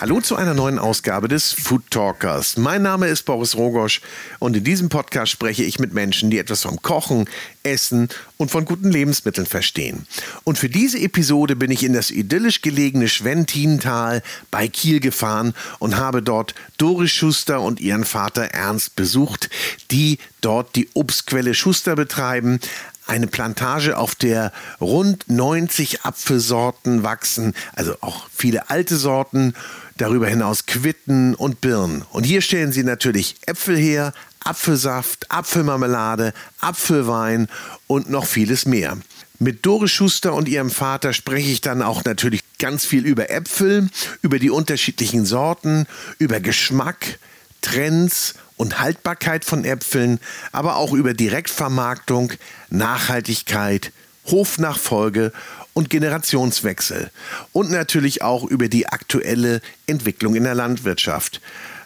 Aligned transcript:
Hallo 0.00 0.20
zu 0.20 0.36
einer 0.36 0.54
neuen 0.54 0.78
Ausgabe 0.78 1.26
des 1.26 1.50
Food 1.50 1.90
Talkers. 1.90 2.56
Mein 2.56 2.82
Name 2.82 3.08
ist 3.08 3.24
Boris 3.24 3.56
Rogosch 3.56 4.00
und 4.38 4.56
in 4.56 4.62
diesem 4.62 4.90
Podcast 4.90 5.32
spreche 5.32 5.64
ich 5.64 5.80
mit 5.80 5.92
Menschen, 5.92 6.30
die 6.30 6.38
etwas 6.38 6.62
vom 6.62 6.80
Kochen, 6.82 7.28
Essen 7.64 8.08
und 8.36 8.48
von 8.48 8.64
guten 8.64 8.92
Lebensmitteln 8.92 9.44
verstehen. 9.44 10.06
Und 10.44 10.56
für 10.56 10.68
diese 10.68 11.00
Episode 11.00 11.56
bin 11.56 11.72
ich 11.72 11.82
in 11.82 11.94
das 11.94 12.12
idyllisch 12.12 12.62
gelegene 12.62 13.08
Schwentintal 13.08 14.22
bei 14.52 14.68
Kiel 14.68 15.00
gefahren 15.00 15.52
und 15.80 15.96
habe 15.96 16.22
dort 16.22 16.54
Doris 16.76 17.10
Schuster 17.10 17.60
und 17.60 17.80
ihren 17.80 18.04
Vater 18.04 18.42
Ernst 18.42 18.94
besucht, 18.94 19.50
die 19.90 20.18
dort 20.40 20.76
die 20.76 20.88
Obstquelle 20.94 21.54
Schuster 21.54 21.96
betreiben, 21.96 22.60
eine 23.08 23.26
Plantage, 23.26 23.96
auf 23.96 24.14
der 24.14 24.52
rund 24.80 25.24
90 25.28 26.02
Apfelsorten 26.02 27.02
wachsen, 27.02 27.54
also 27.74 27.94
auch 28.00 28.28
viele 28.30 28.70
alte 28.70 28.96
Sorten, 28.96 29.54
darüber 30.00 30.28
hinaus 30.28 30.66
Quitten 30.66 31.34
und 31.34 31.60
Birnen. 31.60 32.04
Und 32.10 32.24
hier 32.24 32.40
stellen 32.40 32.72
sie 32.72 32.84
natürlich 32.84 33.36
Äpfel 33.46 33.76
her, 33.76 34.12
Apfelsaft, 34.40 35.30
Apfelmarmelade, 35.30 36.32
Apfelwein 36.60 37.48
und 37.86 38.10
noch 38.10 38.26
vieles 38.26 38.66
mehr. 38.66 38.96
Mit 39.38 39.64
Doris 39.66 39.92
Schuster 39.92 40.34
und 40.34 40.48
ihrem 40.48 40.70
Vater 40.70 41.12
spreche 41.12 41.50
ich 41.50 41.60
dann 41.60 41.82
auch 41.82 42.04
natürlich 42.04 42.40
ganz 42.58 42.84
viel 42.84 43.06
über 43.06 43.30
Äpfel, 43.30 43.88
über 44.22 44.38
die 44.38 44.50
unterschiedlichen 44.50 45.24
Sorten, 45.26 45.86
über 46.18 46.40
Geschmack, 46.40 47.18
Trends 47.60 48.34
und 48.56 48.80
Haltbarkeit 48.80 49.44
von 49.44 49.64
Äpfeln, 49.64 50.18
aber 50.50 50.76
auch 50.76 50.92
über 50.92 51.14
Direktvermarktung, 51.14 52.32
Nachhaltigkeit, 52.70 53.92
Hofnachfolge 54.26 55.32
und 55.74 55.90
Generationswechsel 55.90 57.10
und 57.52 57.70
natürlich 57.70 58.22
auch 58.22 58.44
über 58.44 58.68
die 58.68 58.88
aktuelle 58.88 59.60
Entwicklung 59.86 60.34
in 60.34 60.44
der 60.44 60.54
Landwirtschaft. 60.54 61.40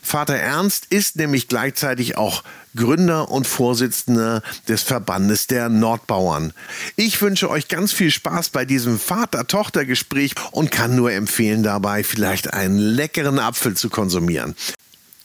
Vater 0.04 0.34
Ernst 0.34 0.86
ist 0.90 1.16
nämlich 1.16 1.46
gleichzeitig 1.46 2.16
auch 2.16 2.42
Gründer 2.74 3.30
und 3.30 3.46
Vorsitzender 3.46 4.42
des 4.66 4.82
Verbandes 4.82 5.46
der 5.46 5.68
Nordbauern. 5.68 6.52
Ich 6.96 7.22
wünsche 7.22 7.48
euch 7.48 7.68
ganz 7.68 7.92
viel 7.92 8.10
Spaß 8.10 8.50
bei 8.50 8.64
diesem 8.64 8.98
Vater-Tochter-Gespräch 8.98 10.34
und 10.50 10.70
kann 10.70 10.96
nur 10.96 11.12
empfehlen, 11.12 11.62
dabei 11.62 12.02
vielleicht 12.02 12.52
einen 12.52 12.78
leckeren 12.78 13.38
Apfel 13.38 13.76
zu 13.76 13.90
konsumieren. 13.90 14.56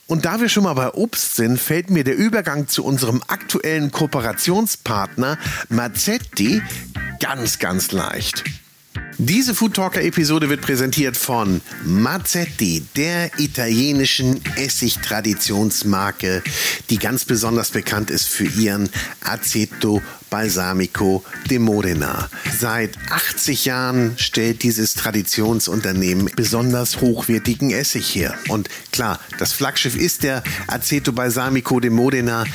Und 0.08 0.24
da 0.24 0.40
wir 0.40 0.48
schon 0.48 0.64
mal 0.64 0.74
bei 0.74 0.94
Obst 0.94 1.36
sind, 1.36 1.60
fällt 1.60 1.90
mir 1.90 2.06
der 2.06 2.16
Übergang 2.16 2.70
zu 2.70 2.86
unserem 2.86 3.22
aktuellen 3.28 3.92
Kooperationspartner 3.92 5.38
Mazzetti 5.68 6.62
ganz, 7.20 7.60
ganz 7.60 7.92
leicht. 7.92 8.46
Diese 9.20 9.56
Food 9.56 9.74
Talker 9.74 10.04
Episode 10.04 10.48
wird 10.48 10.62
präsentiert 10.62 11.18
von 11.18 11.62
Mazzetti, 11.84 12.84
der 12.96 13.32
italienischen 13.40 14.40
Essig-Traditionsmarke, 14.58 16.44
die 16.92 17.00
ganz 17.00 17.26
besonders 17.26 17.72
bekannt 17.72 18.12
ist 18.12 18.28
für 18.28 18.46
ihren 18.46 18.90
Aceto 19.22 20.04
Balsamico 20.30 21.24
de 21.50 21.58
Modena. 21.58 22.30
Seit 22.60 22.92
80 23.10 23.66
Jahren 23.66 24.14
stellt 24.20 24.62
dieses 24.62 24.94
Traditionsunternehmen 24.94 26.30
besonders 26.36 27.02
hochwertigen 27.02 27.72
Essig 27.72 28.14
her. 28.14 28.38
Und 28.50 28.70
klar, 28.92 29.20
das 29.40 29.52
Flaggschiff 29.52 29.96
ist 29.96 30.22
der 30.22 30.44
Aceto 30.68 31.12
Balsamico 31.12 31.80
de 31.80 31.90
Modena. 31.90 32.46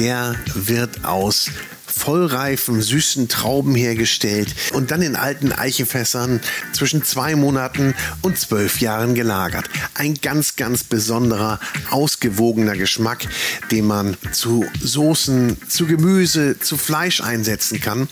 Der 0.00 0.34
wird 0.54 1.04
aus 1.04 1.48
vollreifen, 1.90 2.80
süßen 2.80 3.28
Trauben 3.28 3.74
hergestellt 3.74 4.54
und 4.72 4.90
dann 4.90 5.02
in 5.02 5.16
alten 5.16 5.52
Eichenfässern 5.52 6.40
zwischen 6.72 7.02
zwei 7.04 7.36
Monaten 7.36 7.94
und 8.22 8.38
zwölf 8.38 8.80
Jahren 8.80 9.14
gelagert. 9.14 9.68
Ein 9.94 10.14
ganz, 10.14 10.56
ganz 10.56 10.84
besonderer, 10.84 11.60
ausgewogener 11.90 12.76
Geschmack, 12.76 13.26
den 13.70 13.86
man 13.86 14.16
zu 14.32 14.64
Soßen, 14.80 15.56
zu 15.68 15.86
Gemüse, 15.86 16.58
zu 16.58 16.76
Fleisch 16.76 17.20
einsetzen 17.20 17.80
kann. 17.80 18.08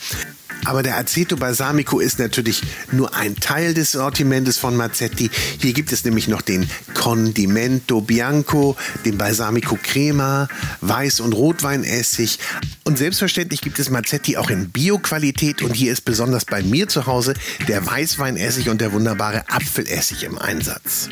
Aber 0.64 0.82
der 0.82 0.96
Aceto 0.96 1.36
Balsamico 1.36 2.00
ist 2.00 2.18
natürlich 2.18 2.62
nur 2.90 3.14
ein 3.14 3.36
Teil 3.36 3.74
des 3.74 3.92
Sortimentes 3.92 4.58
von 4.58 4.76
Mazzetti. 4.76 5.30
Hier 5.58 5.72
gibt 5.72 5.92
es 5.92 6.04
nämlich 6.04 6.28
noch 6.28 6.42
den 6.42 6.68
Condimento 6.94 8.00
Bianco, 8.00 8.76
den 9.04 9.18
Balsamico 9.18 9.78
Crema, 9.80 10.48
Weiß- 10.82 11.20
und 11.20 11.32
Rotweinessig. 11.32 12.38
Und 12.84 12.98
selbstverständlich 12.98 13.60
gibt 13.60 13.78
es 13.78 13.90
Mazzetti 13.90 14.36
auch 14.36 14.50
in 14.50 14.70
Bio-Qualität. 14.70 15.62
Und 15.62 15.74
hier 15.74 15.92
ist 15.92 16.04
besonders 16.04 16.44
bei 16.44 16.62
mir 16.62 16.88
zu 16.88 17.06
Hause 17.06 17.34
der 17.68 17.86
Weißweinessig 17.86 18.68
und 18.68 18.80
der 18.80 18.92
wunderbare 18.92 19.48
Apfelessig 19.48 20.24
im 20.24 20.38
Einsatz. 20.38 21.08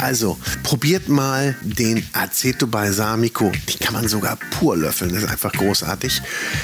Also 0.00 0.36
probiert 0.64 1.08
mal 1.08 1.54
den 1.62 2.04
Aceto 2.12 2.66
Balsamico. 2.66 3.52
Die 3.68 3.78
kann 3.78 3.94
man 3.94 4.08
sogar 4.08 4.36
pur 4.50 4.76
löffeln. 4.76 5.14
Das 5.14 5.22
ist 5.22 5.30
einfach 5.30 5.52
großartig. 5.52 6.22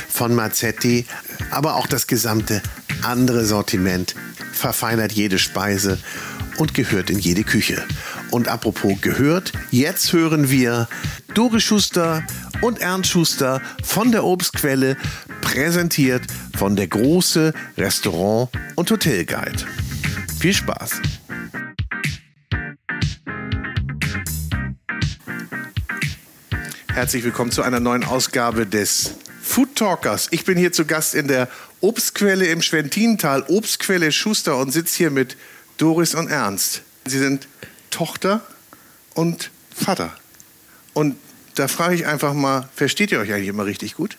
Von 0.09 0.35
Mazzetti. 0.35 1.07
Aber 1.51 1.77
auch 1.77 1.87
das 1.87 2.09
gesamte 2.19 2.63
andere 3.03 3.45
Sortiment 3.45 4.17
verfeinert 4.51 5.13
jede 5.13 5.39
Speise 5.39 6.01
und 6.57 6.75
gehört 6.75 7.11
in 7.11 7.21
jede 7.21 7.45
Küche. 7.45 7.81
Und 8.33 8.49
apropos 8.49 9.01
gehört, 9.01 9.53
jetzt 9.71 10.13
hören 10.13 10.51
wir 10.51 10.89
Dore 11.35 11.61
Schuster 11.61 12.25
und 12.61 12.81
Ernst 12.81 13.11
Schuster 13.11 13.63
von 13.85 14.11
der 14.11 14.25
Obstquelle, 14.25 14.97
präsentiert 15.43 16.23
von 16.57 16.75
der 16.75 16.89
große 16.89 17.55
Restaurant- 17.77 18.51
und 18.75 18.91
Hotelguide. 18.91 19.65
Viel 20.41 20.55
Spaß! 20.55 21.01
Herzlich 26.93 27.23
willkommen 27.23 27.53
zu 27.53 27.63
einer 27.63 27.79
neuen 27.79 28.03
Ausgabe 28.03 28.67
des 28.67 29.15
Food 29.49 29.77
Talkers. 29.77 30.29
Ich 30.31 30.45
bin 30.45 30.59
hier 30.59 30.73
zu 30.73 30.85
Gast 30.85 31.15
in 31.15 31.27
der 31.27 31.49
Obstquelle 31.81 32.47
im 32.47 32.63
Schwentintal, 32.63 33.45
Obstquelle 33.49 34.11
Schuster 34.13 34.57
und 34.59 34.73
sitze 34.73 34.97
hier 34.97 35.11
mit 35.11 35.37
Doris 35.77 36.15
und 36.15 36.29
Ernst. 36.29 36.83
Sie 37.07 37.19
sind 37.19 37.47
Tochter 37.91 38.43
und 39.15 39.51
Vater. 39.75 40.13
Und 40.93 41.17
da 41.55 41.69
frage 41.69 41.95
ich 41.95 42.07
einfach 42.07 42.35
mal, 42.35 42.69
versteht 42.75 43.13
ihr 43.13 43.21
euch 43.21 43.33
eigentlich 43.33 43.49
immer 43.49 43.67
richtig 43.67 43.95
gut, 43.95 44.17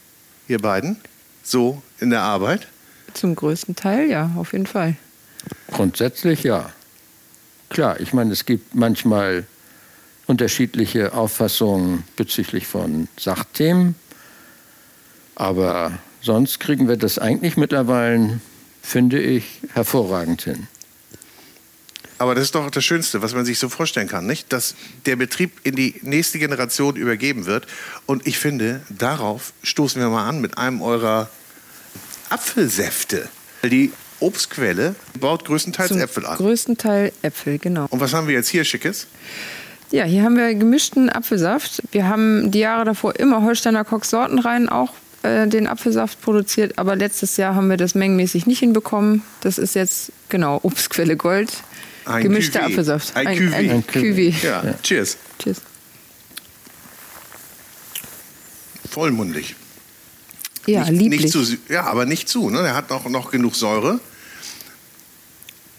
ihr 0.47 0.59
beiden? 0.59 0.97
So 1.43 1.81
in 1.99 2.09
der 2.09 2.21
Arbeit? 2.21 2.67
Zum 3.13 3.35
größten 3.35 3.75
Teil 3.75 4.09
ja, 4.09 4.31
auf 4.37 4.53
jeden 4.53 4.67
Fall. 4.67 4.95
Grundsätzlich 5.71 6.43
ja. 6.43 6.71
Klar, 7.69 7.99
ich 7.99 8.13
meine, 8.13 8.31
es 8.31 8.45
gibt 8.45 8.75
manchmal 8.75 9.45
unterschiedliche 10.27 11.13
Auffassungen 11.13 12.03
bezüglich 12.15 12.67
von 12.67 13.07
Sachthemen. 13.17 13.95
Aber 15.35 15.97
sonst 16.21 16.59
kriegen 16.59 16.87
wir 16.87 16.97
das 16.97 17.19
eigentlich 17.19 17.57
mittlerweile, 17.57 18.39
finde 18.81 19.21
ich, 19.21 19.45
hervorragend 19.73 20.43
hin. 20.43 20.67
Aber 22.19 22.35
das 22.35 22.45
ist 22.45 22.55
doch 22.55 22.69
das 22.69 22.83
Schönste, 22.83 23.21
was 23.21 23.33
man 23.33 23.45
sich 23.45 23.59
so 23.59 23.69
vorstellen 23.69 24.09
kann, 24.09 24.27
nicht? 24.27 24.51
Dass 24.51 24.75
der 25.05 25.15
Betrieb 25.15 25.51
in 25.63 25.75
die 25.75 25.95
nächste 26.01 26.37
Generation 26.37 26.97
übergeben 26.97 27.45
wird. 27.45 27.65
Und 28.05 28.27
ich 28.27 28.37
finde, 28.37 28.81
darauf 28.89 29.53
stoßen 29.63 30.01
wir 30.01 30.09
mal 30.09 30.27
an 30.27 30.41
mit 30.41 30.57
einem 30.57 30.81
eurer 30.81 31.29
Apfelsäfte. 32.29 33.29
Die 33.63 33.93
Obstquelle 34.19 34.95
baut 35.17 35.45
größtenteils 35.45 35.89
Zum 35.89 36.01
Äpfel 36.01 36.25
an. 36.25 36.35
Größten 36.35 36.77
Teil 36.77 37.13
Äpfel, 37.21 37.57
genau. 37.57 37.87
Und 37.89 38.01
was 38.01 38.13
haben 38.13 38.27
wir 38.27 38.35
jetzt 38.35 38.49
hier 38.49 38.65
Schickes? 38.65 39.07
Ja, 39.91 40.03
hier 40.03 40.23
haben 40.23 40.35
wir 40.35 40.53
gemischten 40.53 41.09
Apfelsaft. 41.09 41.81
Wir 41.91 42.07
haben 42.07 42.51
die 42.51 42.59
Jahre 42.59 42.83
davor 42.83 43.15
immer 43.17 43.43
Holsteiner 43.43 43.85
Koch-Sorten 43.85 44.39
rein 44.39 44.67
auch 44.67 44.91
äh, 45.23 45.47
den 45.47 45.67
Apfelsaft 45.67 46.21
produziert, 46.21 46.77
aber 46.77 46.95
letztes 46.95 47.37
Jahr 47.37 47.55
haben 47.55 47.69
wir 47.69 47.77
das 47.77 47.95
mengenmäßig 47.95 48.45
nicht 48.45 48.59
hinbekommen. 48.59 49.23
Das 49.41 49.57
ist 49.57 49.75
jetzt 49.75 50.11
genau 50.29 50.59
Obstquelle 50.63 51.17
Gold. 51.17 51.51
Ein 52.05 52.23
gemischter 52.23 52.61
Cuvée. 52.61 52.65
Apfelsaft. 52.65 53.15
Ein 53.15 53.27
ein, 53.27 53.53
ein 53.53 53.69
Ein 53.69 53.83
Cuvée. 53.83 54.33
Cuvée. 54.33 54.43
Ja, 54.43 54.63
cheers. 54.81 55.17
Tschüss. 55.37 55.61
Vollmundig. 58.89 59.55
Ja, 60.65 60.81
nicht, 60.81 61.01
lieblich. 61.01 61.21
Nicht 61.21 61.31
zu, 61.31 61.57
ja, 61.67 61.83
aber 61.83 62.05
nicht 62.05 62.27
zu. 62.27 62.49
Ne? 62.49 62.61
Der 62.61 62.75
hat 62.75 62.89
noch, 62.89 63.07
noch 63.09 63.31
genug 63.31 63.55
Säure. 63.55 63.99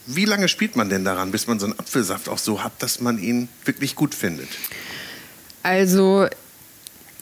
Wie 0.07 0.25
lange 0.25 0.49
spielt 0.49 0.77
man 0.77 0.89
denn 0.89 1.05
daran, 1.05 1.31
bis 1.31 1.47
man 1.47 1.61
so 1.61 1.67
einen 1.67 1.79
Apfelsaft 1.79 2.29
auch 2.29 2.39
so 2.39 2.63
hat, 2.65 2.73
dass 2.83 3.01
man 3.01 3.19
ihn 3.19 3.49
wirklich 3.65 3.95
gut 3.95 4.15
findet? 4.15 4.49
Also 5.63 6.27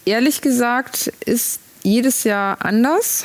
ehrlich 0.05 0.41
gesagt 0.41 1.13
ist 1.25 1.61
jedes 1.89 2.25
Jahr 2.25 2.65
anders. 2.65 3.25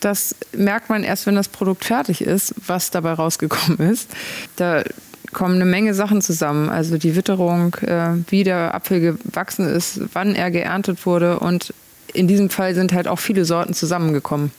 Das 0.00 0.34
merkt 0.52 0.90
man 0.90 1.02
erst, 1.02 1.26
wenn 1.26 1.34
das 1.34 1.48
Produkt 1.48 1.84
fertig 1.84 2.20
ist, 2.20 2.54
was 2.66 2.90
dabei 2.90 3.12
rausgekommen 3.12 3.78
ist. 3.90 4.10
Da 4.56 4.84
kommen 5.32 5.56
eine 5.56 5.64
Menge 5.64 5.94
Sachen 5.94 6.22
zusammen. 6.22 6.68
Also 6.68 6.98
die 6.98 7.16
Witterung, 7.16 7.74
äh, 7.76 8.10
wie 8.28 8.44
der 8.44 8.74
Apfel 8.74 9.00
gewachsen 9.00 9.66
ist, 9.68 10.00
wann 10.12 10.34
er 10.34 10.50
geerntet 10.50 11.06
wurde. 11.06 11.38
Und 11.40 11.72
in 12.12 12.28
diesem 12.28 12.50
Fall 12.50 12.74
sind 12.74 12.92
halt 12.92 13.08
auch 13.08 13.18
viele 13.18 13.44
Sorten 13.44 13.74
zusammengekommen. 13.74 14.52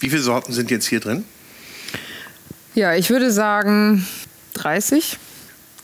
Wie 0.00 0.10
viele 0.10 0.22
Sorten 0.22 0.52
sind 0.52 0.70
jetzt 0.70 0.86
hier 0.86 1.00
drin? 1.00 1.24
Ja, 2.74 2.94
ich 2.94 3.10
würde 3.10 3.30
sagen 3.30 4.06
30. 4.54 5.18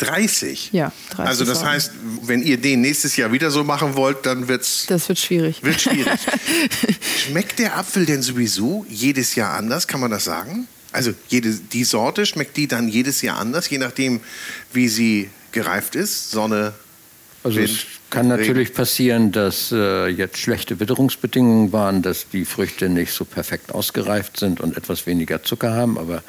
30? 0.00 0.70
Ja, 0.72 0.92
30 1.10 1.26
Also 1.28 1.44
das 1.44 1.58
Sorten. 1.60 1.72
heißt, 1.72 1.92
wenn 2.22 2.42
ihr 2.42 2.56
den 2.56 2.80
nächstes 2.80 3.16
Jahr 3.16 3.32
wieder 3.32 3.50
so 3.50 3.64
machen 3.64 3.94
wollt, 3.96 4.24
dann 4.26 4.48
wird's 4.48 4.86
Das 4.88 5.08
wird 5.08 5.18
schwierig. 5.18 5.62
wird 5.62 5.80
schwierig. 5.80 6.18
schmeckt 7.28 7.58
der 7.58 7.76
Apfel 7.76 8.06
denn 8.06 8.22
sowieso 8.22 8.84
jedes 8.88 9.34
Jahr 9.34 9.54
anders, 9.56 9.86
kann 9.86 10.00
man 10.00 10.10
das 10.10 10.24
sagen? 10.24 10.66
Also 10.92 11.12
jede, 11.28 11.52
die 11.54 11.84
Sorte 11.84 12.26
schmeckt 12.26 12.56
die 12.56 12.66
dann 12.66 12.88
jedes 12.88 13.22
Jahr 13.22 13.38
anders, 13.38 13.68
je 13.70 13.78
nachdem, 13.78 14.20
wie 14.72 14.88
sie 14.88 15.30
gereift 15.52 15.94
ist? 15.94 16.30
Sonne, 16.30 16.72
Also 17.44 17.58
Wind, 17.58 17.68
es 17.70 17.76
kann 18.10 18.30
Regen. 18.32 18.40
natürlich 18.40 18.74
passieren, 18.74 19.30
dass 19.30 19.70
äh, 19.70 20.08
jetzt 20.08 20.38
schlechte 20.38 20.80
Witterungsbedingungen 20.80 21.72
waren, 21.72 22.02
dass 22.02 22.28
die 22.28 22.44
Früchte 22.44 22.88
nicht 22.88 23.12
so 23.12 23.24
perfekt 23.24 23.72
ausgereift 23.72 24.38
sind 24.38 24.60
und 24.60 24.76
etwas 24.76 25.06
weniger 25.06 25.42
Zucker 25.44 25.72
haben. 25.74 25.96
Aber 25.96 26.22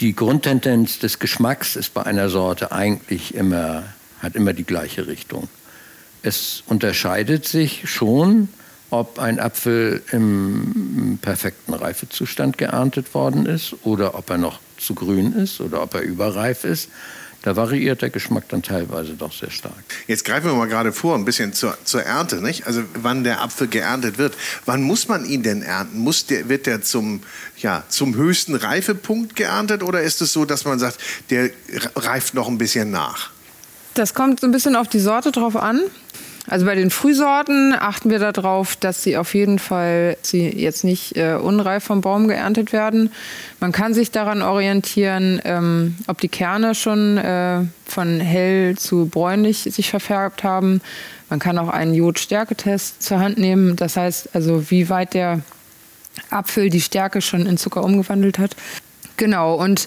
die 0.00 0.14
Grundtendenz 0.14 0.98
des 0.98 1.18
Geschmacks 1.18 1.76
ist 1.76 1.94
bei 1.94 2.02
einer 2.02 2.28
Sorte 2.28 2.72
eigentlich 2.72 3.34
immer, 3.34 3.84
hat 4.20 4.34
immer 4.34 4.52
die 4.52 4.64
gleiche 4.64 5.06
Richtung. 5.06 5.48
Es 6.22 6.62
unterscheidet 6.66 7.46
sich 7.46 7.88
schon, 7.88 8.48
ob 8.90 9.18
ein 9.18 9.40
Apfel 9.40 10.02
im 10.12 11.18
perfekten 11.20 11.74
Reifezustand 11.74 12.58
geerntet 12.58 13.14
worden 13.14 13.46
ist 13.46 13.74
oder 13.82 14.14
ob 14.16 14.30
er 14.30 14.38
noch 14.38 14.60
zu 14.78 14.94
grün 14.94 15.32
ist 15.32 15.60
oder 15.60 15.82
ob 15.82 15.94
er 15.94 16.02
überreif 16.02 16.64
ist. 16.64 16.90
Da 17.44 17.56
variiert 17.56 18.00
der 18.00 18.08
Geschmack 18.08 18.48
dann 18.48 18.62
teilweise 18.62 19.12
doch 19.12 19.30
sehr 19.30 19.50
stark. 19.50 19.74
Jetzt 20.06 20.24
greifen 20.24 20.46
wir 20.46 20.54
mal 20.54 20.66
gerade 20.66 20.92
vor, 20.92 21.14
ein 21.14 21.26
bisschen 21.26 21.52
zur, 21.52 21.76
zur 21.84 22.02
Ernte, 22.02 22.36
nicht? 22.36 22.66
Also 22.66 22.82
wann 22.94 23.22
der 23.22 23.42
Apfel 23.42 23.68
geerntet 23.68 24.16
wird. 24.16 24.34
Wann 24.64 24.80
muss 24.80 25.08
man 25.08 25.26
ihn 25.26 25.42
denn 25.42 25.60
ernten? 25.60 25.98
Muss 25.98 26.24
der, 26.24 26.48
wird 26.48 26.64
der 26.64 26.80
zum, 26.80 27.22
ja, 27.58 27.84
zum 27.90 28.14
höchsten 28.14 28.54
Reifepunkt 28.54 29.36
geerntet 29.36 29.82
oder 29.82 30.00
ist 30.00 30.22
es 30.22 30.32
so, 30.32 30.46
dass 30.46 30.64
man 30.64 30.78
sagt, 30.78 30.96
der 31.28 31.50
reift 31.94 32.32
noch 32.32 32.48
ein 32.48 32.56
bisschen 32.56 32.90
nach? 32.90 33.28
Das 33.92 34.14
kommt 34.14 34.40
so 34.40 34.46
ein 34.46 34.50
bisschen 34.50 34.74
auf 34.74 34.88
die 34.88 34.98
Sorte 34.98 35.30
drauf 35.30 35.54
an. 35.54 35.82
Also 36.46 36.66
bei 36.66 36.74
den 36.74 36.90
Frühsorten 36.90 37.74
achten 37.78 38.10
wir 38.10 38.18
darauf, 38.18 38.76
dass 38.76 39.02
sie 39.02 39.16
auf 39.16 39.34
jeden 39.34 39.58
Fall 39.58 40.18
sie 40.20 40.46
jetzt 40.48 40.84
nicht 40.84 41.16
äh, 41.16 41.34
unreif 41.34 41.84
vom 41.84 42.02
Baum 42.02 42.28
geerntet 42.28 42.72
werden. 42.72 43.10
Man 43.60 43.72
kann 43.72 43.94
sich 43.94 44.10
daran 44.10 44.42
orientieren, 44.42 45.40
ähm, 45.44 45.96
ob 46.06 46.20
die 46.20 46.28
Kerne 46.28 46.74
schon 46.74 47.16
äh, 47.16 47.60
von 47.86 48.20
hell 48.20 48.76
zu 48.76 49.06
bräunlich 49.06 49.60
sich 49.62 49.88
verfärbt 49.88 50.44
haben. 50.44 50.82
Man 51.30 51.38
kann 51.38 51.56
auch 51.56 51.70
einen 51.70 51.94
Jodstärketest 51.94 53.02
zur 53.02 53.20
Hand 53.20 53.38
nehmen. 53.38 53.76
Das 53.76 53.96
heißt 53.96 54.34
also, 54.34 54.70
wie 54.70 54.90
weit 54.90 55.14
der 55.14 55.40
Apfel 56.30 56.68
die 56.68 56.82
Stärke 56.82 57.22
schon 57.22 57.46
in 57.46 57.56
Zucker 57.56 57.82
umgewandelt 57.82 58.38
hat. 58.38 58.54
Genau, 59.16 59.54
und 59.54 59.86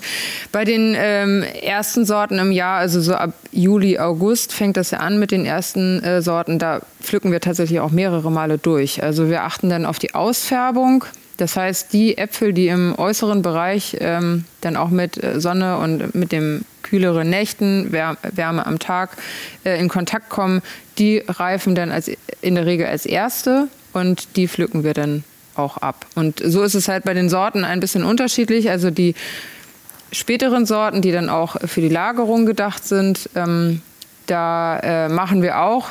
bei 0.54 0.64
den 0.64 0.96
ähm, 0.98 1.44
ersten 1.44 2.06
Sorten 2.06 2.40
im 2.40 2.52
Jahr, 2.52 2.80
also 2.80 3.02
so 3.02 3.14
ab 3.14 3.34
Juli, 3.52 4.00
August, 4.00 4.54
fängt 4.54 4.78
das 4.78 4.92
ja 4.92 5.00
an 5.00 5.20
mit 5.20 5.32
den 5.32 5.46
ersten 5.46 6.02
äh, 6.02 6.22
Sorten. 6.22 6.60
Da 6.60 6.82
pflücken 7.02 7.32
wir 7.32 7.42
tatsächlich 7.42 7.82
auch 7.82 7.92
mehrere 7.92 8.32
Male 8.32 8.58
durch. 8.58 9.04
Also 9.04 9.30
wir 9.30 9.44
achten 9.44 9.70
dann 9.70 9.86
auf 9.86 10.00
die 10.00 10.16
Ausfärbung. 10.16 11.04
Das 11.36 11.56
heißt, 11.56 11.92
die 11.94 12.18
Äpfel, 12.18 12.54
die 12.54 12.68
im 12.70 12.98
äußeren 12.98 13.42
Bereich 13.42 13.98
ähm, 14.00 14.46
dann 14.62 14.78
auch 14.78 14.90
mit 14.90 15.22
äh, 15.22 15.40
Sonne 15.42 15.78
und 15.78 16.16
mit 16.16 16.32
dem 16.32 16.62
kühleren 16.82 17.30
Nächten, 17.30 17.92
Wär 17.92 18.18
Wärme 18.34 18.66
am 18.66 18.80
Tag 18.80 19.18
äh, 19.66 19.78
in 19.80 19.90
Kontakt 19.90 20.30
kommen, 20.30 20.62
die 20.98 21.22
reifen 21.28 21.76
dann 21.76 21.92
als, 21.92 22.10
in 22.42 22.56
der 22.56 22.66
Regel 22.66 22.88
als 22.88 23.06
erste 23.06 23.68
und 23.94 24.36
die 24.38 24.48
pflücken 24.48 24.84
wir 24.84 24.94
dann 24.94 25.24
auch 25.58 25.78
ab. 25.78 26.06
Und 26.16 26.42
so 26.44 26.64
ist 26.64 26.76
es 26.76 26.88
halt 26.88 27.04
bei 27.04 27.14
den 27.14 27.30
Sorten 27.30 27.64
ein 27.64 27.80
bisschen 27.80 28.04
unterschiedlich. 28.04 28.70
Also 28.70 28.92
die 28.92 29.16
späteren 30.12 30.66
Sorten, 30.66 31.02
die 31.02 31.12
dann 31.12 31.30
auch 31.30 31.58
für 31.66 31.82
die 31.82 31.90
Lagerung 31.90 32.46
gedacht 32.46 32.86
sind, 32.86 33.30
ähm, 33.36 33.82
da 34.26 34.80
äh, 34.80 35.10
machen 35.10 35.42
wir 35.42 35.62
auch 35.62 35.90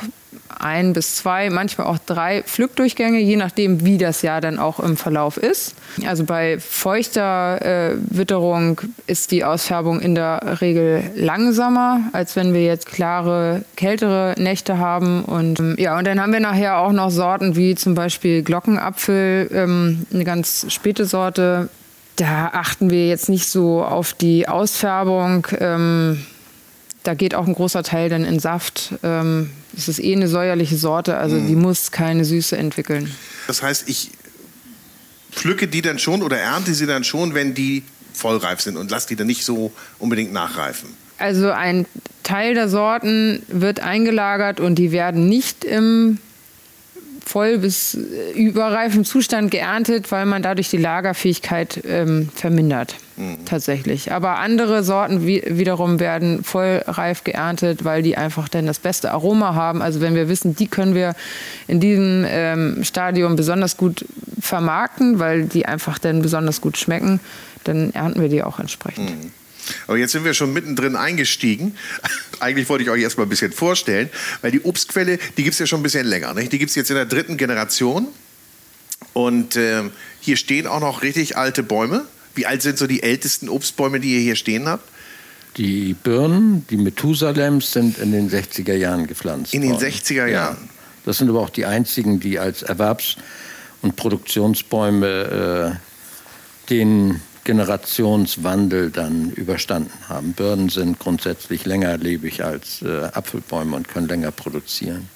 ein 0.59 0.93
bis 0.93 1.15
zwei, 1.15 1.49
manchmal 1.49 1.87
auch 1.87 1.97
drei 2.05 2.43
Pflückdurchgänge, 2.43 3.19
je 3.19 3.35
nachdem, 3.35 3.85
wie 3.85 3.97
das 3.97 4.21
Jahr 4.21 4.41
dann 4.41 4.59
auch 4.59 4.79
im 4.79 4.97
Verlauf 4.97 5.37
ist. 5.37 5.75
Also 6.05 6.23
bei 6.23 6.59
feuchter 6.59 7.61
äh, 7.61 7.95
Witterung 8.09 8.81
ist 9.07 9.31
die 9.31 9.43
Ausfärbung 9.43 9.99
in 9.99 10.15
der 10.15 10.59
Regel 10.61 11.03
langsamer, 11.15 12.01
als 12.13 12.35
wenn 12.35 12.53
wir 12.53 12.63
jetzt 12.63 12.85
klare, 12.85 13.63
kältere 13.75 14.35
Nächte 14.37 14.77
haben. 14.77 15.23
Und 15.23 15.59
ähm, 15.59 15.75
ja, 15.77 15.97
und 15.97 16.05
dann 16.07 16.21
haben 16.21 16.33
wir 16.33 16.39
nachher 16.39 16.79
auch 16.79 16.91
noch 16.91 17.09
Sorten 17.09 17.55
wie 17.55 17.75
zum 17.75 17.95
Beispiel 17.95 18.43
Glockenapfel, 18.43 19.49
ähm, 19.53 20.05
eine 20.13 20.23
ganz 20.23 20.65
späte 20.69 21.05
Sorte. 21.05 21.69
Da 22.15 22.49
achten 22.53 22.89
wir 22.89 23.07
jetzt 23.07 23.29
nicht 23.29 23.47
so 23.47 23.83
auf 23.83 24.13
die 24.13 24.47
Ausfärbung. 24.47 25.47
Ähm, 25.59 26.25
da 27.07 27.13
geht 27.13 27.35
auch 27.35 27.47
ein 27.47 27.53
großer 27.53 27.83
Teil 27.83 28.09
dann 28.09 28.25
in 28.25 28.39
Saft. 28.39 28.95
Ähm, 29.01 29.51
es 29.75 29.87
ist 29.87 29.99
eh 29.99 30.13
eine 30.13 30.27
säuerliche 30.27 30.75
Sorte, 30.75 31.15
also 31.15 31.39
die 31.39 31.55
muss 31.55 31.91
keine 31.91 32.25
Süße 32.25 32.57
entwickeln. 32.57 33.09
Das 33.47 33.63
heißt, 33.63 33.87
ich 33.87 34.11
pflücke 35.31 35.69
die 35.69 35.81
dann 35.81 35.99
schon 35.99 36.21
oder 36.21 36.37
ernte 36.37 36.73
sie 36.73 36.85
dann 36.85 37.05
schon, 37.05 37.33
wenn 37.33 37.53
die 37.53 37.83
vollreif 38.13 38.59
sind 38.59 38.75
und 38.75 38.91
lasse 38.91 39.07
die 39.07 39.15
dann 39.15 39.27
nicht 39.27 39.45
so 39.45 39.71
unbedingt 39.99 40.33
nachreifen. 40.33 40.89
Also 41.17 41.49
ein 41.51 41.85
Teil 42.23 42.55
der 42.55 42.67
Sorten 42.67 43.41
wird 43.47 43.79
eingelagert 43.79 44.59
und 44.59 44.75
die 44.75 44.91
werden 44.91 45.29
nicht 45.29 45.63
im 45.63 46.19
voll 47.37 47.59
bis 47.59 47.93
äh, 47.93 48.31
überreifen 48.31 49.05
Zustand 49.05 49.51
geerntet, 49.51 50.11
weil 50.11 50.25
man 50.25 50.41
dadurch 50.41 50.71
die 50.71 50.77
Lagerfähigkeit 50.77 51.83
ähm, 51.87 52.29
vermindert. 52.33 52.95
Tatsächlich. 53.45 54.11
Aber 54.11 54.39
andere 54.39 54.83
Sorten 54.83 55.25
wie, 55.25 55.43
wiederum 55.45 55.99
werden 55.99 56.43
vollreif 56.43 57.23
geerntet, 57.23 57.83
weil 57.83 58.01
die 58.01 58.17
einfach 58.17 58.49
dann 58.49 58.65
das 58.65 58.79
beste 58.79 59.11
Aroma 59.11 59.53
haben. 59.53 59.83
Also 59.83 60.01
wenn 60.01 60.15
wir 60.15 60.29
wissen, 60.29 60.55
die 60.55 60.67
können 60.67 60.95
wir 60.95 61.13
in 61.67 61.79
diesem 61.79 62.25
ähm, 62.27 62.83
Stadium 62.83 63.35
besonders 63.35 63.77
gut 63.77 64.05
vermarkten, 64.39 65.19
weil 65.19 65.45
die 65.45 65.67
einfach 65.67 65.99
dann 65.99 66.23
besonders 66.23 66.59
gut 66.59 66.77
schmecken, 66.77 67.19
dann 67.65 67.93
ernten 67.93 68.19
wir 68.19 68.29
die 68.29 68.41
auch 68.41 68.59
entsprechend. 68.59 69.11
Aber 69.87 69.97
jetzt 69.97 70.11
sind 70.11 70.23
wir 70.23 70.33
schon 70.33 70.53
mittendrin 70.53 70.95
eingestiegen. 70.95 71.75
Eigentlich 72.39 72.69
wollte 72.69 72.83
ich 72.83 72.89
euch 72.89 73.01
erst 73.01 73.17
mal 73.17 73.23
ein 73.23 73.29
bisschen 73.29 73.51
vorstellen, 73.51 74.09
weil 74.41 74.51
die 74.51 74.61
Obstquelle, 74.61 75.17
die 75.37 75.43
gibt 75.43 75.53
es 75.53 75.59
ja 75.59 75.65
schon 75.65 75.79
ein 75.79 75.83
bisschen 75.83 76.05
länger. 76.05 76.33
Nicht? 76.33 76.51
Die 76.51 76.59
gibt 76.59 76.69
es 76.69 76.75
jetzt 76.75 76.89
in 76.89 76.95
der 76.95 77.05
dritten 77.05 77.37
Generation. 77.37 78.07
Und 79.13 79.55
ähm, 79.55 79.91
hier 80.19 80.37
stehen 80.37 80.67
auch 80.67 80.79
noch 80.79 81.01
richtig 81.01 81.37
alte 81.37 81.63
Bäume. 81.63 82.05
Wie 82.35 82.45
alt 82.45 82.61
sind 82.61 82.77
so 82.77 82.87
die 82.87 83.01
ältesten 83.03 83.49
Obstbäume, 83.49 83.99
die 83.99 84.13
ihr 84.15 84.21
hier 84.21 84.35
stehen 84.35 84.67
habt? 84.67 84.87
Die 85.57 85.95
Birnen, 85.95 86.67
die 86.69 86.77
Methusalems, 86.77 87.71
sind 87.71 87.97
in 87.97 88.11
den 88.11 88.29
60er 88.29 88.75
Jahren 88.75 89.07
gepflanzt 89.07 89.55
In 89.55 89.61
den 89.61 89.71
worden. 89.71 89.85
60er 89.85 90.27
Jahren? 90.27 90.69
Das 91.03 91.17
sind 91.17 91.29
aber 91.29 91.39
auch 91.39 91.49
die 91.49 91.65
einzigen, 91.65 92.19
die 92.19 92.37
als 92.37 92.61
Erwerbs- 92.61 93.15
und 93.81 93.95
Produktionsbäume 93.95 95.79
äh, 96.67 96.69
den 96.69 97.21
Generationswandel 97.47 98.91
dann 98.91 99.31
überstanden 99.31 99.91
haben. 100.09 100.33
Birnen 100.33 100.67
sind 100.67 100.99
grundsätzlich 100.99 101.65
längerlebig 101.65 102.43
als 102.43 102.81
äh, 102.81 103.05
Apfelbäume 103.13 103.75
und 103.75 103.87
können 103.87 104.09
länger 104.09 104.31
produzieren. 104.31 105.07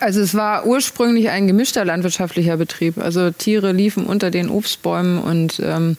Also 0.00 0.20
es 0.22 0.34
war 0.34 0.64
ursprünglich 0.66 1.28
ein 1.28 1.46
gemischter 1.46 1.84
landwirtschaftlicher 1.84 2.56
Betrieb. 2.56 2.96
Also 2.96 3.30
Tiere 3.30 3.72
liefen 3.72 4.06
unter 4.06 4.30
den 4.30 4.48
Obstbäumen 4.48 5.18
und 5.18 5.60
ähm, 5.62 5.98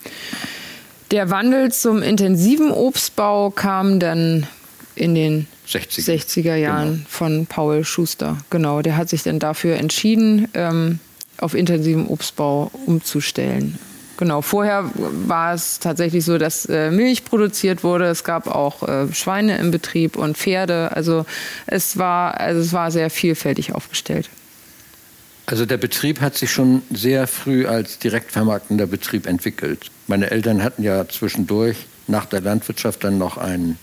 der 1.12 1.30
Wandel 1.30 1.72
zum 1.72 2.02
intensiven 2.02 2.72
Obstbau 2.72 3.52
kam 3.52 4.00
dann 4.00 4.48
in 4.96 5.14
den 5.14 5.48
60er. 5.70 6.18
60er 6.18 6.56
Jahren 6.56 6.94
Genau. 6.94 7.06
von 7.08 7.46
Paul 7.46 7.86
Schuster. 7.86 8.40
Genau, 8.50 8.82
der 8.82 8.98
hat 8.98 9.08
sich 9.10 9.22
dann 9.22 9.38
dafür 9.38 9.76
entschieden, 9.76 10.48
ähm, 10.56 11.00
auf 11.38 11.54
intensiven 11.54 12.08
Obstbau 12.08 12.72
umzustellen. 12.88 13.78
Genau, 14.18 14.42
vorher 14.42 14.90
war 14.94 15.54
es 15.54 15.80
tatsächlich 15.80 16.24
so, 16.24 16.38
dass 16.38 16.66
äh, 16.66 16.92
Milch 16.92 17.26
produziert 17.26 17.84
wurde. 17.84 18.06
Es 18.06 18.24
gab 18.24 18.48
auch 18.48 18.88
äh, 18.88 19.12
Schweine 19.12 19.58
im 19.58 19.72
Betrieb 19.72 20.16
und 20.16 20.38
Pferde. 20.38 20.92
Also 20.96 21.26
es 21.66 21.98
war, 21.98 22.40
also 22.40 22.62
es 22.62 22.74
war 22.74 22.92
sehr 22.92 23.10
vielfältig 23.10 23.74
aufgestellt. 23.74 24.30
Also 25.46 25.66
der 25.66 25.78
Betrieb 25.78 26.22
hat 26.22 26.36
sich 26.36 26.52
schon 26.52 26.84
sehr 26.92 27.28
früh 27.28 27.66
als 27.66 28.00
direkt 28.00 28.32
vermarktender 28.32 28.86
Betrieb 28.86 29.26
entwickelt. 29.26 29.90
Meine 30.08 30.32
Eltern 30.32 30.64
hatten 30.64 30.84
ja 30.84 31.08
zwischendurch 31.08 31.78
nach 32.08 32.26
der 32.26 32.42
Landwirtschaft 32.42 33.04
dann 33.04 33.18
noch 33.18 33.38
ein 33.38 33.78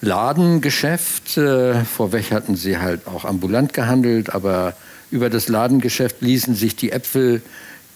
Ladengeschäft. 0.00 1.38
Äh, 1.38 1.84
Vorweg 1.84 2.30
hatten 2.30 2.56
sie 2.56 2.78
halt 2.78 3.06
auch 3.06 3.24
ambulant 3.24 3.72
gehandelt, 3.72 4.34
aber 4.34 4.76
über 5.10 5.30
das 5.30 5.48
Ladengeschäft 5.48 6.20
ließen 6.20 6.54
sich 6.54 6.76
die 6.76 6.92
Äpfel, 6.92 7.42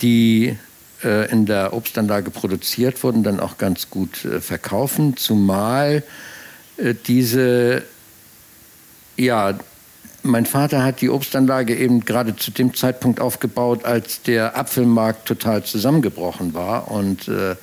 die 0.00 0.56
in 1.04 1.46
der 1.46 1.72
Obstanlage 1.72 2.30
produziert 2.30 3.02
wurden, 3.02 3.22
dann 3.22 3.40
auch 3.40 3.58
ganz 3.58 3.90
gut 3.90 4.24
äh, 4.24 4.40
verkaufen, 4.40 5.16
zumal 5.16 6.02
äh, 6.76 6.94
diese 7.06 7.82
ja, 9.16 9.54
mein 10.22 10.46
Vater 10.46 10.84
hat 10.84 11.00
die 11.00 11.10
Obstanlage 11.10 11.74
eben 11.76 12.00
gerade 12.00 12.36
zu 12.36 12.50
dem 12.50 12.74
Zeitpunkt 12.74 13.20
aufgebaut, 13.20 13.84
als 13.84 14.22
der 14.22 14.56
Apfelmarkt 14.56 15.26
total 15.26 15.64
zusammengebrochen 15.64 16.54
war. 16.54 16.90
Und 16.90 17.28
äh, 17.28 17.56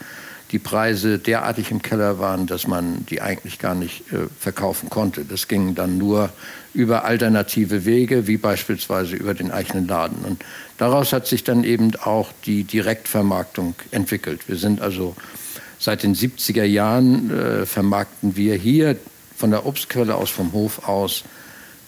die 0.51 0.60
Preise 0.60 1.20
derartig 1.20 1.70
im 1.72 1.82
Keller 1.82 2.20
waren, 2.20 2.48
dass 2.48 2.65
man 2.65 3.06
die 3.06 3.22
eigentlich 3.22 3.60
gar 3.60 3.75
nicht 3.75 4.12
äh, 4.12 4.27
verkaufen 4.39 4.89
konnte. 4.89 5.25
Das 5.25 5.48
ging 5.48 5.75
dann 5.75 5.98
nur 5.98 6.32
über 6.74 7.06
alternative 7.06 7.86
Wege, 7.86 8.27
wie 8.27 8.38
beispielsweise 8.38 9.15
über 9.15 9.34
den 9.34 9.51
eigenen 9.51 9.88
Laden. 9.88 10.25
Und 10.25 10.44
daraus 10.77 11.13
hat 11.13 11.27
sich 11.27 11.44
dann 11.44 11.63
eben 11.63 11.96
auch 11.98 12.32
die 12.46 12.63
Direktvermarktung 12.63 13.75
entwickelt. 13.91 14.48
Wir 14.48 14.58
sind 14.58 14.82
also 14.82 15.15
seit 15.77 16.03
den 16.03 16.15
70er 16.15 16.63
Jahren 16.63 17.32
äh, 17.32 17.65
vermarkten 17.65 18.36
wir 18.36 18.56
hier 18.56 18.98
von 19.38 19.51
der 19.51 19.65
Obstquelle 19.65 20.15
aus, 20.15 20.29
vom 20.29 20.51
Hof 20.53 20.88
aus, 20.88 21.24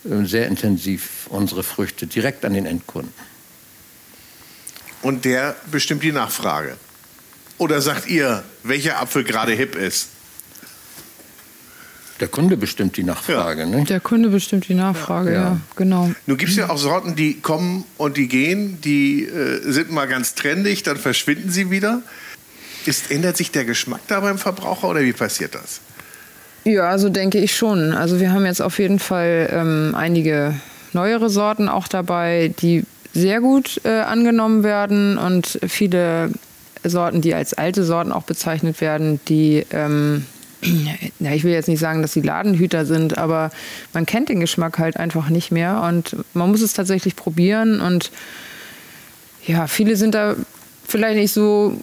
äh, 0.05 0.25
sehr 0.25 0.47
intensiv 0.47 1.27
unsere 1.29 1.63
Früchte 1.63 2.05
direkt 2.05 2.45
an 2.45 2.53
den 2.53 2.65
Endkunden. 2.65 3.13
Und 5.01 5.25
der 5.25 5.55
bestimmt 5.71 6.03
die 6.03 6.11
Nachfrage. 6.11 6.77
Oder 7.61 7.79
sagt 7.79 8.09
ihr, 8.09 8.41
welcher 8.63 8.99
Apfel 8.99 9.23
gerade 9.23 9.51
hip 9.51 9.75
ist? 9.75 10.07
Der 12.19 12.27
Kunde 12.27 12.57
bestimmt 12.57 12.97
die 12.97 13.03
Nachfrage. 13.03 13.61
Ja. 13.61 13.67
Ne? 13.67 13.83
Der 13.83 13.99
Kunde 13.99 14.29
bestimmt 14.29 14.67
die 14.67 14.73
Nachfrage, 14.73 15.31
ja, 15.31 15.41
ja 15.41 15.57
genau. 15.75 16.09
Nun 16.25 16.37
gibt 16.37 16.49
es 16.49 16.57
ja 16.57 16.71
auch 16.71 16.79
Sorten, 16.79 17.15
die 17.15 17.39
kommen 17.39 17.83
und 17.97 18.17
die 18.17 18.27
gehen, 18.27 18.81
die 18.81 19.25
äh, 19.25 19.61
sind 19.61 19.91
mal 19.91 20.07
ganz 20.07 20.33
trendig, 20.33 20.81
dann 20.81 20.97
verschwinden 20.97 21.51
sie 21.51 21.69
wieder. 21.69 22.01
Ist, 22.87 23.11
ändert 23.11 23.37
sich 23.37 23.51
der 23.51 23.63
Geschmack 23.63 24.01
da 24.07 24.21
beim 24.21 24.39
Verbraucher 24.39 24.89
oder 24.89 25.01
wie 25.01 25.13
passiert 25.13 25.53
das? 25.53 25.81
Ja, 26.63 26.89
also 26.89 27.09
denke 27.09 27.37
ich 27.37 27.55
schon. 27.55 27.93
Also 27.93 28.19
wir 28.19 28.31
haben 28.31 28.47
jetzt 28.47 28.63
auf 28.63 28.79
jeden 28.79 28.97
Fall 28.97 29.47
ähm, 29.53 29.93
einige 29.93 30.55
neuere 30.93 31.29
Sorten 31.29 31.69
auch 31.69 31.87
dabei, 31.87 32.55
die 32.59 32.85
sehr 33.13 33.39
gut 33.39 33.81
äh, 33.83 33.99
angenommen 33.99 34.63
werden 34.63 35.19
und 35.19 35.59
viele 35.67 36.31
Sorten, 36.83 37.21
die 37.21 37.33
als 37.33 37.53
alte 37.53 37.83
Sorten 37.83 38.11
auch 38.11 38.23
bezeichnet 38.23 38.81
werden, 38.81 39.19
die 39.27 39.65
ähm, 39.71 40.25
ja, 41.19 41.31
ich 41.31 41.43
will 41.43 41.51
jetzt 41.51 41.67
nicht 41.67 41.79
sagen, 41.79 42.01
dass 42.01 42.13
sie 42.13 42.21
Ladenhüter 42.21 42.85
sind, 42.85 43.17
aber 43.17 43.51
man 43.93 44.05
kennt 44.05 44.29
den 44.29 44.39
Geschmack 44.39 44.79
halt 44.79 44.97
einfach 44.97 45.29
nicht 45.29 45.51
mehr 45.51 45.81
und 45.81 46.15
man 46.33 46.49
muss 46.49 46.61
es 46.61 46.73
tatsächlich 46.73 47.15
probieren 47.15 47.81
und 47.81 48.11
ja, 49.45 49.67
viele 49.67 49.95
sind 49.95 50.13
da 50.13 50.35
vielleicht 50.87 51.17
nicht 51.17 51.33
so 51.33 51.75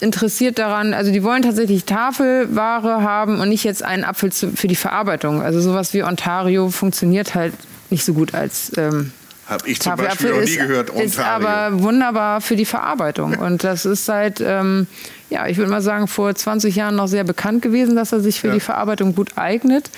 interessiert 0.00 0.58
daran, 0.58 0.94
also 0.94 1.12
die 1.12 1.22
wollen 1.22 1.42
tatsächlich 1.42 1.84
Tafelware 1.84 3.02
haben 3.02 3.38
und 3.38 3.48
nicht 3.48 3.64
jetzt 3.64 3.82
einen 3.82 4.04
Apfel 4.04 4.32
zu, 4.32 4.50
für 4.50 4.66
die 4.66 4.76
Verarbeitung. 4.76 5.42
Also 5.42 5.60
sowas 5.60 5.92
wie 5.92 6.02
Ontario 6.02 6.70
funktioniert 6.70 7.34
halt 7.34 7.52
nicht 7.90 8.04
so 8.04 8.14
gut 8.14 8.34
als 8.34 8.72
ähm, 8.78 9.12
habe 9.50 9.68
ich 9.68 9.80
zum 9.80 9.96
Beispiel 9.96 10.30
noch 10.30 10.40
nie 10.40 10.56
gehört. 10.56 10.90
Ontario. 10.90 11.06
Ist 11.06 11.18
aber 11.18 11.82
wunderbar 11.82 12.40
für 12.40 12.56
die 12.56 12.64
Verarbeitung. 12.64 13.34
Und 13.38 13.64
das 13.64 13.84
ist 13.84 14.06
seit, 14.06 14.40
ähm, 14.40 14.86
ja, 15.28 15.46
ich 15.46 15.56
würde 15.56 15.70
mal 15.70 15.82
sagen, 15.82 16.06
vor 16.06 16.34
20 16.34 16.74
Jahren 16.74 16.96
noch 16.96 17.08
sehr 17.08 17.24
bekannt 17.24 17.62
gewesen, 17.62 17.96
dass 17.96 18.12
er 18.12 18.20
sich 18.20 18.40
für 18.40 18.48
ja. 18.48 18.54
die 18.54 18.60
Verarbeitung 18.60 19.14
gut 19.14 19.36
eignet. 19.36 19.90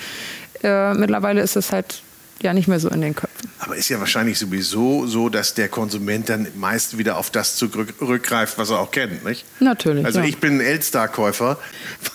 Äh, 0.63 0.93
mittlerweile 0.95 1.41
ist 1.41 1.55
es 1.55 1.71
halt 1.71 2.01
ja 2.41 2.53
nicht 2.53 2.67
mehr 2.67 2.79
so 2.79 2.89
in 2.89 3.01
den 3.01 3.15
Köpfen. 3.15 3.49
Aber 3.59 3.75
ist 3.75 3.89
ja 3.89 3.99
wahrscheinlich 3.99 4.37
sowieso 4.37 5.07
so, 5.07 5.29
dass 5.29 5.53
der 5.53 5.69
Konsument 5.69 6.29
dann 6.29 6.47
meist 6.55 6.97
wieder 6.97 7.17
auf 7.17 7.29
das 7.29 7.55
zurückgreift, 7.55 8.57
was 8.57 8.69
er 8.69 8.79
auch 8.79 8.91
kennt, 8.91 9.23
nicht? 9.23 9.45
Natürlich. 9.59 10.05
Also 10.05 10.19
ja. 10.19 10.25
ich 10.25 10.39
bin 10.39 10.57
ein 10.57 10.61
Elster-Käufer. 10.61 11.57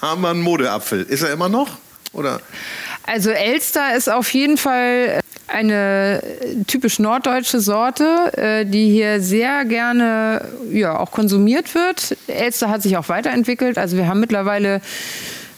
War 0.01 0.17
mal 0.17 0.35
ein 0.35 0.41
Modeapfel. 0.41 1.03
Ist 1.03 1.23
er 1.23 1.33
immer 1.33 1.49
noch? 1.49 1.79
Oder? 2.13 2.41
Also 3.05 3.31
Elster 3.31 3.97
ist 3.97 4.11
auf 4.11 4.33
jeden 4.35 4.57
Fall 4.57 5.21
eine 5.49 6.23
typisch 6.67 6.99
norddeutsche 6.99 7.61
Sorte, 7.61 8.33
äh, 8.37 8.65
die 8.65 8.91
hier 8.91 9.21
sehr 9.21 9.65
gerne 9.65 10.43
ja, 10.71 10.99
auch 10.99 11.11
konsumiert 11.11 11.75
wird. 11.75 12.17
Elster 12.27 12.69
hat 12.69 12.83
sich 12.83 12.97
auch 12.97 13.09
weiterentwickelt. 13.09 13.79
Also 13.79 13.97
wir 13.97 14.07
haben 14.07 14.21
mittlerweile 14.21 14.81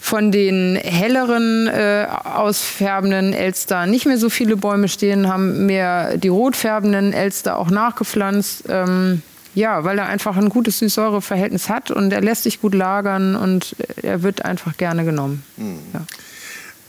von 0.00 0.32
den 0.32 0.76
helleren 0.76 1.66
äh, 1.66 2.06
ausfärbenden 2.24 3.34
Elster 3.34 3.86
nicht 3.86 4.06
mehr 4.06 4.16
so 4.16 4.30
viele 4.30 4.56
Bäume 4.56 4.88
stehen, 4.88 5.28
haben 5.28 5.66
mehr 5.66 6.16
die 6.16 6.28
rotfärbenden 6.28 7.12
Elster 7.12 7.58
auch 7.58 7.70
nachgepflanzt. 7.70 8.64
Ähm, 8.68 9.22
ja, 9.54 9.84
weil 9.84 9.98
er 9.98 10.06
einfach 10.06 10.36
ein 10.36 10.48
gutes 10.48 10.78
Süß-Säure-Verhältnis 10.78 11.68
hat 11.68 11.90
und 11.90 12.12
er 12.12 12.20
lässt 12.20 12.44
sich 12.44 12.60
gut 12.60 12.74
lagern 12.74 13.34
und 13.34 13.74
er 14.00 14.22
wird 14.22 14.44
einfach 14.44 14.76
gerne 14.76 15.04
genommen. 15.04 15.42
Mhm. 15.56 15.78
Ja. 15.92 16.00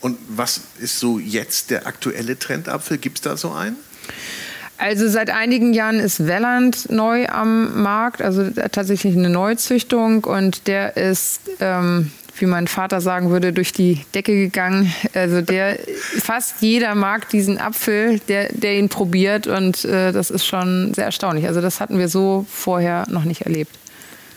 Und 0.01 0.17
was 0.27 0.61
ist 0.79 0.99
so 0.99 1.19
jetzt 1.19 1.69
der 1.69 1.87
aktuelle 1.87 2.37
Trendapfel? 2.37 2.97
Gibt 2.97 3.19
es 3.19 3.21
da 3.21 3.37
so 3.37 3.51
einen? 3.51 3.77
Also 4.81 5.07
seit 5.07 5.29
einigen 5.29 5.73
Jahren 5.73 5.99
ist 5.99 6.25
Welland 6.25 6.89
neu 6.89 7.27
am 7.27 7.83
Markt, 7.83 8.19
also 8.19 8.49
tatsächlich 8.49 9.15
eine 9.15 9.29
Neuzüchtung 9.29 10.23
und 10.23 10.67
der 10.67 10.97
ist, 10.97 11.41
ähm, 11.59 12.09
wie 12.39 12.47
mein 12.47 12.67
Vater 12.67 12.99
sagen 12.99 13.29
würde, 13.29 13.53
durch 13.53 13.73
die 13.73 14.01
Decke 14.15 14.33
gegangen. 14.33 14.91
Also 15.13 15.41
der, 15.41 15.77
fast 15.97 16.63
jeder 16.63 16.95
mag 16.95 17.29
diesen 17.29 17.59
Apfel, 17.59 18.21
der, 18.27 18.51
der 18.53 18.79
ihn 18.79 18.89
probiert 18.89 19.45
und 19.45 19.85
äh, 19.85 20.11
das 20.11 20.31
ist 20.31 20.47
schon 20.47 20.95
sehr 20.95 21.05
erstaunlich. 21.05 21.45
Also 21.45 21.61
das 21.61 21.79
hatten 21.79 21.99
wir 21.99 22.09
so 22.09 22.47
vorher 22.49 23.05
noch 23.07 23.23
nicht 23.23 23.41
erlebt. 23.41 23.77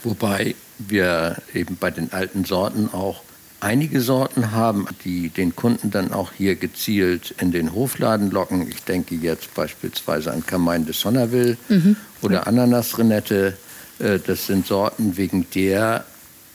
Wobei 0.02 0.54
wir 0.78 1.36
eben 1.54 1.78
bei 1.78 1.90
den 1.90 2.12
alten 2.12 2.44
Sorten 2.44 2.90
auch 2.92 3.22
einige 3.64 4.02
Sorten 4.02 4.52
haben, 4.52 4.86
die 5.04 5.30
den 5.30 5.56
Kunden 5.56 5.90
dann 5.90 6.12
auch 6.12 6.32
hier 6.32 6.54
gezielt 6.54 7.34
in 7.40 7.50
den 7.50 7.72
Hofladen 7.72 8.30
locken. 8.30 8.68
Ich 8.68 8.84
denke 8.84 9.14
jetzt 9.14 9.54
beispielsweise 9.54 10.32
an 10.32 10.44
Carmine 10.46 10.84
de 10.84 10.94
Sonnaville 10.94 11.56
mhm. 11.70 11.96
oder 12.20 12.46
Ananas 12.46 12.98
Renette. 12.98 13.56
Äh, 13.98 14.18
das 14.24 14.46
sind 14.46 14.66
Sorten, 14.66 15.16
wegen 15.16 15.46
der 15.54 16.04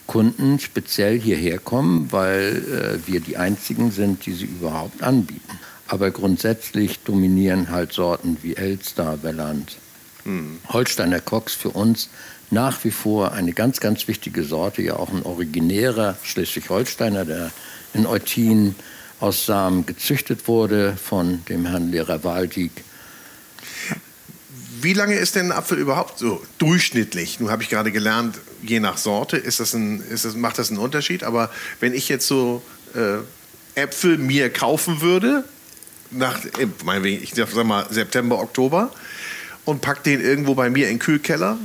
Kunden 0.05 0.59
speziell 0.59 1.19
hierher 1.19 1.57
kommen, 1.57 2.11
weil 2.11 2.99
äh, 3.03 3.07
wir 3.07 3.19
die 3.19 3.37
einzigen 3.37 3.91
sind, 3.91 4.25
die 4.25 4.33
sie 4.33 4.45
überhaupt 4.45 5.01
anbieten. 5.01 5.59
Aber 5.87 6.11
grundsätzlich 6.11 6.99
dominieren 6.99 7.71
halt 7.71 7.91
Sorten 7.91 8.37
wie 8.43 8.55
Elster, 8.55 9.23
Welland, 9.23 9.77
hm. 10.25 10.59
Holsteiner 10.69 11.21
Cox 11.21 11.53
für 11.53 11.69
uns 11.69 12.09
nach 12.51 12.83
wie 12.83 12.91
vor 12.91 13.31
eine 13.33 13.53
ganz, 13.53 13.79
ganz 13.79 14.07
wichtige 14.07 14.43
Sorte, 14.43 14.81
ja 14.81 14.95
auch 14.95 15.09
ein 15.09 15.23
originärer 15.23 16.17
Schleswig-Holsteiner, 16.23 17.25
der 17.25 17.51
in 17.93 18.05
Eutin 18.05 18.75
aus 19.19 19.45
Samen 19.45 19.85
gezüchtet 19.85 20.47
wurde 20.47 20.97
von 20.97 21.43
dem 21.45 21.65
Herrn 21.65 21.91
Lehrer 21.91 22.23
Waldig. 22.23 22.71
Wie 24.81 24.93
lange 24.93 25.15
ist 25.15 25.35
denn 25.35 25.47
ein 25.47 25.57
Apfel 25.57 25.77
überhaupt 25.77 26.19
so 26.19 26.41
durchschnittlich? 26.57 27.39
Nun 27.39 27.51
habe 27.51 27.63
ich 27.63 27.69
gerade 27.69 27.91
gelernt, 27.91 28.39
je 28.61 28.79
nach 28.79 28.97
Sorte 28.97 29.35
ist 29.35 29.59
das 29.59 29.73
ein, 29.73 30.01
ist 30.01 30.23
das, 30.23 30.35
macht 30.35 30.57
das 30.57 30.69
einen 30.69 30.79
Unterschied. 30.79 31.23
Aber 31.23 31.51
wenn 31.81 31.93
ich 31.93 32.07
jetzt 32.07 32.27
so 32.27 32.61
äh, 32.95 33.17
Äpfel 33.79 34.17
mir 34.17 34.49
kaufen 34.49 35.01
würde, 35.01 35.43
nach, 36.11 36.39
ich 37.03 37.33
sag 37.35 37.65
mal 37.65 37.85
September, 37.89 38.39
Oktober, 38.39 38.91
und 39.65 39.81
pack 39.81 40.03
den 40.03 40.21
irgendwo 40.21 40.55
bei 40.55 40.69
mir 40.69 40.87
in 40.87 40.95
den 40.95 40.99
Kühlkeller, 40.99 41.57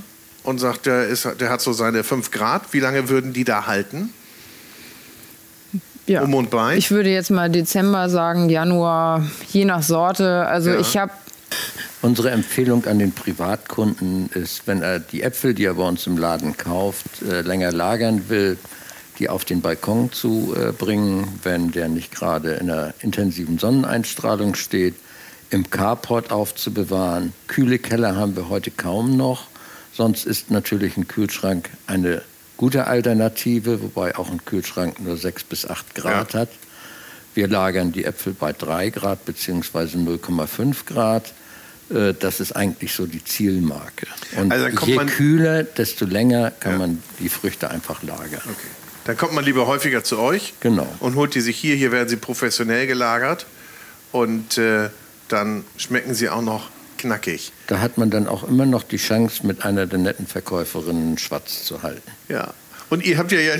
und 0.44 0.58
sagt, 0.58 0.86
der, 0.86 1.08
ist, 1.08 1.28
der 1.40 1.50
hat 1.50 1.60
so 1.60 1.72
seine 1.72 2.04
5 2.04 2.30
Grad. 2.30 2.72
Wie 2.72 2.80
lange 2.80 3.08
würden 3.08 3.32
die 3.32 3.44
da 3.44 3.66
halten? 3.66 4.12
Ja. 6.06 6.22
Um 6.22 6.34
und 6.34 6.50
bei? 6.50 6.76
Ich 6.76 6.90
würde 6.90 7.08
jetzt 7.08 7.30
mal 7.30 7.50
Dezember 7.50 8.08
sagen, 8.10 8.50
Januar, 8.50 9.24
je 9.50 9.64
nach 9.64 9.82
Sorte. 9.82 10.46
Also 10.46 10.70
ja. 10.70 10.78
ich 10.78 10.96
habe 10.96 11.12
Unsere 12.02 12.30
Empfehlung 12.32 12.84
an 12.84 12.98
den 12.98 13.12
Privatkunden 13.12 14.28
ist, 14.34 14.66
wenn 14.66 14.82
er 14.82 14.98
die 15.00 15.22
Äpfel, 15.22 15.54
die 15.54 15.64
er 15.64 15.74
bei 15.74 15.88
uns 15.88 16.06
im 16.06 16.18
Laden 16.18 16.56
kauft, 16.56 17.22
äh, 17.22 17.40
länger 17.40 17.72
lagern 17.72 18.28
will, 18.28 18.58
die 19.18 19.30
auf 19.30 19.46
den 19.46 19.62
Balkon 19.62 20.12
zu 20.12 20.54
äh, 20.54 20.72
bringen, 20.72 21.40
wenn 21.42 21.70
der 21.70 21.88
nicht 21.88 22.14
gerade 22.14 22.54
in 22.54 22.70
einer 22.70 22.92
intensiven 23.00 23.58
Sonneneinstrahlung 23.58 24.54
steht, 24.54 24.96
im 25.48 25.70
Carport 25.70 26.30
aufzubewahren. 26.30 27.32
Kühle 27.46 27.78
Keller 27.78 28.16
haben 28.16 28.36
wir 28.36 28.50
heute 28.50 28.70
kaum 28.70 29.16
noch. 29.16 29.46
Sonst 29.96 30.26
ist 30.26 30.50
natürlich 30.50 30.96
ein 30.96 31.06
Kühlschrank 31.06 31.70
eine 31.86 32.22
gute 32.56 32.86
Alternative, 32.86 33.80
wobei 33.82 34.16
auch 34.16 34.30
ein 34.30 34.44
Kühlschrank 34.44 35.00
nur 35.00 35.16
6 35.16 35.44
bis 35.44 35.66
8 35.66 35.94
Grad 35.94 36.34
ja. 36.34 36.40
hat. 36.40 36.48
Wir 37.34 37.48
lagern 37.48 37.92
die 37.92 38.04
Äpfel 38.04 38.32
bei 38.32 38.52
3 38.52 38.90
Grad 38.90 39.24
bzw. 39.24 39.96
0,5 39.98 40.86
Grad. 40.86 41.32
Äh, 41.90 42.14
das 42.14 42.40
ist 42.40 42.52
eigentlich 42.52 42.92
so 42.92 43.06
die 43.06 43.24
Zielmarke. 43.24 44.06
Und 44.36 44.52
also 44.52 44.66
je 44.84 44.96
kühler, 45.06 45.62
desto 45.62 46.06
länger 46.06 46.50
kann 46.50 46.72
ja. 46.72 46.78
man 46.78 47.02
die 47.20 47.28
Früchte 47.28 47.70
einfach 47.70 48.02
lagern. 48.02 48.42
Okay. 48.44 48.68
Dann 49.04 49.16
kommt 49.16 49.34
man 49.34 49.44
lieber 49.44 49.66
häufiger 49.66 50.02
zu 50.02 50.18
euch 50.18 50.54
genau. 50.60 50.88
und 51.00 51.14
holt 51.14 51.34
die 51.34 51.40
sich 51.40 51.58
hier. 51.58 51.76
Hier 51.76 51.92
werden 51.92 52.08
sie 52.08 52.16
professionell 52.16 52.86
gelagert 52.86 53.46
und 54.12 54.56
äh, 54.58 54.88
dann 55.28 55.64
schmecken 55.76 56.14
sie 56.14 56.30
auch 56.30 56.42
noch 56.42 56.70
knackig. 56.98 57.52
Da 57.66 57.80
hat 57.80 57.98
man 57.98 58.10
dann 58.10 58.26
auch 58.26 58.44
immer 58.44 58.66
noch 58.66 58.82
die 58.82 58.96
Chance, 58.96 59.46
mit 59.46 59.64
einer 59.64 59.86
der 59.86 59.98
netten 59.98 60.26
Verkäuferinnen 60.26 61.18
Schwatz 61.18 61.64
zu 61.64 61.82
halten. 61.82 62.10
Ja. 62.28 62.54
Und 62.90 63.04
ihr 63.04 63.18
habt 63.18 63.32
ja, 63.32 63.40
ja 63.40 63.54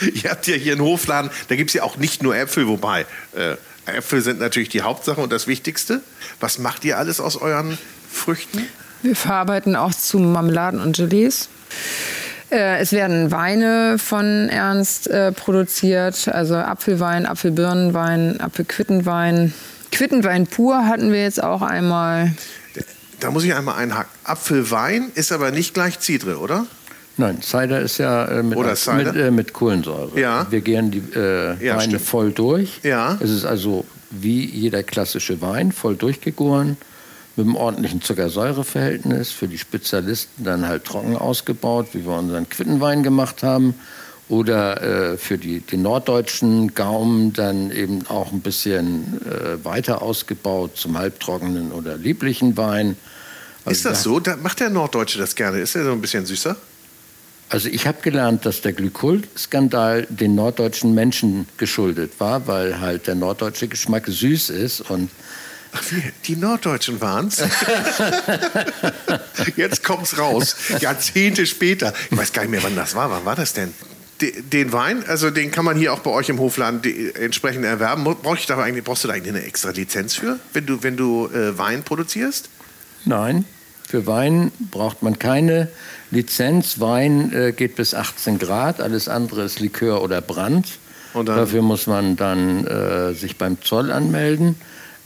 ihr 0.00 0.30
habt 0.30 0.46
ja 0.46 0.54
hier 0.54 0.72
einen 0.72 0.82
Hofladen, 0.82 1.30
da 1.48 1.56
gibt 1.56 1.70
es 1.70 1.74
ja 1.74 1.82
auch 1.82 1.96
nicht 1.96 2.22
nur 2.22 2.36
Äpfel, 2.36 2.68
wobei 2.68 3.06
äh, 3.34 3.56
Äpfel 3.86 4.20
sind 4.20 4.40
natürlich 4.40 4.68
die 4.68 4.82
Hauptsache 4.82 5.20
und 5.20 5.32
das 5.32 5.46
Wichtigste. 5.46 6.02
Was 6.40 6.58
macht 6.58 6.84
ihr 6.84 6.98
alles 6.98 7.20
aus 7.20 7.36
euren 7.36 7.78
Früchten? 8.10 8.66
Wir 9.02 9.16
verarbeiten 9.16 9.76
auch 9.76 9.94
zu 9.94 10.18
Marmeladen 10.18 10.80
und 10.80 10.96
Gelees. 10.96 11.48
Äh, 12.50 12.80
es 12.80 12.92
werden 12.92 13.30
Weine 13.30 13.98
von 13.98 14.48
Ernst 14.48 15.08
äh, 15.08 15.32
produziert, 15.32 16.28
also 16.28 16.56
Apfelwein, 16.56 17.26
Apfelbirnenwein, 17.26 18.40
Apfelquittenwein. 18.40 19.52
Quittenwein 19.92 20.46
pur 20.46 20.86
hatten 20.86 21.12
wir 21.12 21.22
jetzt 21.22 21.42
auch 21.42 21.62
einmal. 21.62 22.32
Da 23.20 23.30
muss 23.30 23.44
ich 23.44 23.54
einmal 23.54 23.76
einhaken. 23.76 24.10
Apfelwein 24.24 25.10
ist 25.14 25.32
aber 25.32 25.50
nicht 25.50 25.74
gleich 25.74 25.98
Cidre, 26.00 26.38
oder? 26.38 26.66
Nein, 27.16 27.42
Cider 27.42 27.80
ist 27.80 27.98
ja 27.98 28.26
äh, 28.26 28.42
mit, 28.44 28.56
mit, 28.58 29.16
äh, 29.16 29.30
mit, 29.32 29.52
Kohlensäure. 29.52 30.18
Ja. 30.18 30.46
Wir 30.50 30.60
gehen 30.60 30.92
die 30.92 31.02
äh, 31.16 31.64
ja, 31.64 31.76
Weine 31.76 31.94
stimmt. 31.94 32.02
voll 32.02 32.30
durch. 32.30 32.80
Ja. 32.84 33.18
Es 33.20 33.30
ist 33.30 33.44
also 33.44 33.84
wie 34.10 34.46
jeder 34.46 34.84
klassische 34.84 35.40
Wein, 35.40 35.72
voll 35.72 35.96
durchgegoren, 35.96 36.76
mit 37.34 37.46
einem 37.46 37.56
ordentlichen 37.56 38.02
Zuckersäureverhältnis. 38.02 39.32
Für 39.32 39.48
die 39.48 39.58
Spezialisten 39.58 40.44
dann 40.44 40.68
halt 40.68 40.84
trocken 40.84 41.16
ausgebaut, 41.16 41.88
wie 41.92 42.06
wir 42.06 42.16
unseren 42.16 42.48
Quittenwein 42.48 43.02
gemacht 43.02 43.42
haben. 43.42 43.74
Oder 44.28 45.12
äh, 45.12 45.16
für 45.16 45.38
die, 45.38 45.60
den 45.60 45.82
norddeutschen 45.82 46.74
Gaumen 46.74 47.32
dann 47.32 47.70
eben 47.70 48.06
auch 48.08 48.30
ein 48.30 48.40
bisschen 48.40 49.20
äh, 49.24 49.64
weiter 49.64 50.02
ausgebaut 50.02 50.76
zum 50.76 50.98
halbtrockenen 50.98 51.72
oder 51.72 51.96
lieblichen 51.96 52.56
Wein. 52.56 52.96
Also 53.64 53.70
ist 53.70 53.84
das 53.86 54.02
so? 54.02 54.20
Da 54.20 54.36
macht 54.36 54.60
der 54.60 54.68
Norddeutsche 54.68 55.18
das 55.18 55.34
gerne? 55.34 55.60
Ist 55.60 55.76
er 55.76 55.84
so 55.84 55.92
ein 55.92 56.00
bisschen 56.00 56.26
süßer? 56.26 56.56
Also 57.50 57.70
ich 57.70 57.86
habe 57.86 58.02
gelernt, 58.02 58.44
dass 58.44 58.60
der 58.60 58.74
Glykol-Skandal 58.74 60.06
den 60.10 60.34
norddeutschen 60.34 60.94
Menschen 60.94 61.48
geschuldet 61.56 62.12
war, 62.18 62.46
weil 62.46 62.80
halt 62.80 63.06
der 63.06 63.14
norddeutsche 63.14 63.68
Geschmack 63.68 64.06
süß 64.06 64.50
ist 64.50 64.82
und 64.82 65.10
Ach? 65.72 65.82
Die 66.24 66.36
Norddeutschen 66.36 67.00
waren 67.02 67.28
es? 67.28 67.42
Jetzt 69.56 69.84
kommt 69.84 70.04
es 70.04 70.18
raus. 70.18 70.56
Jahrzehnte 70.80 71.46
später. 71.46 71.92
Ich 72.10 72.16
weiß 72.16 72.32
gar 72.32 72.40
nicht 72.42 72.52
mehr, 72.52 72.62
wann 72.62 72.74
das 72.74 72.94
war. 72.94 73.10
Wann 73.10 73.26
war 73.26 73.36
das 73.36 73.52
denn? 73.52 73.74
Den 74.20 74.72
Wein, 74.72 75.04
also 75.06 75.30
den 75.30 75.50
kann 75.50 75.64
man 75.64 75.76
hier 75.76 75.92
auch 75.92 76.00
bei 76.00 76.10
euch 76.10 76.28
im 76.28 76.38
Hofladen 76.38 76.82
entsprechend 77.14 77.64
erwerben. 77.64 78.04
Brauch 78.04 78.36
ich 78.36 78.46
da 78.46 78.58
eigentlich, 78.58 78.84
brauchst 78.84 79.04
du 79.04 79.08
da 79.08 79.14
eigentlich 79.14 79.34
eine 79.34 79.44
extra 79.44 79.70
Lizenz 79.70 80.14
für, 80.14 80.38
wenn 80.52 80.66
du, 80.66 80.82
wenn 80.82 80.96
du 80.96 81.28
äh, 81.28 81.56
Wein 81.56 81.82
produzierst? 81.84 82.48
Nein, 83.04 83.44
für 83.86 84.06
Wein 84.06 84.50
braucht 84.70 85.02
man 85.02 85.18
keine 85.18 85.68
Lizenz. 86.10 86.80
Wein 86.80 87.32
äh, 87.32 87.52
geht 87.52 87.76
bis 87.76 87.94
18 87.94 88.38
Grad, 88.38 88.80
alles 88.80 89.08
andere 89.08 89.44
ist 89.44 89.60
Likör 89.60 90.02
oder 90.02 90.20
Brand. 90.20 90.66
Dafür 91.14 91.62
muss 91.62 91.86
man 91.86 92.16
dann 92.16 92.66
äh, 92.66 93.14
sich 93.14 93.38
beim 93.38 93.60
Zoll 93.62 93.90
anmelden. 93.90 94.56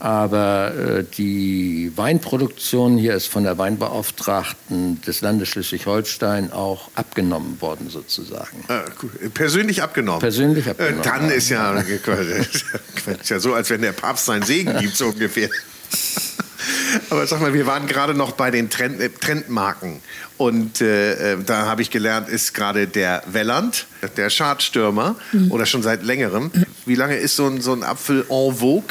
Aber 0.03 0.73
äh, 0.75 1.05
die 1.17 1.93
Weinproduktion 1.95 2.97
hier 2.97 3.13
ist 3.13 3.27
von 3.27 3.45
der 3.45 3.57
Weinbeauftragten 3.57 4.99
des 4.99 5.21
Landes 5.21 5.47
Schleswig-Holstein 5.47 6.51
auch 6.51 6.89
abgenommen 6.93 7.61
worden, 7.61 7.89
sozusagen. 7.89 8.65
Äh, 8.67 9.29
persönlich 9.29 9.81
abgenommen? 9.81 10.19
Persönlich 10.19 10.69
abgenommen. 10.69 10.99
Äh, 10.99 11.03
dann 11.03 11.31
ist 11.31 11.47
ja, 11.47 11.71
ist 11.79 13.29
ja 13.29 13.39
so, 13.39 13.53
als 13.53 13.69
wenn 13.69 13.81
der 13.81 13.93
Papst 13.93 14.25
seinen 14.25 14.43
Segen 14.43 14.77
gibt, 14.77 14.97
so 14.97 15.05
ungefähr. 15.05 15.47
Aber 17.09 17.25
sag 17.25 17.39
mal, 17.39 17.53
wir 17.53 17.65
waren 17.65 17.87
gerade 17.87 18.13
noch 18.13 18.33
bei 18.33 18.51
den 18.51 18.69
Trend, 18.69 18.99
äh, 18.99 19.07
Trendmarken. 19.07 20.01
Und 20.37 20.81
äh, 20.81 21.33
äh, 21.33 21.37
da 21.45 21.65
habe 21.65 21.81
ich 21.81 21.91
gelernt, 21.91 22.27
ist 22.27 22.53
gerade 22.53 22.87
der 22.87 23.23
Welland, 23.27 23.87
der 24.17 24.29
Schadstürmer, 24.29 25.15
mhm. 25.31 25.49
oder 25.49 25.65
schon 25.65 25.81
seit 25.81 26.03
längerem. 26.03 26.51
Wie 26.85 26.95
lange 26.95 27.15
ist 27.15 27.37
so 27.37 27.47
ein, 27.47 27.61
so 27.61 27.71
ein 27.71 27.83
Apfel 27.83 28.25
en 28.29 28.53
vogue? 28.57 28.83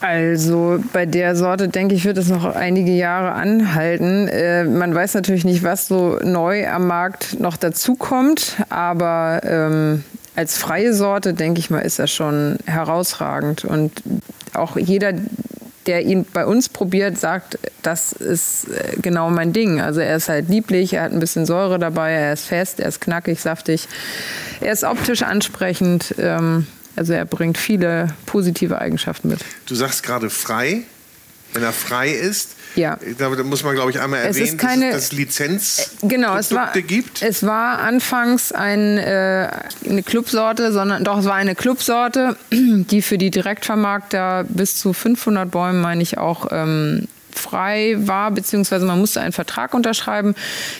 Also 0.00 0.82
bei 0.94 1.04
der 1.04 1.36
Sorte, 1.36 1.68
denke 1.68 1.94
ich, 1.94 2.06
wird 2.06 2.16
es 2.16 2.28
noch 2.28 2.44
einige 2.44 2.92
Jahre 2.92 3.32
anhalten. 3.32 4.28
Äh, 4.28 4.64
man 4.64 4.94
weiß 4.94 5.12
natürlich 5.14 5.44
nicht, 5.44 5.62
was 5.62 5.88
so 5.88 6.18
neu 6.22 6.66
am 6.68 6.86
Markt 6.86 7.38
noch 7.38 7.58
dazukommt, 7.58 8.56
aber 8.70 9.40
ähm, 9.44 10.04
als 10.36 10.56
freie 10.56 10.94
Sorte, 10.94 11.34
denke 11.34 11.60
ich 11.60 11.68
mal, 11.68 11.80
ist 11.80 11.98
er 11.98 12.06
schon 12.06 12.56
herausragend. 12.64 13.66
Und 13.66 14.02
auch 14.54 14.78
jeder, 14.78 15.12
der 15.86 16.02
ihn 16.06 16.24
bei 16.32 16.46
uns 16.46 16.70
probiert, 16.70 17.18
sagt, 17.18 17.58
das 17.82 18.12
ist 18.12 18.68
äh, 18.70 18.96
genau 19.02 19.28
mein 19.28 19.52
Ding. 19.52 19.82
Also 19.82 20.00
er 20.00 20.16
ist 20.16 20.30
halt 20.30 20.48
lieblich, 20.48 20.94
er 20.94 21.02
hat 21.02 21.12
ein 21.12 21.20
bisschen 21.20 21.44
Säure 21.44 21.78
dabei, 21.78 22.12
er 22.12 22.32
ist 22.32 22.46
fest, 22.46 22.80
er 22.80 22.88
ist 22.88 23.02
knackig, 23.02 23.38
saftig, 23.38 23.86
er 24.62 24.72
ist 24.72 24.84
optisch 24.84 25.22
ansprechend. 25.22 26.14
Ähm, 26.18 26.66
also 26.96 27.12
er 27.12 27.24
bringt 27.24 27.58
viele 27.58 28.14
positive 28.26 28.78
Eigenschaften 28.80 29.28
mit. 29.28 29.40
Du 29.66 29.74
sagst 29.74 30.02
gerade 30.02 30.30
frei. 30.30 30.82
Wenn 31.52 31.64
er 31.64 31.72
frei 31.72 32.12
ist, 32.12 32.54
ja. 32.76 32.96
da 33.18 33.28
muss 33.42 33.64
man, 33.64 33.74
glaube 33.74 33.90
ich, 33.90 33.98
einmal 33.98 34.20
erwähnen, 34.20 34.46
es 34.46 34.56
keine, 34.56 34.92
dass 34.92 35.04
es 35.04 35.12
Lizenz 35.12 35.96
äh, 36.00 36.06
genau, 36.06 36.36
es 36.36 36.54
war, 36.54 36.72
gibt. 36.72 37.22
Es 37.22 37.44
war 37.44 37.80
anfangs 37.80 38.52
ein, 38.52 38.98
äh, 38.98 39.50
eine 39.88 40.02
Clubsorte, 40.04 40.72
sondern 40.72 41.02
doch, 41.02 41.18
es 41.18 41.24
war 41.24 41.34
eine 41.34 41.56
Clubsorte, 41.56 42.36
die 42.52 43.02
für 43.02 43.18
die 43.18 43.30
Direktvermarkter 43.30 44.44
bis 44.48 44.76
zu 44.76 44.92
500 44.92 45.50
Bäumen, 45.50 45.80
meine 45.80 46.02
ich, 46.02 46.18
auch 46.18 46.46
ähm, 46.52 47.08
frei 47.32 47.96
war, 47.98 48.30
beziehungsweise 48.30 48.84
man 48.86 48.98
musste 48.98 49.20
einen 49.20 49.32
Vertrag 49.32 49.74
unterschreiben. 49.74 50.34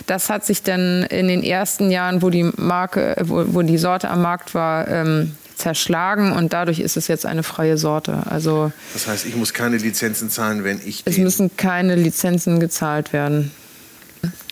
Das 0.06 0.30
hat 0.30 0.44
sich 0.44 0.62
dann 0.62 1.02
in 1.04 1.28
den 1.28 1.42
ersten 1.42 1.90
Jahren, 1.90 2.22
wo 2.22 2.30
die 2.30 2.44
Marke, 2.56 3.16
wo, 3.22 3.44
wo 3.48 3.62
die 3.62 3.78
Sorte 3.78 4.08
am 4.08 4.22
Markt 4.22 4.54
war, 4.54 4.86
ähm, 4.88 5.36
zerschlagen 5.60 6.32
und 6.32 6.52
dadurch 6.52 6.80
ist 6.80 6.96
es 6.96 7.08
jetzt 7.08 7.26
eine 7.26 7.42
freie 7.42 7.78
Sorte. 7.78 8.22
Also 8.26 8.72
das 8.92 9.06
heißt, 9.06 9.26
ich 9.26 9.36
muss 9.36 9.52
keine 9.54 9.76
Lizenzen 9.76 10.30
zahlen, 10.30 10.64
wenn 10.64 10.80
ich. 10.84 11.02
Es 11.04 11.18
müssen 11.18 11.56
keine 11.56 11.94
Lizenzen 11.94 12.60
gezahlt 12.60 13.12
werden. 13.12 13.52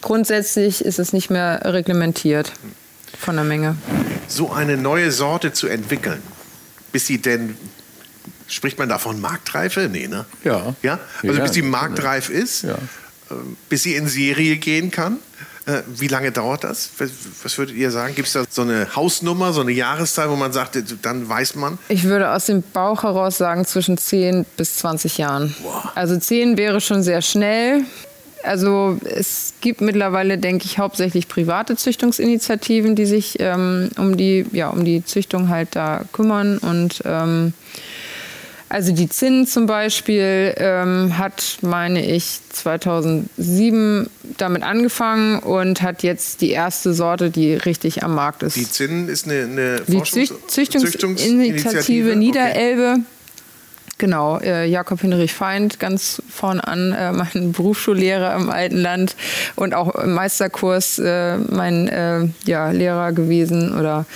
Grundsätzlich 0.00 0.84
ist 0.84 0.98
es 0.98 1.12
nicht 1.12 1.30
mehr 1.30 1.60
reglementiert 1.64 2.52
von 3.18 3.36
der 3.36 3.44
Menge. 3.44 3.76
So 4.28 4.52
eine 4.52 4.76
neue 4.76 5.10
Sorte 5.10 5.52
zu 5.52 5.66
entwickeln, 5.66 6.22
bis 6.92 7.06
sie 7.06 7.18
denn 7.18 7.56
Spricht 8.48 8.78
man 8.78 8.88
da 8.88 8.98
von 8.98 9.20
Marktreife? 9.20 9.90
Nee, 9.92 10.08
ne? 10.08 10.24
Ja. 10.42 10.74
ja? 10.82 10.98
Also 11.22 11.36
ja, 11.36 11.42
bis 11.42 11.52
sie 11.52 11.62
marktreif 11.62 12.30
ist, 12.30 12.62
ja. 12.62 12.78
Ähm, 13.30 13.58
bis 13.68 13.82
sie 13.82 13.94
in 13.94 14.08
Serie 14.08 14.56
gehen 14.56 14.90
kann. 14.90 15.18
Äh, 15.68 15.82
wie 15.86 16.08
lange 16.08 16.32
dauert 16.32 16.64
das? 16.64 16.88
Was 17.42 17.58
würdet 17.58 17.76
ihr 17.76 17.90
sagen? 17.90 18.14
Gibt 18.14 18.28
es 18.28 18.32
da 18.32 18.44
so 18.48 18.62
eine 18.62 18.96
Hausnummer, 18.96 19.52
so 19.52 19.60
eine 19.60 19.72
Jahreszahl, 19.72 20.30
wo 20.30 20.36
man 20.36 20.50
sagt, 20.50 20.78
dann 21.02 21.28
weiß 21.28 21.56
man? 21.56 21.78
Ich 21.90 22.04
würde 22.04 22.30
aus 22.30 22.46
dem 22.46 22.62
Bauch 22.72 23.02
heraus 23.02 23.36
sagen, 23.36 23.66
zwischen 23.66 23.98
10 23.98 24.46
bis 24.56 24.78
20 24.78 25.18
Jahren. 25.18 25.54
Wow. 25.62 25.90
Also 25.94 26.16
10 26.16 26.56
wäre 26.56 26.80
schon 26.80 27.02
sehr 27.02 27.20
schnell. 27.20 27.82
Also 28.44 28.98
es 29.04 29.54
gibt 29.60 29.82
mittlerweile, 29.82 30.38
denke 30.38 30.64
ich, 30.64 30.78
hauptsächlich 30.78 31.28
private 31.28 31.76
Züchtungsinitiativen, 31.76 32.94
die 32.94 33.04
sich 33.04 33.36
ähm, 33.38 33.90
um, 33.98 34.16
die, 34.16 34.46
ja, 34.52 34.70
um 34.70 34.86
die 34.86 35.04
Züchtung 35.04 35.50
halt 35.50 35.76
da 35.76 36.04
kümmern 36.12 36.56
und 36.56 37.02
ähm, 37.04 37.52
also 38.68 38.92
die 38.92 39.08
Zinn 39.08 39.46
zum 39.46 39.64
Beispiel 39.66 40.52
ähm, 40.56 41.16
hat, 41.16 41.58
meine 41.62 42.04
ich, 42.04 42.40
2007 42.50 44.10
damit 44.36 44.62
angefangen 44.62 45.38
und 45.38 45.80
hat 45.82 46.02
jetzt 46.02 46.42
die 46.42 46.50
erste 46.50 46.92
Sorte, 46.92 47.30
die 47.30 47.54
richtig 47.54 48.04
am 48.04 48.14
Markt 48.14 48.42
ist. 48.42 48.56
Die 48.56 48.70
Zinn 48.70 49.08
ist 49.08 49.26
eine, 49.26 49.44
eine 49.44 49.80
die 49.86 50.02
Züchtungsinitiative 50.02 52.14
Niederelbe. 52.16 52.96
Okay. 52.96 53.04
Genau, 53.98 54.38
äh, 54.38 54.64
Jakob 54.66 55.00
Hinrich 55.00 55.34
Feind 55.34 55.80
ganz 55.80 56.22
vorn 56.30 56.60
an, 56.60 56.92
äh, 56.92 57.12
mein 57.12 57.52
Berufsschullehrer 57.52 58.36
im 58.36 58.48
alten 58.48 58.76
Land 58.76 59.16
und 59.56 59.74
auch 59.74 59.92
im 59.96 60.12
Meisterkurs 60.12 61.00
äh, 61.00 61.36
mein 61.36 61.88
äh, 61.88 62.28
ja, 62.46 62.70
Lehrer 62.70 63.10
gewesen 63.10 63.76
oder 63.76 64.06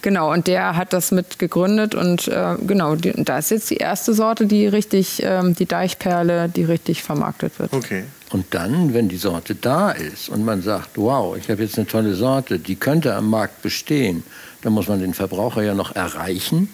genau 0.00 0.32
und 0.32 0.46
der 0.46 0.76
hat 0.76 0.92
das 0.92 1.10
mit 1.10 1.40
gegründet 1.40 1.96
und 1.96 2.28
äh, 2.28 2.54
genau, 2.64 2.94
die, 2.94 3.12
da 3.16 3.38
ist 3.38 3.50
jetzt 3.50 3.68
die 3.70 3.78
erste 3.78 4.14
Sorte, 4.14 4.46
die 4.46 4.68
richtig, 4.68 5.20
ähm, 5.24 5.56
die 5.56 5.66
Deichperle, 5.66 6.48
die 6.48 6.62
richtig 6.62 7.02
vermarktet 7.02 7.58
wird. 7.58 7.72
Okay. 7.72 8.04
Und 8.30 8.46
dann, 8.54 8.94
wenn 8.94 9.08
die 9.08 9.18
Sorte 9.18 9.54
da 9.56 9.90
ist 9.90 10.28
und 10.30 10.44
man 10.44 10.62
sagt, 10.62 10.90
wow, 10.94 11.36
ich 11.36 11.50
habe 11.50 11.62
jetzt 11.62 11.76
eine 11.76 11.86
tolle 11.86 12.14
Sorte, 12.14 12.58
die 12.58 12.76
könnte 12.76 13.14
am 13.14 13.28
Markt 13.28 13.60
bestehen, 13.60 14.22
dann 14.62 14.72
muss 14.72 14.88
man 14.88 15.00
den 15.00 15.12
Verbraucher 15.12 15.62
ja 15.62 15.74
noch 15.74 15.94
erreichen 15.94 16.68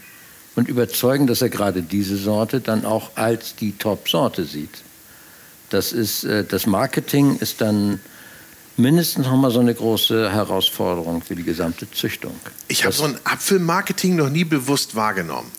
und 0.58 0.68
überzeugen, 0.68 1.28
dass 1.28 1.40
er 1.40 1.50
gerade 1.50 1.82
diese 1.82 2.16
Sorte 2.16 2.60
dann 2.60 2.84
auch 2.84 3.12
als 3.14 3.54
die 3.54 3.78
Top-Sorte 3.78 4.44
sieht. 4.44 4.82
Das, 5.70 5.92
ist, 5.92 6.24
äh, 6.24 6.44
das 6.44 6.66
Marketing 6.66 7.36
ist 7.38 7.60
dann 7.60 8.00
mindestens 8.76 9.26
noch 9.26 9.36
mal 9.36 9.52
so 9.52 9.60
eine 9.60 9.72
große 9.72 10.32
Herausforderung 10.32 11.22
für 11.22 11.36
die 11.36 11.44
gesamte 11.44 11.88
Züchtung. 11.90 12.34
Ich 12.66 12.84
habe 12.84 12.92
so 12.92 13.04
ein 13.04 13.16
Apfelmarketing 13.22 14.16
noch 14.16 14.30
nie 14.30 14.44
bewusst 14.44 14.96
wahrgenommen. 14.96 15.50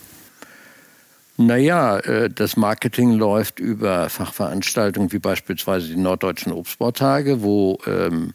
Naja, 1.38 1.99
äh, 1.99 2.29
das 2.29 2.57
Marketing 2.57 3.13
läuft 3.13 3.62
über 3.62 4.09
Fachveranstaltungen 4.09 5.13
wie 5.13 5.19
beispielsweise 5.19 5.88
die 5.88 5.95
Norddeutschen 5.95 6.51
Obstbautage, 6.51 7.41
wo 7.41 7.79
ähm, 7.88 8.33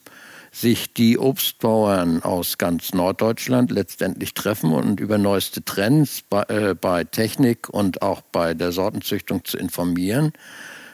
sich 0.55 0.95
die 0.95 1.19
Obstbauern 1.19 2.23
aus 2.23 2.59
ganz 2.59 2.95
Norddeutschland 2.95 3.73
letztendlich 3.73 4.35
treffen 4.35 4.73
und 4.73 5.01
über 5.01 5.19
neueste 5.19 5.65
Trends 5.65 6.23
bei, 6.23 6.43
äh, 6.43 6.75
bei 6.81 7.03
Technik 7.03 7.69
und 7.69 8.03
auch 8.03 8.21
bei 8.21 8.55
der 8.55 8.71
Sortenzüchtung 8.71 9.45
zu 9.45 9.59
informieren. 9.59 10.33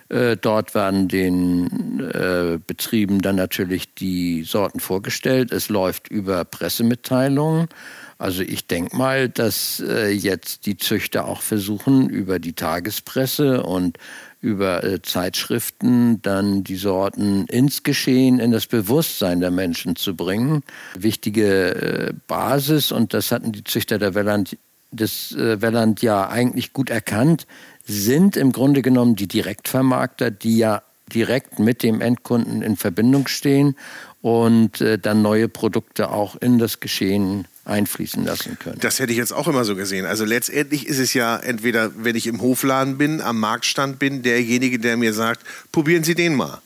Äh, 0.09 0.39
dort 0.39 0.75
werden 0.75 1.09
den 1.09 2.01
äh, 2.01 2.59
Betrieben 2.67 3.21
dann 3.21 3.37
natürlich 3.37 3.95
die 3.95 4.45
Sorten 4.45 4.81
vorgestellt. 4.81 5.53
Es 5.53 5.69
läuft 5.69 6.09
über 6.09 6.45
Pressemitteilungen. 6.47 7.69
Also 8.17 8.43
ich 8.43 8.67
denke 8.67 8.97
mal, 8.97 9.29
dass 9.29 9.81
äh, 9.87 10.09
jetzt 10.09 10.67
die 10.67 10.79
Züchter 10.79 11.27
auch 11.27 11.43
versuchen, 11.43 12.09
über 12.09 12.39
die 12.39 12.55
Tagespresse 12.55 13.63
und 13.63 13.99
über 14.41 14.83
äh, 14.85 15.03
Zeitschriften 15.03 16.23
dann 16.23 16.65
die 16.65 16.77
Sorten 16.77 17.47
ins 17.47 17.83
Geschehen, 17.83 18.39
in 18.39 18.51
das 18.51 18.67
Bewusstsein 18.67 19.41
der 19.41 19.51
Menschen 19.51 19.97
zu 19.97 20.17
bringen. 20.17 20.63
Wichtige 20.99 21.75
äh, 21.75 22.13
Basis, 22.27 22.93
und 22.93 23.13
das 23.13 23.33
hatten 23.33 23.53
die 23.53 23.65
Züchter 23.65 23.99
der 23.99 24.15
Welland, 24.15 24.57
des 24.93 25.33
äh, 25.33 25.61
Welland 25.61 26.03
ja 26.03 26.29
eigentlich 26.29 26.73
gut 26.73 26.91
erkannt, 26.91 27.47
sind 27.85 28.37
im 28.37 28.53
Grunde 28.53 28.83
genommen 28.83 29.17
die 29.17 29.29
Direktvermarkter, 29.29 30.31
die 30.31 30.59
ja 30.59 30.83
direkt 31.13 31.59
mit 31.59 31.83
dem 31.83 32.01
Endkunden 32.01 32.63
in 32.63 32.77
Verbindung 32.77 33.27
stehen 33.27 33.75
und 34.23 34.81
äh, 34.81 34.99
dann 34.99 35.23
neue 35.23 35.49
Produkte 35.49 36.11
auch 36.11 36.37
in 36.37 36.59
das 36.59 36.81
Geschehen 36.81 37.47
einfließen 37.65 38.25
lassen 38.25 38.59
können. 38.59 38.79
Das 38.81 38.99
hätte 38.99 39.13
ich 39.13 39.19
jetzt 39.19 39.33
auch 39.33 39.47
immer 39.47 39.65
so 39.65 39.77
gesehen. 39.77 40.07
Also 40.07 40.25
letztendlich 40.25 40.87
ist 40.87 40.99
es 40.99 41.15
ja 41.15 41.37
entweder, 41.37 41.93
wenn 41.97 42.17
ich 42.17 42.27
im 42.27 42.41
Hofladen 42.41 42.99
bin, 42.99 43.21
am 43.21 43.39
Marktstand 43.39 43.99
bin, 43.99 44.23
derjenige, 44.23 44.79
der 44.79 44.97
mir 44.97 45.13
sagt, 45.13 45.47
probieren 45.73 46.05
Sie 46.05 46.15
den 46.15 46.35
mal. 46.35 46.61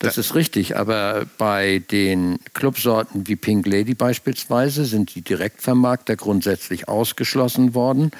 Das 0.00 0.18
ist 0.18 0.34
richtig, 0.34 0.76
aber 0.76 1.24
bei 1.38 1.82
den 1.90 2.38
Clubsorten 2.52 3.26
wie 3.26 3.36
Pink 3.36 3.66
Lady 3.66 3.94
beispielsweise 3.94 4.84
sind 4.84 5.14
die 5.14 5.22
Direktvermarkter 5.22 6.16
grundsätzlich 6.16 6.88
ausgeschlossen 6.88 7.74
worden. 7.74 8.10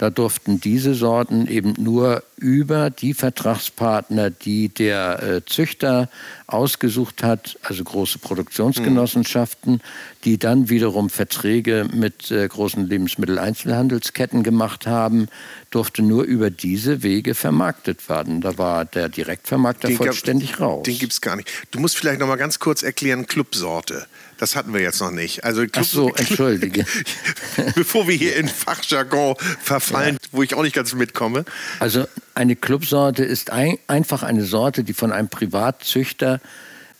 Da 0.00 0.08
durften 0.08 0.62
diese 0.62 0.94
Sorten 0.94 1.46
eben 1.46 1.74
nur 1.76 2.22
über 2.38 2.88
die 2.88 3.12
Vertragspartner, 3.12 4.30
die 4.30 4.70
der 4.70 5.22
äh, 5.22 5.44
Züchter 5.44 6.08
ausgesucht 6.46 7.22
hat, 7.22 7.58
also 7.60 7.84
große 7.84 8.18
Produktionsgenossenschaften, 8.18 9.74
mhm. 9.74 9.80
die 10.24 10.38
dann 10.38 10.70
wiederum 10.70 11.10
Verträge 11.10 11.86
mit 11.92 12.30
äh, 12.30 12.48
großen 12.48 12.86
Lebensmitteleinzelhandelsketten 12.86 14.42
gemacht 14.42 14.86
haben, 14.86 15.28
durfte 15.68 16.00
nur 16.00 16.24
über 16.24 16.48
diese 16.48 17.02
Wege 17.02 17.34
vermarktet 17.34 18.08
werden. 18.08 18.40
Da 18.40 18.56
war 18.56 18.86
der 18.86 19.10
Direktvermarkter 19.10 19.88
den 19.88 19.98
vollständig 19.98 20.52
gab, 20.52 20.60
raus. 20.60 20.82
Den 20.84 20.96
gibt 20.96 21.12
es 21.12 21.20
gar 21.20 21.36
nicht. 21.36 21.50
Du 21.72 21.78
musst 21.78 21.98
vielleicht 21.98 22.20
noch 22.20 22.26
mal 22.26 22.36
ganz 22.36 22.58
kurz 22.58 22.82
erklären, 22.82 23.26
Clubsorte. 23.26 24.06
Das 24.40 24.56
hatten 24.56 24.72
wir 24.72 24.80
jetzt 24.80 25.02
noch 25.02 25.10
nicht. 25.10 25.44
Also 25.44 25.60
Club, 25.66 25.72
Ach 25.76 25.84
so, 25.84 26.14
entschuldige. 26.14 26.86
Bevor 27.74 28.08
wir 28.08 28.16
hier 28.16 28.36
in 28.36 28.48
Fachjargon 28.48 29.36
verfallen, 29.60 30.14
ja. 30.14 30.28
wo 30.32 30.42
ich 30.42 30.54
auch 30.54 30.62
nicht 30.62 30.74
ganz 30.74 30.94
mitkomme. 30.94 31.44
Also 31.78 32.06
eine 32.34 32.56
Clubsorte 32.56 33.22
ist 33.22 33.50
ein, 33.50 33.76
einfach 33.86 34.22
eine 34.22 34.44
Sorte, 34.46 34.82
die 34.82 34.94
von 34.94 35.12
einem 35.12 35.28
Privatzüchter 35.28 36.40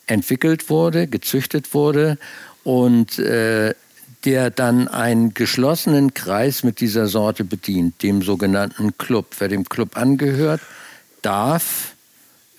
entwickelt 0.06 0.68
wurde, 0.68 1.06
gezüchtet 1.06 1.72
wurde 1.72 2.18
und 2.62 3.18
äh, 3.18 3.74
der 4.26 4.50
dann 4.50 4.88
einen 4.88 5.32
geschlossenen 5.32 6.12
Kreis 6.12 6.62
mit 6.62 6.80
dieser 6.80 7.06
Sorte 7.06 7.44
bedient, 7.44 8.02
dem 8.02 8.20
sogenannten 8.20 8.98
Club. 8.98 9.28
Wer 9.38 9.48
dem 9.48 9.66
Club 9.66 9.96
angehört, 9.96 10.60
darf 11.22 11.94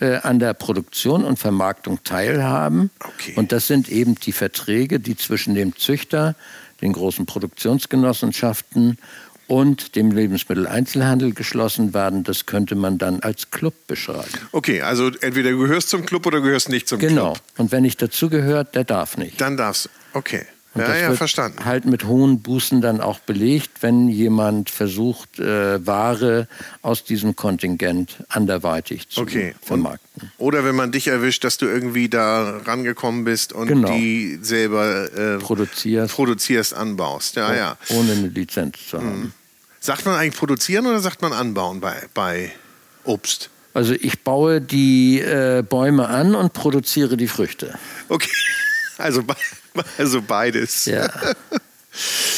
äh, 0.01 0.15
an 0.23 0.39
der 0.39 0.53
Produktion 0.53 1.23
und 1.23 1.37
Vermarktung 1.37 2.03
teilhaben. 2.03 2.89
Okay. 2.99 3.33
Und 3.35 3.51
das 3.51 3.67
sind 3.67 3.87
eben 3.87 4.15
die 4.15 4.31
Verträge, 4.31 4.99
die 4.99 5.15
zwischen 5.15 5.55
dem 5.55 5.75
Züchter, 5.77 6.35
den 6.81 6.93
großen 6.93 7.27
Produktionsgenossenschaften 7.27 8.97
und 9.47 9.95
dem 9.95 10.11
Lebensmitteleinzelhandel 10.11 11.33
geschlossen 11.33 11.93
werden. 11.93 12.23
Das 12.23 12.45
könnte 12.45 12.75
man 12.75 12.97
dann 12.97 13.19
als 13.19 13.51
Club 13.51 13.75
beschreiben. 13.85 14.31
Okay, 14.51 14.81
also 14.81 15.11
entweder 15.21 15.51
du 15.51 15.59
gehörst 15.59 15.89
zum 15.89 16.05
Club 16.05 16.25
oder 16.25 16.41
gehörst 16.41 16.69
nicht 16.69 16.87
zum 16.87 16.99
genau. 16.99 17.33
Club. 17.33 17.43
Genau. 17.47 17.63
Und 17.63 17.71
wenn 17.71 17.85
ich 17.85 17.95
dazugehört, 17.97 18.73
der 18.75 18.85
darf 18.85 19.17
nicht. 19.17 19.39
Dann 19.39 19.55
darfst 19.55 19.85
du. 19.85 19.89
Okay. 20.17 20.45
Und 20.73 20.81
ja, 20.81 20.87
das 20.87 21.01
ja, 21.01 21.07
wird 21.09 21.17
verstanden. 21.17 21.65
halt 21.65 21.85
mit 21.85 22.05
hohen 22.05 22.41
Bußen 22.41 22.79
dann 22.79 23.01
auch 23.01 23.19
belegt, 23.19 23.81
wenn 23.81 24.07
jemand 24.07 24.69
versucht, 24.69 25.37
äh, 25.37 25.85
Ware 25.85 26.47
aus 26.81 27.03
diesem 27.03 27.35
Kontingent 27.35 28.23
anderweitig 28.29 29.09
zu 29.09 29.21
okay. 29.21 29.53
vermarkten. 29.61 30.31
Oder 30.37 30.63
wenn 30.63 30.75
man 30.75 30.93
dich 30.93 31.07
erwischt, 31.07 31.43
dass 31.43 31.57
du 31.57 31.65
irgendwie 31.65 32.07
da 32.07 32.61
rangekommen 32.65 33.25
bist 33.25 33.51
und 33.51 33.67
genau. 33.67 33.91
die 33.91 34.39
selber 34.41 35.11
äh, 35.13 35.37
produzierst. 35.39 36.13
produzierst, 36.13 36.73
anbaust. 36.73 37.35
Ja, 37.35 37.53
ja. 37.53 37.77
Ohne 37.89 38.13
eine 38.13 38.27
Lizenz 38.27 38.77
zu 38.89 38.99
haben. 38.99 39.19
Mhm. 39.19 39.31
Sagt 39.81 40.05
man 40.05 40.15
eigentlich 40.15 40.37
produzieren 40.37 40.85
oder 40.85 41.01
sagt 41.01 41.21
man 41.21 41.33
anbauen 41.33 41.81
bei, 41.81 42.03
bei 42.13 42.51
Obst? 43.03 43.49
Also 43.73 43.93
ich 43.93 44.23
baue 44.23 44.61
die 44.61 45.19
äh, 45.19 45.63
Bäume 45.67 46.07
an 46.07 46.35
und 46.35 46.53
produziere 46.53 47.17
die 47.17 47.27
Früchte. 47.27 47.77
Okay. 48.07 48.29
Also, 48.97 49.23
also 49.97 50.21
beides. 50.21 50.85
Ja. 50.85 51.09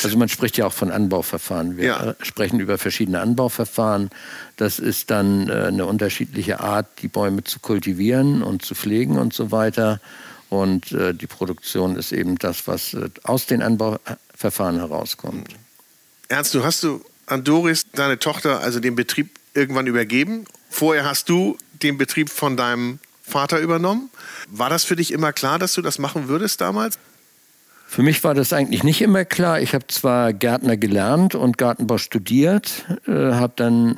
Also 0.04 0.18
man 0.18 0.30
spricht 0.30 0.58
ja 0.58 0.66
auch 0.66 0.74
von 0.74 0.92
Anbauverfahren. 0.92 1.78
Wir 1.78 1.86
ja. 1.86 2.16
sprechen 2.22 2.60
über 2.60 2.78
verschiedene 2.78 3.20
Anbauverfahren. 3.20 4.10
Das 4.58 4.80
ist 4.80 5.12
dann 5.12 5.50
äh, 5.50 5.54
eine 5.68 5.86
unterschiedliche 5.86 6.60
Art, 6.60 6.88
die 7.02 7.08
Bäume 7.08 7.44
zu 7.44 7.60
kultivieren 7.60 8.42
und 8.42 8.66
zu 8.66 8.74
pflegen 8.76 9.18
und 9.18 9.34
so 9.34 9.52
weiter. 9.52 10.02
Und 10.50 10.92
äh, 10.92 11.14
die 11.14 11.28
Produktion 11.28 11.96
ist 11.96 12.12
eben 12.12 12.38
das, 12.38 12.68
was 12.68 12.94
äh, 12.94 13.10
aus 13.24 13.46
den 13.46 13.62
Anbauverfahren 13.62 14.78
herauskommt. 14.78 15.50
Ernst, 16.30 16.54
du 16.54 16.64
hast 16.64 16.84
du 16.84 17.04
an 17.28 17.44
Doris, 17.44 17.86
deine 17.94 18.20
Tochter, 18.20 18.60
also 18.60 18.80
den 18.80 18.96
Betrieb 18.96 19.30
irgendwann 19.54 19.88
übergeben. 19.88 20.46
Vorher 20.70 21.06
hast 21.06 21.30
du 21.30 21.58
den 21.84 21.98
Betrieb 21.98 22.30
von 22.30 22.58
deinem 22.58 23.00
Vater 23.24 23.60
übernommen. 23.60 24.10
War 24.50 24.70
das 24.70 24.84
für 24.84 24.96
dich 24.96 25.12
immer 25.12 25.32
klar, 25.32 25.60
dass 25.60 25.74
du 25.74 25.82
das 25.82 26.00
machen 26.00 26.28
würdest 26.28 26.60
damals? 26.62 26.98
Für 27.94 28.02
mich 28.02 28.24
war 28.24 28.34
das 28.34 28.54
eigentlich 28.54 28.84
nicht 28.84 29.04
immer 29.04 29.24
klar. 29.24 29.62
Ich 29.62 29.76
habe 29.76 29.86
zwar 29.86 30.34
Gärtner 30.34 30.78
gelernt 30.78 31.36
und 31.36 31.60
Gartenbau 31.60 32.00
studiert, 32.00 32.86
äh, 33.06 33.34
habe 33.34 33.54
dann 33.56 33.98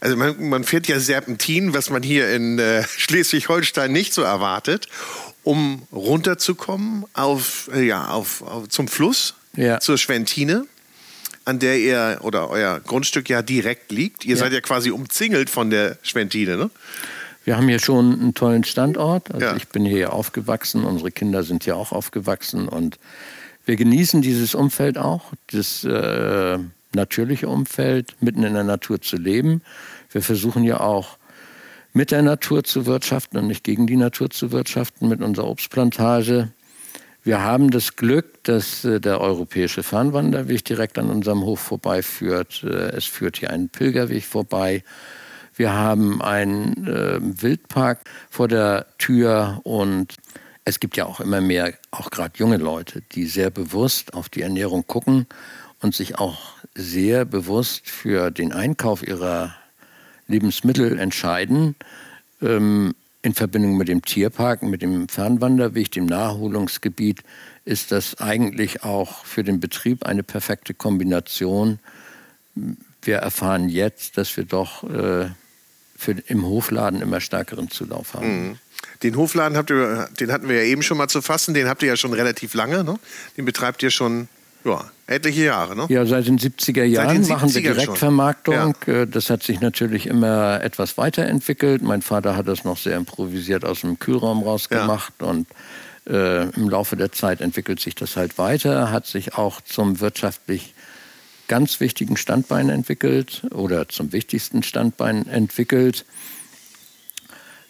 Also 0.00 0.16
man, 0.16 0.48
man 0.48 0.64
fährt 0.64 0.88
ja 0.88 0.98
Serpentin, 0.98 1.74
was 1.74 1.90
man 1.90 2.02
hier 2.02 2.28
in 2.34 2.58
äh, 2.58 2.82
Schleswig-Holstein 2.96 3.92
nicht 3.92 4.12
so 4.12 4.22
erwartet, 4.22 4.88
um 5.44 5.86
runterzukommen 5.92 7.04
auf, 7.12 7.70
äh, 7.72 7.86
ja, 7.86 8.08
auf, 8.08 8.42
auf, 8.42 8.68
zum 8.68 8.88
Fluss, 8.88 9.34
ja. 9.54 9.78
zur 9.78 9.96
Schwentine 9.96 10.66
an 11.44 11.60
der 11.60 11.78
ihr 11.78 12.18
oder 12.22 12.50
euer 12.50 12.78
Grundstück 12.80 13.30
ja 13.30 13.40
direkt 13.40 13.90
liegt. 13.90 14.26
Ihr 14.26 14.34
ja. 14.34 14.36
seid 14.36 14.52
ja 14.52 14.60
quasi 14.60 14.90
umzingelt 14.90 15.48
von 15.48 15.70
der 15.70 15.96
Schwentine, 16.02 16.58
ne? 16.58 16.70
Wir 17.48 17.56
haben 17.56 17.66
hier 17.66 17.78
schon 17.78 18.12
einen 18.12 18.34
tollen 18.34 18.62
Standort. 18.62 19.32
Also 19.32 19.46
Ja. 19.46 19.56
ich 19.56 19.68
bin 19.68 19.86
hier 19.86 20.12
aufgewachsen, 20.12 20.84
unsere 20.84 21.10
Kinder 21.10 21.42
sind 21.44 21.64
hier 21.64 21.78
auch 21.78 21.92
aufgewachsen 21.92 22.68
und 22.68 22.98
wir 23.64 23.76
genießen 23.76 24.20
dieses 24.20 24.54
Umfeld 24.54 24.98
auch, 24.98 25.32
das 25.50 25.82
äh, 25.82 26.58
natürliche 26.92 27.48
Umfeld, 27.48 28.16
mitten 28.20 28.42
in 28.42 28.52
der 28.52 28.64
Natur 28.64 29.00
zu 29.00 29.16
leben. 29.16 29.62
Wir 30.10 30.20
versuchen 30.20 30.62
ja 30.62 30.80
auch 30.80 31.16
mit 31.94 32.10
der 32.10 32.20
Natur 32.20 32.64
zu 32.64 32.84
wirtschaften 32.84 33.38
und 33.38 33.46
nicht 33.46 33.64
gegen 33.64 33.86
die 33.86 33.96
Natur 33.96 34.28
zu 34.28 34.52
wirtschaften 34.52 35.08
mit 35.08 35.22
unserer 35.22 35.48
Obstplantage. 35.48 36.50
Wir 37.24 37.42
haben 37.42 37.70
das 37.70 37.96
Glück, 37.96 38.44
dass 38.44 38.84
äh, 38.84 39.00
der 39.00 39.22
europäische 39.22 39.82
Fernwanderweg 39.82 40.66
direkt 40.66 40.98
an 40.98 41.08
unserem 41.08 41.40
Hof 41.44 41.60
vorbeiführt. 41.60 42.62
Äh, 42.62 42.90
es 42.94 43.06
führt 43.06 43.38
hier 43.38 43.48
einen 43.48 43.70
Pilgerweg 43.70 44.24
vorbei. 44.26 44.84
Wir 45.58 45.72
haben 45.72 46.22
einen 46.22 46.86
äh, 46.86 47.18
Wildpark 47.20 47.98
vor 48.30 48.46
der 48.46 48.86
Tür 48.96 49.60
und 49.64 50.14
es 50.64 50.78
gibt 50.78 50.96
ja 50.96 51.04
auch 51.04 51.18
immer 51.18 51.40
mehr, 51.40 51.74
auch 51.90 52.10
gerade 52.10 52.38
junge 52.38 52.58
Leute, 52.58 53.02
die 53.10 53.26
sehr 53.26 53.50
bewusst 53.50 54.14
auf 54.14 54.28
die 54.28 54.42
Ernährung 54.42 54.86
gucken 54.86 55.26
und 55.80 55.96
sich 55.96 56.16
auch 56.16 56.38
sehr 56.76 57.24
bewusst 57.24 57.90
für 57.90 58.30
den 58.30 58.52
Einkauf 58.52 59.04
ihrer 59.04 59.52
Lebensmittel 60.28 60.96
entscheiden. 60.96 61.74
Ähm, 62.40 62.94
in 63.22 63.34
Verbindung 63.34 63.76
mit 63.76 63.88
dem 63.88 64.02
Tierpark, 64.02 64.62
mit 64.62 64.80
dem 64.80 65.08
Fernwanderweg, 65.08 65.90
dem 65.90 66.06
Naherholungsgebiet, 66.06 67.24
ist 67.64 67.90
das 67.90 68.20
eigentlich 68.20 68.84
auch 68.84 69.24
für 69.24 69.42
den 69.42 69.58
Betrieb 69.58 70.06
eine 70.06 70.22
perfekte 70.22 70.72
Kombination. 70.72 71.80
Wir 73.02 73.16
erfahren 73.16 73.68
jetzt, 73.68 74.18
dass 74.18 74.36
wir 74.36 74.44
doch 74.44 74.84
äh, 74.84 75.30
für, 75.98 76.12
im 76.28 76.46
Hofladen 76.46 77.02
immer 77.02 77.20
stärkeren 77.20 77.70
Zulauf 77.70 78.14
haben. 78.14 78.58
Den 79.02 79.16
Hofladen 79.16 79.58
habt 79.58 79.70
ihr, 79.70 80.08
den 80.18 80.30
hatten 80.32 80.48
wir 80.48 80.56
ja 80.56 80.62
eben 80.62 80.82
schon 80.82 80.96
mal 80.96 81.08
zu 81.08 81.20
fassen, 81.20 81.54
den 81.54 81.68
habt 81.68 81.82
ihr 81.82 81.88
ja 81.88 81.96
schon 81.96 82.12
relativ 82.12 82.54
lange, 82.54 82.84
ne? 82.84 82.98
Den 83.36 83.44
betreibt 83.44 83.82
ihr 83.82 83.90
schon 83.90 84.28
ja, 84.64 84.84
etliche 85.08 85.44
Jahre, 85.44 85.74
ne? 85.76 85.86
Ja, 85.88 86.06
seit 86.06 86.28
den 86.28 86.38
70er 86.38 86.84
Jahren 86.84 87.22
den 87.22 87.28
machen 87.28 87.52
wir 87.52 87.60
70ern 87.60 87.64
schon. 87.64 87.74
Direktvermarktung. 87.74 88.74
Äh, 88.86 89.06
Das 89.08 89.28
hat 89.28 89.42
sich 89.42 89.60
natürlich 89.60 90.06
immer 90.06 90.60
etwas 90.62 90.96
weiterentwickelt. 90.96 91.82
Mein 91.82 92.02
Vater 92.02 92.36
hat 92.36 92.46
das 92.46 92.62
noch 92.64 92.78
sehr 92.78 92.96
improvisiert 92.96 93.64
aus 93.64 93.80
dem 93.80 93.98
Kühlraum 93.98 94.44
rausgemacht 94.44 95.20
und 95.22 95.48
äh, 96.08 96.48
im 96.50 96.68
Laufe 96.68 96.96
der 96.96 97.10
Zeit 97.10 97.40
entwickelt 97.40 97.80
sich 97.80 97.96
das 97.96 98.16
halt 98.16 98.38
weiter, 98.38 98.92
hat 98.92 99.06
sich 99.06 99.34
auch 99.34 99.60
zum 99.60 99.98
wirtschaftlich 99.98 100.74
ganz 101.48 101.80
wichtigen 101.80 102.16
Standbein 102.16 102.68
entwickelt 102.68 103.42
oder 103.52 103.88
zum 103.88 104.12
wichtigsten 104.12 104.62
Standbein 104.62 105.26
entwickelt. 105.26 106.04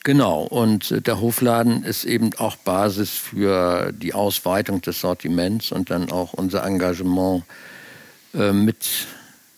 Genau, 0.04 0.42
und 0.42 1.06
der 1.06 1.20
Hofladen 1.20 1.84
ist 1.84 2.04
eben 2.04 2.30
auch 2.38 2.56
Basis 2.56 3.10
für 3.10 3.92
die 3.92 4.14
Ausweitung 4.14 4.80
des 4.80 5.00
Sortiments 5.00 5.72
und 5.72 5.90
dann 5.90 6.10
auch 6.10 6.32
unser 6.32 6.64
Engagement 6.64 7.44
äh, 8.34 8.52
mit 8.52 9.06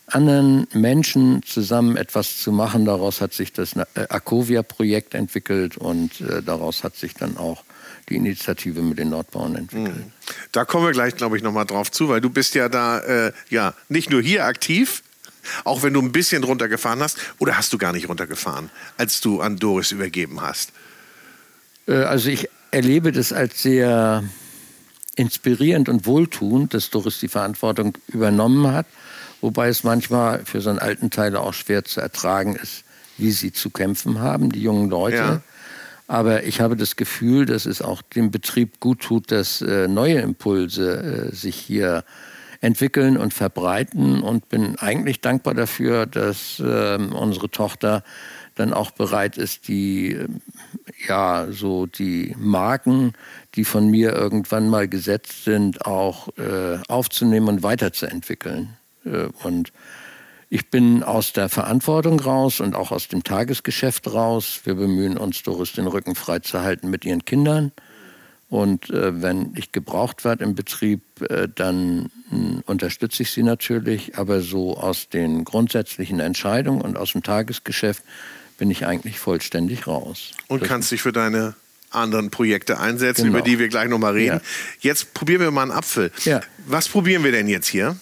anderen 0.07 0.67
Menschen 0.73 1.43
zusammen 1.43 1.95
etwas 1.95 2.39
zu 2.39 2.51
machen. 2.51 2.85
Daraus 2.85 3.21
hat 3.21 3.33
sich 3.33 3.53
das 3.53 3.75
äh, 3.75 3.85
Acovia-Projekt 4.09 5.13
entwickelt 5.13 5.77
und 5.77 6.19
äh, 6.21 6.41
daraus 6.43 6.83
hat 6.83 6.95
sich 6.95 7.13
dann 7.13 7.37
auch 7.37 7.63
die 8.09 8.15
Initiative 8.15 8.81
mit 8.81 8.99
den 8.99 9.09
Nordbauern 9.09 9.55
entwickelt. 9.55 10.05
Da 10.51 10.65
kommen 10.65 10.85
wir 10.85 10.91
gleich, 10.91 11.15
glaube 11.15 11.37
ich, 11.37 11.43
nochmal 11.43 11.65
drauf 11.65 11.91
zu, 11.91 12.09
weil 12.09 12.21
du 12.21 12.29
bist 12.29 12.55
ja 12.55 12.69
da 12.69 12.99
äh, 12.99 13.31
ja 13.49 13.73
nicht 13.89 14.09
nur 14.09 14.21
hier 14.21 14.45
aktiv, 14.45 15.03
auch 15.63 15.83
wenn 15.83 15.93
du 15.93 16.01
ein 16.01 16.11
bisschen 16.11 16.43
runtergefahren 16.43 17.01
hast, 17.01 17.17
oder 17.39 17.57
hast 17.57 17.73
du 17.73 17.77
gar 17.77 17.93
nicht 17.93 18.09
runtergefahren, 18.09 18.69
als 18.97 19.21
du 19.21 19.41
an 19.41 19.57
Doris 19.57 19.91
übergeben 19.91 20.41
hast? 20.41 20.71
Äh, 21.87 22.03
Also 22.03 22.29
ich 22.29 22.49
erlebe 22.71 23.11
das 23.11 23.33
als 23.33 23.61
sehr 23.61 24.23
inspirierend 25.15 25.89
und 25.89 26.05
wohltuend, 26.05 26.73
dass 26.73 26.89
Doris 26.89 27.19
die 27.19 27.27
Verantwortung 27.27 27.97
übernommen 28.07 28.71
hat, 28.71 28.85
wobei 29.41 29.67
es 29.67 29.83
manchmal 29.83 30.45
für 30.45 30.61
so 30.61 30.69
einen 30.69 30.79
alten 30.79 31.09
Teil 31.09 31.35
auch 31.35 31.53
schwer 31.53 31.83
zu 31.83 31.99
ertragen 31.99 32.55
ist, 32.55 32.83
wie 33.17 33.31
sie 33.31 33.51
zu 33.51 33.69
kämpfen 33.69 34.19
haben, 34.19 34.51
die 34.51 34.61
jungen 34.61 34.89
Leute. 34.89 35.17
Ja. 35.17 35.41
Aber 36.11 36.43
ich 36.43 36.59
habe 36.59 36.75
das 36.75 36.97
Gefühl, 36.97 37.45
dass 37.45 37.65
es 37.65 37.81
auch 37.81 38.01
dem 38.01 38.31
Betrieb 38.31 38.81
gut 38.81 38.99
tut, 38.99 39.31
dass 39.31 39.61
äh, 39.61 39.87
neue 39.87 40.19
Impulse 40.19 41.29
äh, 41.31 41.33
sich 41.33 41.55
hier 41.55 42.03
entwickeln 42.59 43.15
und 43.15 43.33
verbreiten 43.33 44.21
und 44.21 44.49
bin 44.49 44.77
eigentlich 44.77 45.21
dankbar 45.21 45.53
dafür, 45.53 46.05
dass 46.07 46.61
ähm, 46.61 47.13
unsere 47.13 47.49
Tochter 47.49 48.03
dann 48.55 48.73
auch 48.73 48.91
bereit 48.91 49.37
ist, 49.37 49.69
die 49.69 50.11
ähm, 50.11 50.41
ja 51.07 51.47
so 51.49 51.85
die 51.85 52.35
Marken, 52.37 53.13
die 53.55 53.63
von 53.63 53.87
mir 53.89 54.11
irgendwann 54.11 54.67
mal 54.67 54.89
gesetzt 54.89 55.45
sind, 55.45 55.85
auch 55.85 56.27
äh, 56.37 56.79
aufzunehmen 56.89 57.47
und 57.47 57.63
weiterzuentwickeln. 57.63 58.73
Äh, 59.05 59.27
und 59.43 59.71
ich 60.53 60.69
bin 60.69 61.01
aus 61.01 61.31
der 61.31 61.47
Verantwortung 61.47 62.19
raus 62.19 62.59
und 62.59 62.75
auch 62.75 62.91
aus 62.91 63.07
dem 63.07 63.23
Tagesgeschäft 63.23 64.11
raus. 64.13 64.59
Wir 64.65 64.75
bemühen 64.75 65.17
uns, 65.17 65.41
Doris 65.43 65.71
den 65.71 65.87
Rücken 65.87 66.13
frei 66.13 66.39
zu 66.39 66.59
halten 66.59 66.89
mit 66.89 67.05
ihren 67.05 67.23
Kindern. 67.23 67.71
Und 68.49 68.89
äh, 68.89 69.21
wenn 69.21 69.53
ich 69.55 69.71
gebraucht 69.71 70.25
werde 70.25 70.43
im 70.43 70.53
Betrieb, 70.55 71.01
äh, 71.21 71.47
dann 71.55 72.09
mh, 72.29 72.63
unterstütze 72.65 73.23
ich 73.23 73.31
sie 73.31 73.43
natürlich. 73.43 74.17
Aber 74.17 74.41
so 74.41 74.75
aus 74.77 75.07
den 75.07 75.45
grundsätzlichen 75.45 76.19
Entscheidungen 76.19 76.81
und 76.81 76.97
aus 76.97 77.13
dem 77.13 77.23
Tagesgeschäft 77.23 78.03
bin 78.57 78.69
ich 78.69 78.85
eigentlich 78.85 79.19
vollständig 79.19 79.87
raus. 79.87 80.31
Und 80.49 80.63
Das- 80.63 80.67
kannst 80.67 80.91
dich 80.91 81.01
für 81.01 81.13
deine 81.13 81.55
anderen 81.91 82.29
Projekte 82.29 82.77
einsetzen, 82.77 83.23
Genau. 83.27 83.37
über 83.37 83.45
die 83.45 83.57
wir 83.57 83.69
gleich 83.69 83.87
nochmal 83.87 84.13
reden. 84.13 84.35
Ja. 84.35 84.41
Jetzt 84.81 85.13
probieren 85.13 85.39
wir 85.41 85.51
mal 85.51 85.61
einen 85.63 85.71
Apfel. 85.71 86.11
Ja. 86.25 86.41
Was 86.67 86.89
probieren 86.89 87.23
wir 87.23 87.31
denn 87.31 87.47
jetzt 87.47 87.67
hier? 87.67 87.95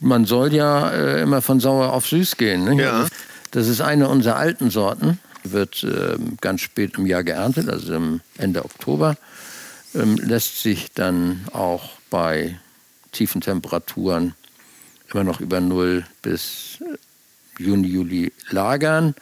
Man 0.00 0.24
soll 0.24 0.52
ja 0.52 0.90
äh, 0.90 1.22
immer 1.22 1.42
von 1.42 1.60
sauer 1.60 1.92
auf 1.92 2.06
süß 2.06 2.36
gehen. 2.36 2.64
Ne? 2.64 2.82
Ja. 2.82 3.06
Das 3.50 3.68
ist 3.68 3.80
eine 3.80 4.08
unserer 4.08 4.36
alten 4.36 4.70
Sorten. 4.70 5.18
Wird 5.44 5.84
ähm, 5.84 6.36
ganz 6.40 6.60
spät 6.60 6.98
im 6.98 7.06
Jahr 7.06 7.22
geerntet, 7.24 7.68
also 7.68 7.94
im 7.94 8.20
Ende 8.36 8.64
Oktober. 8.64 9.16
Ähm, 9.94 10.16
lässt 10.16 10.60
sich 10.62 10.92
dann 10.92 11.44
auch 11.52 11.90
bei 12.10 12.58
tiefen 13.12 13.40
Temperaturen 13.40 14.34
immer 15.12 15.24
noch 15.24 15.40
über 15.40 15.60
Null 15.60 16.04
bis 16.22 16.78
äh, 16.80 17.62
Juni, 17.62 17.88
Juli 17.88 18.32
lagern. 18.50 19.14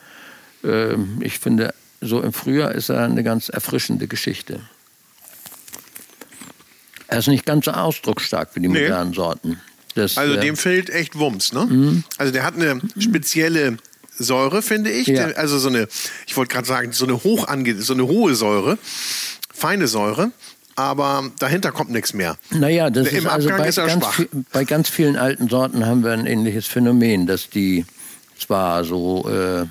Ähm, 0.65 1.19
ich 1.21 1.39
finde, 1.39 1.75
so 2.01 2.21
im 2.23 2.33
Frühjahr 2.33 2.73
ist 2.73 2.89
er 2.89 3.05
eine 3.05 3.23
ganz 3.23 3.49
erfrischende 3.51 4.07
Geschichte. 4.09 4.61
Er 7.07 7.19
ist 7.19 7.29
nicht 7.29 7.45
ganz 7.47 7.67
so 7.67 7.71
ausdrucksstark 7.73 8.49
wie 8.55 8.61
die 8.61 8.69
Nee. 8.69 8.81
modernen 8.83 9.13
Sorten. 9.13 9.61
Das, 9.95 10.19
Also 10.19 10.37
dem 10.37 10.57
fehlt 10.57 10.91
echt 10.91 11.19
Wumms, 11.19 11.53
ne? 11.53 12.03
Also 12.19 12.33
der 12.33 12.45
hat 12.45 12.55
eine 12.55 12.81
spezielle 12.99 13.77
Säure, 14.19 14.63
finde 14.63 14.91
ich. 14.91 15.09
Ja. 15.09 15.27
Also 15.33 15.59
so 15.59 15.69
eine, 15.69 15.89
ich 16.27 16.37
wollte 16.37 16.53
gerade 16.53 16.67
sagen, 16.67 16.93
so 16.93 17.05
eine 17.05 17.23
hoch 17.25 17.49
ange 17.49 17.81
so 17.81 17.93
eine 17.95 18.07
hohe 18.07 18.35
Säure, 18.35 18.79
feine 19.53 19.89
Säure, 19.89 20.31
aber 20.77 21.31
dahinter 21.39 21.73
kommt 21.73 21.91
nichts 21.91 22.15
mehr. 22.15 22.37
Naja, 22.51 22.91
das 22.91 23.09
Im 23.09 23.19
ist 23.19 23.27
also 23.27 23.49
Abgang 23.49 23.63
bei, 23.63 23.69
ist 23.69 23.79
er 23.79 23.87
ganz 23.87 24.07
viel, 24.09 24.29
bei 24.53 24.65
ganz 24.65 24.89
vielen 24.89 25.17
alten 25.17 25.49
Sorten 25.49 25.87
haben 25.87 26.05
wir 26.05 26.13
ein 26.13 26.27
ähnliches 26.27 26.67
Phänomen, 26.67 27.27
dass 27.27 27.51
die 27.51 27.85
zwar 28.39 28.85
so 28.85 29.29
äh, 29.29 29.67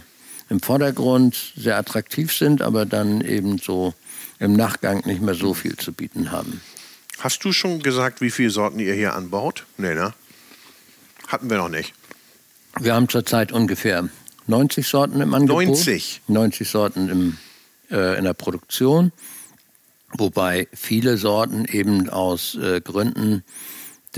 im 0.49 0.59
Vordergrund 0.61 1.53
sehr 1.55 1.77
attraktiv 1.77 2.33
sind, 2.33 2.61
aber 2.61 2.85
dann 2.85 3.21
eben 3.21 3.57
so 3.57 3.93
im 4.39 4.53
Nachgang 4.53 5.05
nicht 5.05 5.21
mehr 5.21 5.35
so 5.35 5.53
viel 5.53 5.75
zu 5.77 5.93
bieten 5.93 6.31
haben. 6.31 6.61
Hast 7.23 7.45
du 7.45 7.53
schon 7.53 7.79
gesagt, 7.79 8.19
wie 8.19 8.31
viele 8.31 8.49
Sorten 8.49 8.79
ihr 8.79 8.93
hier 8.93 9.15
anbaut? 9.15 9.65
Nee, 9.77 9.93
ne? 9.93 10.13
Hatten 11.29 11.49
wir 11.49 11.55
noch 11.55 11.69
nicht. 11.69 11.93
Wir 12.81 12.95
haben 12.95 13.07
zurzeit 13.07 13.53
ungefähr 13.53 14.09
90 14.47 14.85
Sorten 14.85 15.21
im 15.21 15.33
Angebot. 15.33 15.63
90? 15.63 16.23
90 16.27 16.69
Sorten 16.69 17.07
im, 17.07 17.37
äh, 17.89 18.17
in 18.17 18.25
der 18.25 18.33
Produktion, 18.33 19.13
wobei 20.11 20.67
viele 20.73 21.15
Sorten 21.15 21.63
eben 21.63 22.09
aus 22.09 22.55
äh, 22.55 22.81
Gründen 22.81 23.45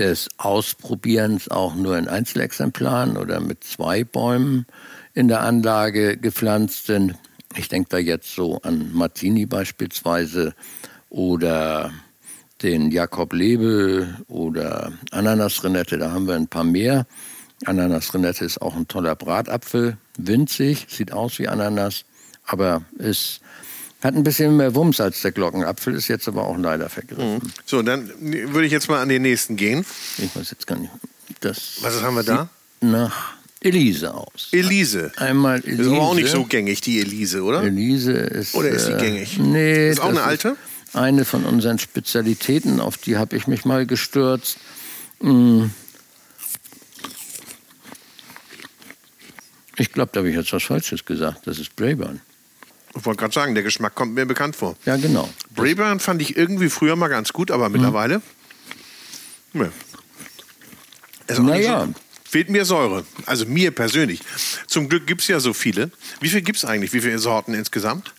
des 0.00 0.28
Ausprobierens 0.36 1.48
auch 1.48 1.76
nur 1.76 1.96
in 1.96 2.08
Einzelexemplaren 2.08 3.16
oder 3.18 3.38
mit 3.38 3.62
zwei 3.62 4.02
Bäumen 4.02 4.66
in 5.14 5.28
der 5.28 5.42
Anlage 5.42 6.16
gepflanzt 6.16 6.86
sind. 6.86 7.14
Ich 7.54 7.68
denke 7.68 7.88
da 7.88 7.98
jetzt 7.98 8.34
so 8.34 8.60
an 8.62 8.90
Martini 8.92 9.46
beispielsweise 9.46 10.56
oder 11.08 11.92
den 12.62 12.90
Jakob 12.90 13.32
Lebel 13.32 14.16
oder 14.28 14.92
Ananasrenette, 15.10 15.98
da 15.98 16.12
haben 16.12 16.26
wir 16.26 16.34
ein 16.34 16.48
paar 16.48 16.64
mehr. 16.64 17.06
Ananasrenette 17.64 18.44
ist 18.44 18.60
auch 18.60 18.76
ein 18.76 18.88
toller 18.88 19.14
Bratapfel, 19.14 19.96
winzig, 20.18 20.86
sieht 20.88 21.12
aus 21.12 21.38
wie 21.38 21.48
Ananas, 21.48 22.04
aber 22.44 22.82
ist, 22.98 23.40
hat 24.02 24.14
ein 24.14 24.22
bisschen 24.22 24.56
mehr 24.56 24.74
Wumms 24.74 25.00
als 25.00 25.22
der 25.22 25.32
Glockenapfel, 25.32 25.94
ist 25.94 26.08
jetzt 26.08 26.28
aber 26.28 26.46
auch 26.46 26.56
leider 26.58 26.88
vergriffen. 26.88 27.52
So, 27.64 27.82
dann 27.82 28.10
würde 28.20 28.66
ich 28.66 28.72
jetzt 28.72 28.88
mal 28.88 29.00
an 29.00 29.08
den 29.08 29.22
nächsten 29.22 29.56
gehen. 29.56 29.84
Ich 30.18 30.34
weiß 30.36 30.50
jetzt 30.50 30.66
gar 30.66 30.78
nicht. 30.78 30.92
Das 31.40 31.78
Was 31.80 32.02
haben 32.02 32.14
wir 32.14 32.22
da? 32.22 32.48
Nach 32.80 33.34
Elise 33.60 34.14
aus. 34.14 34.48
Elise. 34.52 35.12
Einmal 35.16 35.60
Elise. 35.60 35.82
Ist 35.82 35.88
aber 35.88 36.02
auch 36.02 36.14
nicht 36.14 36.28
so 36.28 36.44
gängig, 36.44 36.82
die 36.82 37.00
Elise, 37.00 37.42
oder? 37.42 37.62
Elise 37.62 38.12
ist. 38.12 38.54
Oder 38.54 38.68
ist 38.68 38.86
sie 38.86 38.92
äh, 38.92 38.98
gängig? 38.98 39.38
Nee. 39.38 39.90
Ist 39.90 40.00
auch 40.00 40.10
eine 40.10 40.22
alte? 40.22 40.56
Eine 40.92 41.24
von 41.24 41.44
unseren 41.44 41.78
Spezialitäten, 41.78 42.80
auf 42.80 42.96
die 42.96 43.16
habe 43.16 43.36
ich 43.36 43.46
mich 43.46 43.64
mal 43.64 43.86
gestürzt. 43.86 44.56
Hm. 45.20 45.70
Ich 49.76 49.92
glaube, 49.92 50.10
da 50.12 50.20
habe 50.20 50.30
ich 50.30 50.36
jetzt 50.36 50.52
was 50.52 50.62
Falsches 50.62 51.04
gesagt. 51.04 51.46
Das 51.46 51.58
ist 51.58 51.76
Brayburn. 51.76 52.20
Ich 52.96 53.04
wollte 53.04 53.20
gerade 53.20 53.34
sagen, 53.34 53.54
der 53.54 53.62
Geschmack 53.62 53.94
kommt 53.94 54.14
mir 54.14 54.24
bekannt 54.24 54.56
vor. 54.56 54.74
Ja, 54.86 54.96
genau. 54.96 55.28
Brayburn 55.54 56.00
fand 56.00 56.22
ich 56.22 56.36
irgendwie 56.36 56.70
früher 56.70 56.96
mal 56.96 57.08
ganz 57.08 57.32
gut, 57.32 57.50
aber 57.50 57.68
mittlerweile. 57.68 58.22
Nee. 59.52 59.68
Ist 61.26 61.40
Naja. 61.40 61.86
so- 61.86 61.94
Fehlt 62.28 62.48
mir 62.50 62.64
Säure. 62.64 63.04
Also 63.26 63.46
mir 63.46 63.70
persönlich. 63.70 64.20
Zum 64.66 64.88
Glück 64.88 65.06
gibt 65.06 65.20
es 65.20 65.28
ja 65.28 65.38
so 65.40 65.52
viele. 65.52 65.90
Wie 66.20 66.28
viel 66.28 66.42
gibt 66.42 66.58
es 66.58 66.64
eigentlich? 66.64 66.92
Wie 66.92 67.00
viele 67.00 67.18
Sorten 67.18 67.54
insgesamt? 67.54 68.12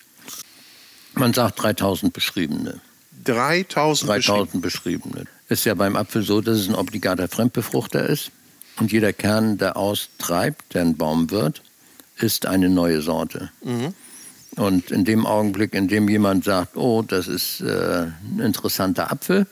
Man 1.17 1.33
sagt 1.33 1.61
3000 1.61 2.13
beschriebene. 2.13 2.79
3000. 3.23 4.09
3000 4.09 4.61
beschriebene. 4.61 5.25
Ist 5.49 5.65
ja 5.65 5.73
beim 5.73 5.95
Apfel 5.95 6.23
so, 6.23 6.41
dass 6.41 6.57
es 6.57 6.67
ein 6.67 6.75
obligater 6.75 7.27
Fremdbefruchter 7.27 8.07
ist. 8.07 8.31
Und 8.79 8.91
jeder 8.91 9.11
Kern, 9.13 9.57
der 9.57 9.75
austreibt, 9.77 10.73
der 10.73 10.83
ein 10.83 10.97
Baum 10.97 11.31
wird, 11.31 11.61
ist 12.17 12.45
eine 12.45 12.69
neue 12.69 13.01
Sorte. 13.01 13.51
Und 14.55 14.91
in 14.91 15.05
dem 15.05 15.25
Augenblick, 15.25 15.73
in 15.73 15.87
dem 15.87 16.09
jemand 16.09 16.43
sagt, 16.43 16.77
oh, 16.77 17.01
das 17.01 17.27
ist 17.27 17.61
äh, 17.61 18.07
ein 18.07 18.39
interessanter 18.39 19.11
Apfel, 19.11 19.45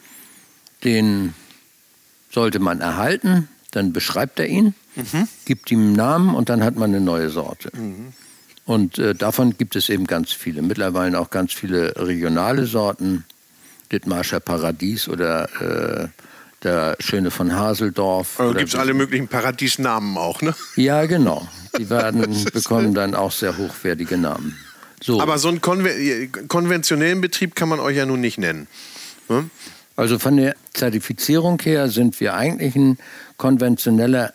den 0.83 1.33
sollte 2.31 2.59
man 2.59 2.81
erhalten, 2.81 3.47
dann 3.71 3.93
beschreibt 3.93 4.39
er 4.39 4.47
ihn, 4.47 4.73
gibt 5.45 5.69
ihm 5.71 5.79
einen 5.79 5.93
Namen 5.93 6.35
und 6.35 6.49
dann 6.49 6.63
hat 6.63 6.75
man 6.75 6.91
eine 6.91 7.01
neue 7.01 7.29
Sorte. 7.29 7.71
Und 8.65 8.97
äh, 8.97 9.13
davon 9.13 9.57
gibt 9.57 9.75
es 9.75 9.89
eben 9.89 10.07
ganz 10.07 10.31
viele. 10.31 10.61
Mittlerweile 10.61 11.19
auch 11.19 11.29
ganz 11.29 11.53
viele 11.53 11.93
regionale 11.95 12.65
Sorten. 12.65 13.25
Dithmarscher 13.91 14.39
Paradies 14.39 15.07
oder 15.07 15.47
äh, 15.61 16.07
der 16.63 16.97
Schöne 16.99 17.29
von 17.29 17.55
Haseldorf. 17.55 18.39
Also 18.39 18.53
gibt 18.55 18.69
es 18.69 18.75
alle 18.75 18.95
möglichen 18.95 19.27
Paradiesnamen 19.27 20.17
auch, 20.17 20.41
ne? 20.41 20.55
Ja, 20.75 21.05
genau. 21.05 21.47
Die 21.77 21.89
werden, 21.89 22.45
bekommen 22.53 22.95
dann 22.95 23.13
auch 23.13 23.31
sehr 23.31 23.57
hochwertige 23.57 24.17
Namen. 24.17 24.57
So, 25.03 25.21
Aber 25.21 25.37
so 25.37 25.49
einen 25.49 25.61
konve 25.61 26.27
konventionellen 26.47 27.21
Betrieb 27.21 27.55
kann 27.55 27.69
man 27.69 27.79
euch 27.79 27.97
ja 27.97 28.07
nun 28.07 28.21
nicht 28.21 28.39
nennen. 28.39 28.67
Hm? 29.27 29.49
also 29.95 30.19
von 30.19 30.37
der 30.37 30.55
Zertifizierung 30.73 31.59
her 31.61 31.89
sind 31.89 32.19
wir 32.19 32.35
eigentlich 32.35 32.75
ein 32.75 32.97
konventioneller, 33.37 34.33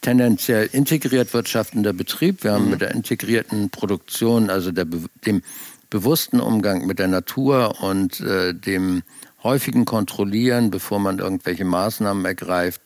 tendenziell 0.00 0.68
integriert 0.72 1.34
wirtschaftender 1.34 1.92
Betrieb. 1.92 2.44
Wir 2.44 2.52
haben 2.52 2.70
mit 2.70 2.80
der 2.80 2.92
integrierten 2.92 3.70
Produktion, 3.70 4.50
also 4.50 4.70
der, 4.70 4.86
dem 5.24 5.42
bewussten 5.90 6.40
Umgang 6.40 6.86
mit 6.86 6.98
der 6.98 7.08
Natur 7.08 7.82
und 7.82 8.20
äh, 8.20 8.54
dem 8.54 9.02
häufigen 9.42 9.84
Kontrollieren, 9.84 10.70
bevor 10.70 10.98
man 10.98 11.18
irgendwelche 11.18 11.64
Maßnahmen 11.64 12.24
ergreift, 12.24 12.82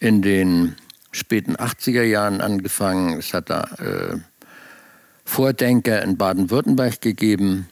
in 0.00 0.22
den 0.22 0.74
späten 1.12 1.56
80er 1.56 2.02
Jahren 2.02 2.40
angefangen. 2.40 3.18
Es 3.18 3.32
hat 3.32 3.50
da 3.50 3.62
äh, 3.78 4.18
Vordenker 5.24 6.02
in 6.02 6.16
Baden-Württemberg 6.16 7.00
gegeben, 7.00 7.68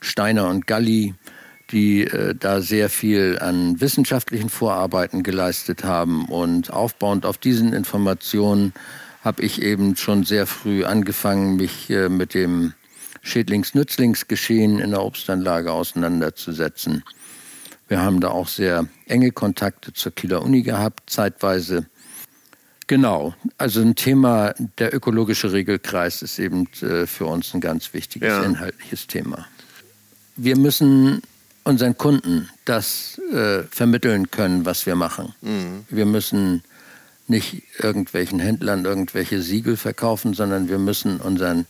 Steiner 0.00 0.48
und 0.48 0.66
Galli, 0.66 1.14
die 1.70 2.04
äh, 2.04 2.34
da 2.34 2.60
sehr 2.60 2.88
viel 2.88 3.38
an 3.40 3.80
wissenschaftlichen 3.80 4.50
Vorarbeiten 4.50 5.22
geleistet 5.22 5.84
haben. 5.84 6.26
Und 6.26 6.72
aufbauend 6.72 7.26
auf 7.26 7.38
diesen 7.38 7.72
Informationen 7.72 8.72
habe 9.22 9.42
ich 9.42 9.62
eben 9.62 9.96
schon 9.96 10.24
sehr 10.24 10.46
früh 10.46 10.84
angefangen, 10.84 11.56
mich 11.56 11.88
äh, 11.90 12.08
mit 12.08 12.34
dem 12.34 12.74
Schädlings-Nützlingsgeschehen 13.22 14.78
in 14.78 14.90
der 14.90 15.02
Obstanlage 15.02 15.72
auseinanderzusetzen. 15.72 17.02
Wir 17.88 18.00
haben 18.02 18.20
da 18.20 18.28
auch 18.28 18.48
sehr 18.48 18.86
enge 19.06 19.30
Kontakte 19.30 19.92
zur 19.92 20.14
Kieler 20.14 20.42
Uni 20.42 20.62
gehabt, 20.62 21.08
zeitweise. 21.10 21.86
Genau, 22.86 23.34
also 23.56 23.80
ein 23.80 23.94
Thema, 23.94 24.54
der 24.78 24.94
ökologische 24.94 25.52
Regelkreis 25.52 26.20
ist 26.20 26.38
eben 26.38 26.68
äh, 26.82 27.06
für 27.06 27.24
uns 27.26 27.54
ein 27.54 27.60
ganz 27.62 27.94
wichtiges 27.94 28.28
Ja. 28.28 28.42
inhaltliches 28.42 29.06
Thema. 29.06 29.46
Wir 30.36 30.58
müssen 30.58 31.22
unseren 31.64 31.96
Kunden 31.96 32.50
das 32.64 33.18
äh, 33.32 33.62
vermitteln 33.70 34.30
können, 34.30 34.64
was 34.64 34.86
wir 34.86 34.94
machen. 34.94 35.34
Wir 35.88 36.06
müssen 36.06 36.62
nicht 37.26 37.62
irgendwelchen 37.78 38.38
Händlern 38.38 38.84
irgendwelche 38.84 39.40
Siegel 39.40 39.76
verkaufen, 39.76 40.34
sondern 40.34 40.68
wir 40.68 40.78
müssen 40.78 41.20
unseren 41.20 41.66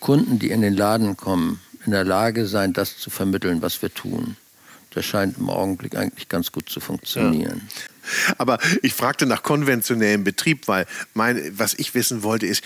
Kunden, 0.00 0.38
die 0.38 0.50
in 0.50 0.60
den 0.60 0.74
Laden 0.74 1.16
kommen, 1.16 1.60
in 1.86 1.92
der 1.92 2.04
Lage 2.04 2.46
sein, 2.46 2.72
das 2.72 2.98
zu 2.98 3.10
vermitteln, 3.10 3.62
was 3.62 3.80
wir 3.80 3.94
tun. 3.94 4.36
Das 4.90 5.06
scheint 5.06 5.38
im 5.38 5.48
Augenblick 5.48 5.96
eigentlich 5.96 6.28
ganz 6.28 6.52
gut 6.52 6.68
zu 6.68 6.80
funktionieren. 6.80 7.62
Aber 8.36 8.58
ich 8.82 8.92
fragte 8.92 9.26
nach 9.26 9.42
konventionellem 9.42 10.24
Betrieb, 10.24 10.68
weil 10.68 10.86
mein, 11.14 11.40
was 11.56 11.74
ich 11.74 11.94
wissen 11.94 12.22
wollte 12.22 12.46
ist, 12.46 12.62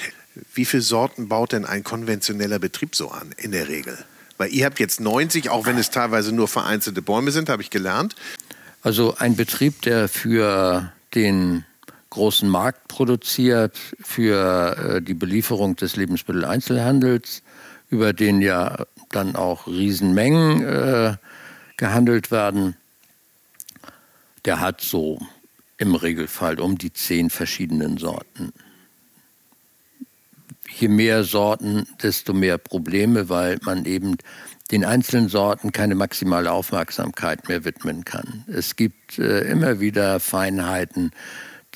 wie 0.54 0.64
viele 0.64 0.82
Sorten 0.82 1.28
baut 1.28 1.52
denn 1.52 1.64
ein 1.64 1.84
konventioneller 1.84 2.58
Betrieb 2.58 2.96
so 2.96 3.10
an 3.10 3.34
in 3.36 3.52
der 3.52 3.68
Regel? 3.68 3.96
Weil 4.38 4.52
ihr 4.52 4.66
habt 4.66 4.78
jetzt 4.78 5.00
90, 5.00 5.50
auch 5.50 5.66
wenn 5.66 5.78
es 5.78 5.90
teilweise 5.90 6.32
nur 6.32 6.48
vereinzelte 6.48 7.02
Bäume 7.02 7.30
sind, 7.30 7.48
habe 7.48 7.62
ich 7.62 7.70
gelernt. 7.70 8.14
Also 8.82 9.16
ein 9.16 9.36
Betrieb, 9.36 9.82
der 9.82 10.08
für 10.08 10.92
den 11.14 11.64
großen 12.10 12.48
Markt 12.48 12.88
produziert, 12.88 13.76
für 14.00 14.96
äh, 14.96 15.02
die 15.02 15.14
Belieferung 15.14 15.76
des 15.76 15.96
Lebensmitteleinzelhandels, 15.96 17.42
über 17.90 18.12
den 18.12 18.40
ja 18.42 18.84
dann 19.10 19.36
auch 19.36 19.66
Riesenmengen 19.66 20.62
äh, 20.62 21.16
gehandelt 21.76 22.30
werden, 22.30 22.76
der 24.44 24.60
hat 24.60 24.80
so 24.80 25.20
im 25.78 25.94
Regelfall 25.94 26.60
um 26.60 26.78
die 26.78 26.92
zehn 26.92 27.30
verschiedenen 27.30 27.98
Sorten. 27.98 28.52
Je 30.78 30.88
mehr 30.88 31.24
Sorten, 31.24 31.86
desto 32.02 32.34
mehr 32.34 32.58
Probleme, 32.58 33.30
weil 33.30 33.58
man 33.62 33.86
eben 33.86 34.16
den 34.70 34.84
einzelnen 34.84 35.28
Sorten 35.28 35.72
keine 35.72 35.94
maximale 35.94 36.52
Aufmerksamkeit 36.52 37.48
mehr 37.48 37.64
widmen 37.64 38.04
kann. 38.04 38.44
Es 38.46 38.76
gibt 38.76 39.18
äh, 39.18 39.40
immer 39.50 39.80
wieder 39.80 40.20
Feinheiten, 40.20 41.12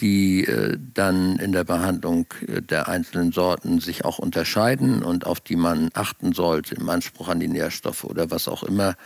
die 0.01 0.45
äh, 0.45 0.79
dann 0.95 1.39
in 1.39 1.53
der 1.53 1.65
Behandlung 1.65 2.27
äh, 2.47 2.63
der 2.63 2.89
einzelnen 2.89 3.33
Sorten 3.33 3.81
sich 3.81 4.05
auch 4.05 4.19
unterscheiden 4.19 5.03
und 5.03 5.27
auf 5.27 5.41
die 5.41 5.57
man 5.57 5.91
achten 5.93 6.33
sollte 6.33 6.75
im 6.75 6.89
Anspruch 6.89 7.29
an 7.29 7.41
die 7.41 7.49
Nährstoffe 7.49 8.05
oder 8.05 8.31
was 8.31 8.49
auch 8.49 8.63
immer. 8.63 8.97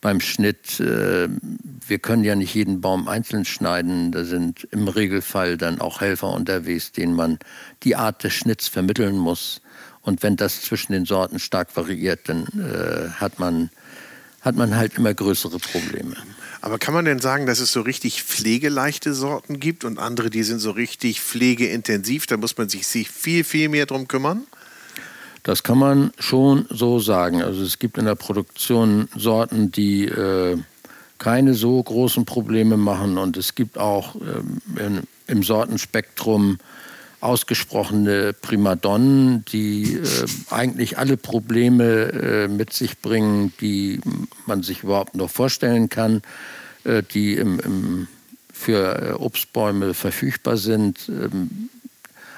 Beim 0.00 0.20
Schnitt, 0.20 0.78
äh, 0.80 1.28
wir 1.86 1.98
können 1.98 2.24
ja 2.24 2.34
nicht 2.34 2.54
jeden 2.54 2.80
Baum 2.80 3.08
einzeln 3.08 3.44
schneiden, 3.44 4.12
da 4.12 4.24
sind 4.24 4.68
im 4.70 4.88
Regelfall 4.88 5.56
dann 5.56 5.80
auch 5.80 6.00
Helfer 6.00 6.32
unterwegs, 6.32 6.92
denen 6.92 7.14
man 7.14 7.38
die 7.82 7.96
Art 7.96 8.22
des 8.24 8.34
Schnitts 8.34 8.68
vermitteln 8.68 9.16
muss. 9.16 9.62
Und 10.02 10.22
wenn 10.22 10.36
das 10.36 10.62
zwischen 10.62 10.92
den 10.92 11.04
Sorten 11.04 11.38
stark 11.38 11.76
variiert, 11.76 12.28
dann 12.28 12.48
hat, 13.20 13.38
man, 13.38 13.70
hat 14.40 14.56
man 14.56 14.74
halt 14.74 14.98
immer 14.98 15.14
größere 15.14 15.60
Probleme. 15.60 16.16
Aber 16.62 16.78
kann 16.78 16.94
man 16.94 17.04
denn 17.04 17.18
sagen, 17.18 17.46
dass 17.46 17.58
es 17.58 17.72
so 17.72 17.80
richtig 17.80 18.22
pflegeleichte 18.22 19.14
Sorten 19.14 19.58
gibt 19.58 19.84
und 19.84 19.98
andere, 19.98 20.30
die 20.30 20.44
sind 20.44 20.60
so 20.60 20.70
richtig 20.70 21.20
pflegeintensiv? 21.20 22.26
Da 22.26 22.36
muss 22.36 22.56
man 22.56 22.68
sich, 22.68 22.86
sich 22.86 23.10
viel, 23.10 23.42
viel 23.42 23.68
mehr 23.68 23.84
drum 23.84 24.06
kümmern? 24.06 24.44
Das 25.42 25.64
kann 25.64 25.76
man 25.76 26.12
schon 26.20 26.66
so 26.70 27.00
sagen. 27.00 27.42
Also 27.42 27.64
es 27.64 27.80
gibt 27.80 27.98
in 27.98 28.04
der 28.04 28.14
Produktion 28.14 29.08
Sorten, 29.16 29.72
die 29.72 30.04
äh, 30.04 30.56
keine 31.18 31.54
so 31.54 31.82
großen 31.82 32.24
Probleme 32.26 32.76
machen 32.76 33.18
und 33.18 33.36
es 33.36 33.56
gibt 33.56 33.76
auch 33.76 34.14
ähm, 34.14 34.58
in, 34.78 35.02
im 35.26 35.42
Sortenspektrum 35.42 36.58
ausgesprochene 37.22 38.32
Primadonnen, 38.32 39.44
die 39.46 39.94
äh, 39.94 40.26
eigentlich 40.50 40.98
alle 40.98 41.16
Probleme 41.16 41.84
äh, 41.84 42.48
mit 42.48 42.72
sich 42.72 42.98
bringen, 42.98 43.52
die 43.60 44.00
man 44.46 44.62
sich 44.62 44.82
überhaupt 44.82 45.14
noch 45.14 45.30
vorstellen 45.30 45.88
kann, 45.88 46.22
äh, 46.84 47.02
die 47.02 47.34
im, 47.34 47.60
im, 47.60 48.08
für 48.52 49.10
äh, 49.10 49.12
Obstbäume 49.12 49.94
verfügbar 49.94 50.56
sind. 50.56 51.08
Ähm, 51.08 51.70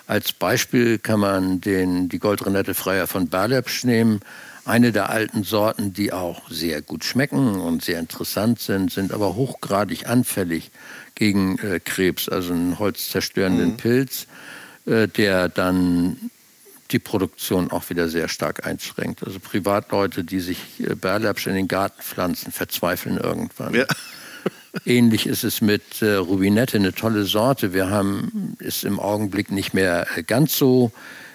als 0.07 0.33
Beispiel 0.33 0.99
kann 0.99 1.21
man 1.21 1.63
den, 1.63 2.11
die 2.11 2.19
Goldrenette 2.19 2.75
Freier 2.75 3.07
von 3.07 3.29
Berlepsch 3.29 3.85
nehmen. 3.85 4.21
Eine 4.67 4.93
der 4.93 5.09
alten 5.09 5.45
Sorten, 5.45 5.95
die 5.95 6.13
auch 6.13 6.51
sehr 6.51 6.83
gut 6.83 7.05
schmecken 7.05 7.55
und 7.61 7.83
sehr 7.83 8.01
interessant 8.01 8.61
sind, 8.61 8.91
sind 8.91 9.13
aber 9.13 9.35
hochgradig 9.35 10.07
anfällig 10.07 10.71
gegen 11.15 11.59
äh, 11.59 11.81
Krebs, 11.81 12.29
also 12.29 12.53
einen 12.53 12.79
holzzerstörenden 12.79 13.77
Pilz, 13.79 14.23
äh, 14.25 14.27
der 14.87 15.49
dann 15.49 16.31
die 16.91 16.99
Produktion 16.99 17.71
auch 17.71 17.91
wieder 17.91 18.09
sehr 18.09 18.29
stark 18.29 18.67
einschränkt. 18.67 19.25
Also 19.25 19.41
Privatleute, 19.41 20.25
die 20.25 20.41
sich 20.41 20.59
äh, 20.81 20.95
Berlepsch 20.95 21.47
in 21.47 21.55
den 21.55 21.69
Garten 21.69 22.01
pflanzen, 22.03 22.53
verzweifeln 22.53 23.17
irgendwann. 23.17 23.75
Ja. 23.75 23.87
Ähnlich 24.85 25.27
ist 25.27 25.45
es 25.45 25.61
mit 25.61 26.03
äh, 26.03 26.15
Rubinette, 26.15 26.77
eine 26.77 26.95
tolle 26.95 27.25
Sorte. 27.25 27.73
Wir 27.73 27.91
haben 27.91 28.57
es 28.59 28.85
im 28.85 29.01
Augenblick 29.01 29.51
nicht 29.51 29.73
mehr 29.73 30.07
äh, 30.17 30.23
ganz 30.23 30.57
so 30.57 30.93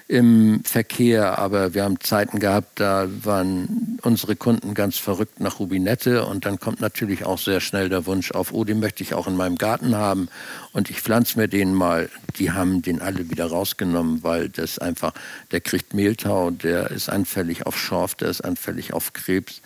im 0.10 0.64
Verkehr, 0.64 1.38
aber 1.38 1.76
wir 1.76 1.84
haben 1.84 2.00
Zeiten 2.00 2.40
gehabt, 2.40 2.80
da 2.80 3.08
waren 3.24 4.00
unsere 4.02 4.36
Kunden 4.36 4.74
ganz 4.74 4.98
verrückt 4.98 5.40
nach 5.40 5.60
Rubinette 5.60 6.26
und 6.26 6.48
dann 6.48 6.60
kommt 6.60 6.82
natürlich 6.82 7.26
auch 7.26 7.38
sehr 7.38 7.62
schnell 7.62 7.90
der 7.90 8.08
Wunsch 8.08 8.32
auf, 8.32 8.52
oh, 8.52 8.64
den 8.64 8.80
möchte 8.80 9.04
ich 9.04 9.14
auch 9.14 9.28
in 9.28 9.36
meinem 9.36 9.60
Garten 9.60 9.96
haben 9.96 10.28
und 10.72 10.90
ich 10.90 11.00
pflanze 11.00 11.38
mir 11.38 11.48
den 11.48 11.76
mal. 11.76 12.10
Die 12.40 12.52
haben 12.52 12.82
den 12.82 13.04
alle 13.04 13.30
wieder 13.30 13.46
rausgenommen, 13.46 14.24
weil 14.24 14.50
das 14.50 14.80
einfach, 14.80 15.14
der 15.52 15.62
kriegt 15.62 15.94
Mehltau, 15.94 16.50
der 16.50 16.90
ist 16.90 17.08
anfällig 17.08 17.68
auf 17.68 17.78
Schorf, 17.78 18.16
der 18.16 18.30
ist 18.30 18.42
anfällig 18.42 18.94
auf 18.94 19.14
Krebs 19.14 19.62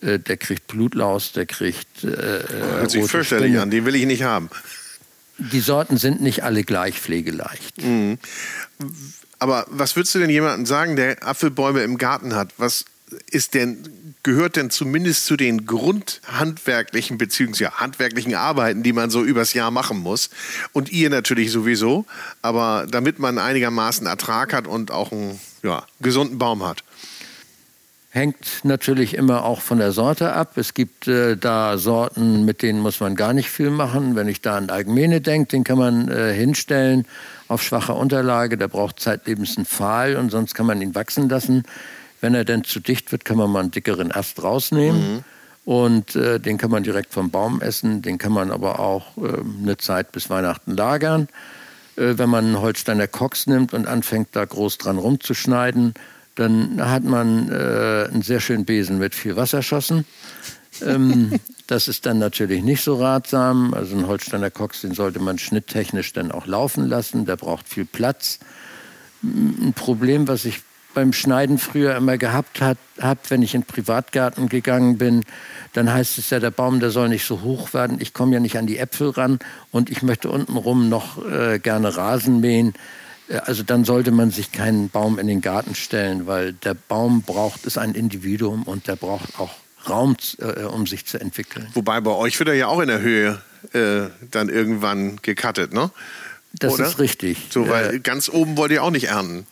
äh, 0.00 0.18
der 0.18 0.36
kriegt 0.38 0.66
Blutlaus, 0.66 1.30
der 1.30 1.46
kriegt. 1.46 2.02
Äh, 2.02 2.08
Hört 2.08 2.90
sich 2.90 3.08
fürchterlich 3.08 3.46
Spinne. 3.46 3.62
an, 3.62 3.70
den 3.70 3.84
will 3.84 3.94
ich 3.94 4.06
nicht 4.06 4.24
haben. 4.24 4.50
Die 5.38 5.60
Sorten 5.60 5.98
sind 5.98 6.20
nicht 6.20 6.42
alle 6.42 6.64
gleich 6.64 6.98
pflegeleicht. 6.98 7.80
Mhm. 7.80 8.18
Aber 9.44 9.66
was 9.68 9.94
würdest 9.94 10.14
du 10.14 10.20
denn 10.20 10.30
jemandem 10.30 10.64
sagen, 10.64 10.96
der 10.96 11.22
Apfelbäume 11.22 11.82
im 11.82 11.98
Garten 11.98 12.34
hat? 12.34 12.54
Was 12.56 12.86
ist 13.30 13.52
denn, 13.52 14.14
gehört 14.22 14.56
denn 14.56 14.70
zumindest 14.70 15.26
zu 15.26 15.36
den 15.36 15.66
grundhandwerklichen 15.66 17.18
bzw. 17.18 17.66
handwerklichen 17.66 18.34
Arbeiten, 18.36 18.82
die 18.82 18.94
man 18.94 19.10
so 19.10 19.22
übers 19.22 19.52
Jahr 19.52 19.70
machen 19.70 19.98
muss? 19.98 20.30
Und 20.72 20.90
ihr 20.90 21.10
natürlich 21.10 21.50
sowieso, 21.50 22.06
aber 22.40 22.86
damit 22.90 23.18
man 23.18 23.36
einigermaßen 23.36 24.06
Ertrag 24.06 24.54
hat 24.54 24.66
und 24.66 24.90
auch 24.90 25.12
einen 25.12 25.38
ja, 25.62 25.84
gesunden 26.00 26.38
Baum 26.38 26.64
hat. 26.64 26.82
Hängt 28.14 28.60
natürlich 28.62 29.14
immer 29.14 29.44
auch 29.44 29.60
von 29.60 29.78
der 29.78 29.90
Sorte 29.90 30.34
ab. 30.34 30.56
Es 30.56 30.72
gibt 30.72 31.08
äh, 31.08 31.36
da 31.36 31.78
Sorten, 31.78 32.44
mit 32.44 32.62
denen 32.62 32.78
muss 32.78 33.00
man 33.00 33.16
gar 33.16 33.32
nicht 33.32 33.50
viel 33.50 33.70
machen. 33.70 34.14
Wenn 34.14 34.28
ich 34.28 34.40
da 34.40 34.56
an 34.56 34.70
Algemene 34.70 35.20
denke, 35.20 35.48
den 35.48 35.64
kann 35.64 35.78
man 35.78 36.06
äh, 36.06 36.32
hinstellen 36.32 37.06
auf 37.48 37.60
schwacher 37.60 37.96
Unterlage. 37.96 38.56
Der 38.56 38.68
braucht 38.68 39.00
zeitlebens 39.00 39.56
einen 39.56 39.66
Pfahl 39.66 40.14
und 40.14 40.30
sonst 40.30 40.54
kann 40.54 40.64
man 40.64 40.80
ihn 40.80 40.94
wachsen 40.94 41.28
lassen. 41.28 41.64
Wenn 42.20 42.36
er 42.36 42.44
dann 42.44 42.62
zu 42.62 42.78
dicht 42.78 43.10
wird, 43.10 43.24
kann 43.24 43.36
man 43.36 43.50
mal 43.50 43.62
einen 43.62 43.72
dickeren 43.72 44.12
Ast 44.12 44.40
rausnehmen. 44.40 45.14
Mhm. 45.14 45.24
Und 45.64 46.14
äh, 46.14 46.38
den 46.38 46.56
kann 46.56 46.70
man 46.70 46.84
direkt 46.84 47.12
vom 47.12 47.30
Baum 47.30 47.60
essen. 47.60 48.00
Den 48.00 48.18
kann 48.18 48.30
man 48.30 48.52
aber 48.52 48.78
auch 48.78 49.16
äh, 49.16 49.40
eine 49.60 49.76
Zeit 49.76 50.12
bis 50.12 50.30
Weihnachten 50.30 50.76
lagern. 50.76 51.26
Äh, 51.96 52.16
wenn 52.16 52.30
man 52.30 52.44
einen 52.44 52.60
Holsteiner 52.60 53.08
Cox 53.08 53.48
nimmt 53.48 53.74
und 53.74 53.88
anfängt, 53.88 54.28
da 54.36 54.44
groß 54.44 54.78
dran 54.78 54.98
rumzuschneiden, 54.98 55.94
dann 56.34 56.80
hat 56.84 57.04
man 57.04 57.50
äh, 57.50 58.08
einen 58.10 58.22
sehr 58.22 58.40
schönen 58.40 58.64
Besen 58.64 58.98
mit 58.98 59.14
viel 59.14 59.36
Wasserschossen. 59.36 60.04
ähm, 60.82 61.32
das 61.66 61.88
ist 61.88 62.06
dann 62.06 62.18
natürlich 62.18 62.62
nicht 62.62 62.82
so 62.82 62.96
ratsam. 62.96 63.74
Also 63.74 63.96
ein 63.96 64.06
Holsteiner 64.06 64.50
Cox, 64.50 64.80
den 64.80 64.94
sollte 64.94 65.20
man 65.20 65.38
schnitttechnisch 65.38 66.12
dann 66.12 66.32
auch 66.32 66.46
laufen 66.46 66.86
lassen. 66.88 67.26
Der 67.26 67.36
braucht 67.36 67.68
viel 67.68 67.84
Platz. 67.84 68.40
Ein 69.22 69.72
Problem, 69.74 70.28
was 70.28 70.44
ich 70.44 70.60
beim 70.94 71.12
Schneiden 71.12 71.58
früher 71.58 71.96
immer 71.96 72.16
gehabt 72.16 72.60
habe, 72.60 73.20
wenn 73.28 73.42
ich 73.42 73.54
in 73.54 73.62
den 73.62 73.66
Privatgarten 73.66 74.48
gegangen 74.48 74.96
bin, 74.96 75.24
dann 75.72 75.92
heißt 75.92 76.18
es 76.18 76.30
ja, 76.30 76.38
der 76.38 76.52
Baum, 76.52 76.80
der 76.80 76.90
soll 76.90 77.08
nicht 77.08 77.26
so 77.26 77.42
hoch 77.42 77.74
werden. 77.74 77.98
Ich 78.00 78.14
komme 78.14 78.34
ja 78.34 78.40
nicht 78.40 78.56
an 78.56 78.66
die 78.66 78.78
Äpfel 78.78 79.10
ran 79.10 79.40
und 79.72 79.90
ich 79.90 80.02
möchte 80.02 80.30
untenrum 80.30 80.88
noch 80.88 81.24
äh, 81.26 81.58
gerne 81.58 81.96
Rasen 81.96 82.40
mähen. 82.40 82.74
Also 83.46 83.62
dann 83.62 83.84
sollte 83.84 84.10
man 84.10 84.30
sich 84.30 84.52
keinen 84.52 84.90
Baum 84.90 85.18
in 85.18 85.26
den 85.26 85.40
Garten 85.40 85.74
stellen, 85.74 86.26
weil 86.26 86.52
der 86.52 86.74
Baum 86.74 87.22
braucht, 87.22 87.64
ist 87.64 87.78
ein 87.78 87.94
Individuum 87.94 88.64
und 88.64 88.86
der 88.86 88.96
braucht 88.96 89.38
auch 89.38 89.54
Raum, 89.88 90.16
äh, 90.38 90.62
um 90.62 90.86
sich 90.86 91.06
zu 91.06 91.20
entwickeln. 91.20 91.68
Wobei 91.74 92.00
bei 92.00 92.10
euch 92.10 92.38
wird 92.38 92.48
er 92.48 92.54
ja 92.54 92.68
auch 92.68 92.80
in 92.80 92.88
der 92.88 93.00
Höhe 93.00 93.40
äh, 93.72 94.10
dann 94.30 94.48
irgendwann 94.48 95.16
gecuttet, 95.22 95.72
ne? 95.72 95.90
Das 96.52 96.74
Oder? 96.74 96.86
ist 96.86 96.98
richtig. 96.98 97.48
So, 97.50 97.68
weil 97.68 97.96
äh, 97.96 98.00
ganz 98.00 98.28
oben 98.28 98.56
wollt 98.56 98.70
ihr 98.70 98.82
auch 98.82 98.90
nicht 98.90 99.08
ernten. 99.08 99.46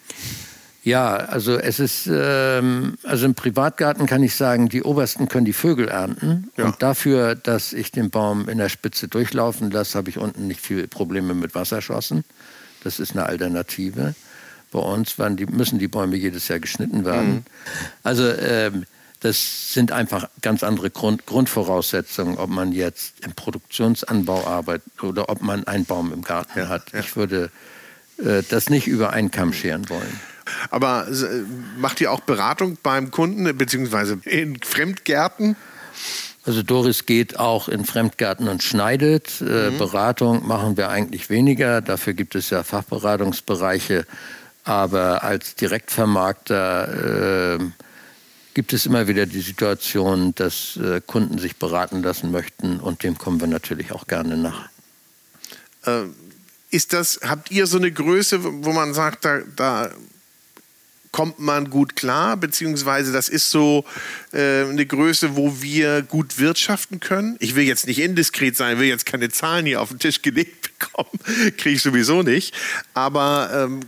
Ja, 0.85 1.14
also 1.14 1.59
es 1.59 1.79
ist, 1.79 2.09
ähm, 2.12 2.97
also 3.05 3.27
im 3.27 3.35
Privatgarten 3.35 4.07
kann 4.07 4.23
ich 4.23 4.35
sagen, 4.35 4.68
die 4.68 4.83
obersten 4.83 5.29
können 5.29 5.45
die 5.45 5.53
Vögel 5.53 5.89
ernten. 5.89 6.51
Ja. 6.57 6.66
Und 6.66 6.83
dafür, 6.83 7.37
dass 7.37 7.73
ich 7.73 7.93
den 7.93 8.11
Baum 8.11 8.49
in 8.49 8.59
der 8.59 8.68
Spitze 8.68 9.07
durchlaufen 9.07 9.70
lasse, 9.70 9.97
habe 9.97 10.11
ich 10.11 10.18
unten 10.18 10.49
nicht 10.49 10.61
viele 10.61 10.89
Probleme 10.89 11.35
mit 11.35 11.55
Wasserschossen. 11.55 12.25
Das 12.85 13.01
ist 13.01 13.12
eine 13.12 13.26
Alternative. 13.26 14.14
Bei 14.70 14.78
uns 14.78 15.16
die, 15.16 15.47
müssen 15.47 15.78
die 15.78 15.89
Bäume 15.89 16.16
jedes 16.16 16.49
Jahr 16.49 16.59
geschnitten 16.59 17.05
werden. 17.05 17.35
Mhm. 17.35 17.45
Also 18.03 18.28
ähm, 18.28 18.87
das 19.20 19.72
sind 19.72 19.93
einfach 19.93 20.28
ganz 20.41 20.64
andere 20.64 20.91
Grund, 20.91 21.26
Grundvoraussetzungen, 21.26 22.39
ob 22.39 22.51
man 22.51 22.72
jetzt 22.72 23.20
im 23.24 23.33
Produktionsanbau 23.33 24.47
arbeitet 24.47 25.03
oder 25.03 25.28
ob 25.28 25.43
man 25.43 25.64
einen 25.64 25.85
Baum 25.85 26.12
im 26.12 26.22
Garten 26.22 26.59
ja, 26.59 26.68
hat. 26.68 26.93
Ja. 26.93 27.01
Ich 27.01 27.14
würde 27.14 27.51
äh, 28.18 28.43
das 28.49 28.68
nicht 28.68 28.89
über 28.89 29.12
einen 29.12 29.30
Kamm 29.30 29.53
scheren 29.53 29.89
wollen. 29.89 30.20
Aber 30.70 31.07
äh, 31.09 31.43
macht 31.78 32.01
ihr 32.01 32.11
auch 32.11 32.20
Beratung 32.20 32.78
beim 32.83 33.11
Kunden 33.11 33.57
beziehungsweise 33.57 34.18
in 34.24 34.61
Fremdgärten? 34.61 35.57
Also 36.45 36.62
Doris 36.62 37.07
geht 37.07 37.38
auch 37.38 37.68
in 37.68 37.84
Fremdgärten 37.84 38.49
und 38.49 38.62
schneidet. 38.62 39.40
Äh, 39.40 39.70
mhm. 39.70 39.78
Beratung 39.78 40.47
machen 40.47 40.76
wir 40.76 40.88
eigentlich 40.88 41.30
weniger. 41.30 41.80
Dafür 41.80 42.14
gibt 42.14 42.34
es 42.34 42.51
ja 42.51 42.64
Fachberatungsbereiche. 42.64 44.07
Aber 44.64 45.22
als 45.22 45.55
Direktvermarkter 45.55 47.55
äh, 47.55 47.59
gibt 48.55 48.72
es 48.72 48.86
immer 48.86 49.09
wieder 49.09 49.26
die 49.26 49.40
Situation, 49.40 50.34
dass 50.34 50.76
äh, 50.76 51.01
Kunden 51.05 51.38
sich 51.38 51.57
beraten 51.57 52.03
lassen 52.03 52.30
möchten 52.30 52.80
und 52.80 53.03
dem 53.03 53.18
kommen 53.18 53.40
wir 53.40 53.49
natürlich 53.49 53.93
auch 53.93 54.07
gerne 54.07 54.36
nach. 54.36 54.68
Äh, 55.84 56.05
ist 56.70 56.93
das, 56.93 57.20
habt 57.22 57.51
ihr 57.51 57.66
so 57.66 57.78
eine 57.78 57.93
Größe, 57.93 58.43
wo 58.43 58.72
man 58.72 58.95
sagt, 58.95 59.24
da, 59.24 59.40
da 59.57 59.90
kommt 61.12 61.38
man 61.38 61.70
gut 61.70 61.94
klar, 61.94 62.36
beziehungsweise 62.36 63.12
das 63.12 63.28
ist 63.28 63.50
so 63.50 63.84
äh, 64.32 64.64
eine 64.64 64.84
Größe, 64.86 65.36
wo 65.36 65.62
wir 65.62 66.02
gut 66.02 66.38
wirtschaften 66.38 67.00
können. 67.00 67.36
Ich 67.38 67.54
will 67.54 67.64
jetzt 67.64 67.86
nicht 67.86 68.00
indiskret 68.00 68.56
sein, 68.56 68.78
will 68.78 68.88
jetzt 68.88 69.06
keine 69.06 69.28
Zahlen 69.28 69.66
hier 69.66 69.80
auf 69.80 69.90
den 69.90 69.98
Tisch 69.98 70.22
gelegt 70.22 70.78
bekommen, 70.78 71.10
kriege 71.56 71.76
ich 71.76 71.82
sowieso 71.82 72.22
nicht. 72.22 72.54
Aber 72.94 73.50
ähm, 73.54 73.80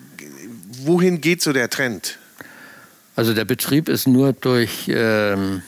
wohin 0.83 1.21
geht 1.21 1.43
so 1.43 1.53
der 1.53 1.71
Trend? 1.71 2.19
Also 3.17 3.33
der 3.33 3.45
Betrieb 3.45 3.89
ist 3.89 4.07
nur 4.07 4.33
durch 4.33 4.89
ähm, 4.89 5.63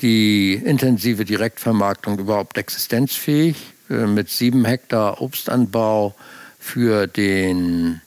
die 0.00 0.54
intensive 0.54 1.24
Direktvermarktung 1.24 2.18
überhaupt 2.18 2.58
existenzfähig. 2.58 3.56
Äh, 3.90 4.06
mit 4.06 4.30
sieben 4.30 4.64
Hektar 4.64 5.20
Obstanbau 5.20 6.14
für 6.58 7.06
den 7.06 8.00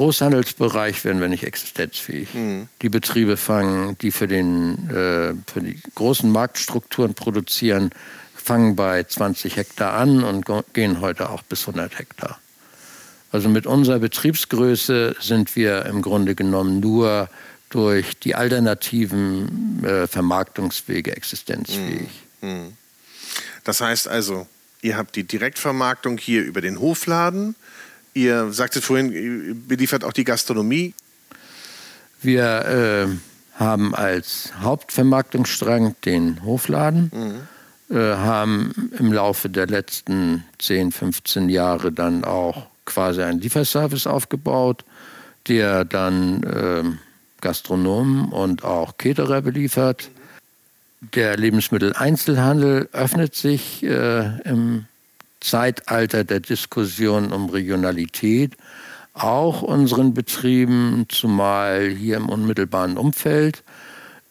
Großhandelsbereich 0.00 1.04
werden 1.04 1.20
wir 1.20 1.28
nicht 1.28 1.44
existenzfähig. 1.44 2.32
Mhm. 2.32 2.68
Die 2.80 2.88
Betriebe 2.88 3.36
fangen, 3.36 3.98
die 3.98 4.12
für, 4.12 4.26
den, 4.26 4.88
äh, 4.88 5.34
für 5.46 5.60
die 5.60 5.78
großen 5.94 6.32
Marktstrukturen 6.32 7.12
produzieren, 7.12 7.90
fangen 8.34 8.76
bei 8.76 9.04
20 9.04 9.56
Hektar 9.56 9.92
an 9.92 10.24
und 10.24 10.46
gehen 10.72 11.02
heute 11.02 11.28
auch 11.28 11.42
bis 11.42 11.68
100 11.68 11.98
Hektar. 11.98 12.40
Also 13.30 13.50
mit 13.50 13.66
unserer 13.66 13.98
Betriebsgröße 13.98 15.16
sind 15.20 15.54
wir 15.54 15.84
im 15.84 16.00
Grunde 16.00 16.34
genommen 16.34 16.80
nur 16.80 17.28
durch 17.68 18.18
die 18.18 18.34
alternativen 18.34 19.84
äh, 19.84 20.06
Vermarktungswege 20.06 21.14
existenzfähig. 21.14 22.08
Mhm. 22.40 22.72
Das 23.64 23.82
heißt 23.82 24.08
also, 24.08 24.46
ihr 24.80 24.96
habt 24.96 25.14
die 25.14 25.24
Direktvermarktung 25.24 26.16
hier 26.16 26.42
über 26.42 26.62
den 26.62 26.80
Hofladen, 26.80 27.54
Ihr 28.20 28.52
sagtet 28.52 28.84
vorhin, 28.84 29.64
beliefert 29.66 30.04
auch 30.04 30.12
die 30.12 30.24
Gastronomie. 30.24 30.92
Wir 32.20 32.44
äh, 32.44 33.58
haben 33.58 33.94
als 33.94 34.52
Hauptvermarktungsstrang 34.60 35.96
den 36.04 36.44
Hofladen, 36.44 37.10
mhm. 37.88 37.96
äh, 37.96 38.16
haben 38.16 38.90
im 38.98 39.10
Laufe 39.10 39.48
der 39.48 39.68
letzten 39.68 40.44
10, 40.58 40.92
15 40.92 41.48
Jahre 41.48 41.92
dann 41.92 42.24
auch 42.24 42.66
quasi 42.84 43.22
einen 43.22 43.40
Lieferservice 43.40 44.06
aufgebaut, 44.06 44.84
der 45.48 45.86
dann 45.86 46.42
äh, 46.42 46.82
Gastronomen 47.40 48.26
und 48.28 48.64
auch 48.64 48.98
Caterer 48.98 49.40
beliefert. 49.40 50.10
Der 51.14 51.38
Lebensmitteleinzelhandel 51.38 52.90
öffnet 52.92 53.34
sich 53.34 53.82
äh, 53.82 54.40
im 54.44 54.84
Zeitalter 55.40 56.24
der 56.24 56.40
Diskussion 56.40 57.32
um 57.32 57.48
Regionalität 57.48 58.56
auch 59.12 59.62
unseren 59.62 60.14
Betrieben, 60.14 61.06
zumal 61.08 61.88
hier 61.88 62.16
im 62.16 62.28
unmittelbaren 62.28 62.96
Umfeld. 62.96 63.62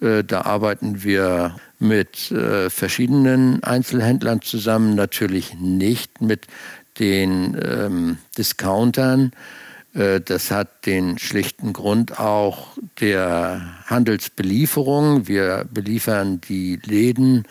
Äh, 0.01 0.23
da 0.23 0.41
arbeiten 0.41 1.03
wir 1.03 1.55
mit 1.79 2.31
äh, 2.31 2.69
verschiedenen 2.69 3.63
Einzelhändlern 3.63 4.41
zusammen, 4.41 4.95
natürlich 4.95 5.55
nicht 5.55 6.21
mit 6.21 6.47
den 6.99 7.57
ähm, 7.63 8.17
Discountern. 8.37 9.31
Äh, 9.93 10.21
das 10.21 10.51
hat 10.51 10.85
den 10.85 11.17
schlichten 11.17 11.73
Grund 11.73 12.19
auch 12.19 12.77
der 12.99 13.61
Handelsbelieferung. 13.85 15.27
Wir 15.27 15.65
beliefern 15.71 16.41
die 16.41 16.79
Läden 16.85 17.45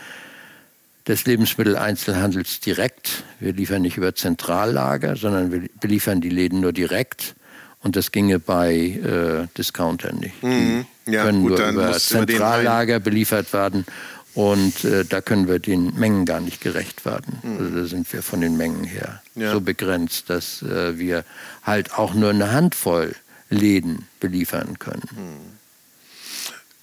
des 1.09 1.25
Lebensmitteleinzelhandels 1.25 2.61
direkt. 2.61 3.25
Wir 3.41 3.53
liefern 3.55 3.83
nicht 3.83 3.97
über 3.97 4.15
Zentrallager, 4.15 5.17
sondern 5.17 5.51
wir 5.51 5.69
beliefern 5.81 6.21
die 6.21 6.29
Läden 6.29 6.61
nur 6.61 6.73
direkt. 6.73 7.35
Und 7.83 7.97
das 7.97 8.13
ginge 8.13 8.39
bei 8.39 8.75
äh, 8.75 9.47
Discountern 9.57 10.17
nicht. 10.19 10.43
Mhm. 10.43 10.85
Ja, 11.07 11.25
können 11.25 11.43
gut, 11.43 11.59
nur 11.59 11.69
über 11.69 11.93
Zentrallager 11.93 13.01
beliefert 13.01 13.53
werden. 13.53 13.87
Und 14.35 14.85
äh, 14.85 15.05
da 15.05 15.21
können 15.21 15.49
wir 15.49 15.59
den 15.59 15.95
Mengen 15.99 16.27
gar 16.27 16.41
nicht 16.41 16.61
gerecht 16.61 17.05
werden. 17.05 17.39
Mhm. 17.43 17.59
Also 17.59 17.77
da 17.81 17.85
sind 17.87 18.13
wir 18.13 18.23
von 18.23 18.41
den 18.41 18.57
Mengen 18.57 18.85
her 18.85 19.23
Ja. 19.35 19.53
so 19.53 19.61
begrenzt, 19.61 20.29
dass 20.29 20.63
äh, 20.63 20.99
wir 20.99 21.25
halt 21.63 21.95
auch 21.95 22.15
nur 22.15 22.31
eine 22.31 22.53
Handvoll 22.53 23.15
Läden 23.51 24.07
beliefern 24.21 24.79
können. 24.79 25.03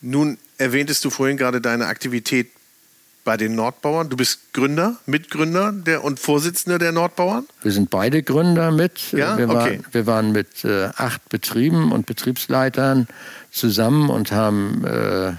Nun 0.01 0.37
erwähntest 0.57 1.05
du 1.05 1.09
vorhin 1.09 1.37
gerade 1.37 1.61
deine 1.61 1.85
Aktivität 1.85 2.49
bei 3.25 3.35
den 3.35 3.55
Nordbauern. 3.55 4.07
Du 4.07 4.15
bist 4.15 4.53
Gründer, 4.53 4.95
Mitgründer 5.05 5.73
der, 5.73 6.03
und 6.03 6.19
Vorsitzender 6.19 6.79
der 6.79 6.93
Nordbauern. 6.93 7.45
Wir 7.61 7.71
sind 7.73 7.89
beide 7.89 8.23
Gründer 8.23 8.71
mit. 8.71 9.11
Ja? 9.11 9.37
wir, 9.37 9.49
Okay. 9.49 9.55
waren, 9.55 9.85
wir 9.91 10.07
waren 10.07 10.31
mit 10.31 10.63
äh, 10.63 10.89
acht 10.95 11.27
Betrieben 11.27 11.91
und 11.91 12.05
Betriebsleitern 12.05 13.07
zusammen 13.51 14.09
und 14.09 14.31
haben 14.31 14.85
äh, 14.85 15.33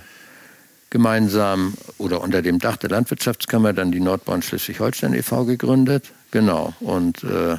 gemeinsam 0.91 1.75
oder 1.97 2.21
unter 2.21 2.43
dem 2.43 2.59
Dach 2.59 2.77
der 2.77 2.91
Landwirtschaftskammer 2.91 3.73
dann 3.73 3.93
die 3.93 4.01
Nordbahn 4.01 4.43
Schleswig-Holstein 4.43 5.15
e.V. 5.15 5.45
gegründet. 5.45 6.13
Genau. 6.33 6.75
Und 6.81 7.25
äh, 7.25 7.57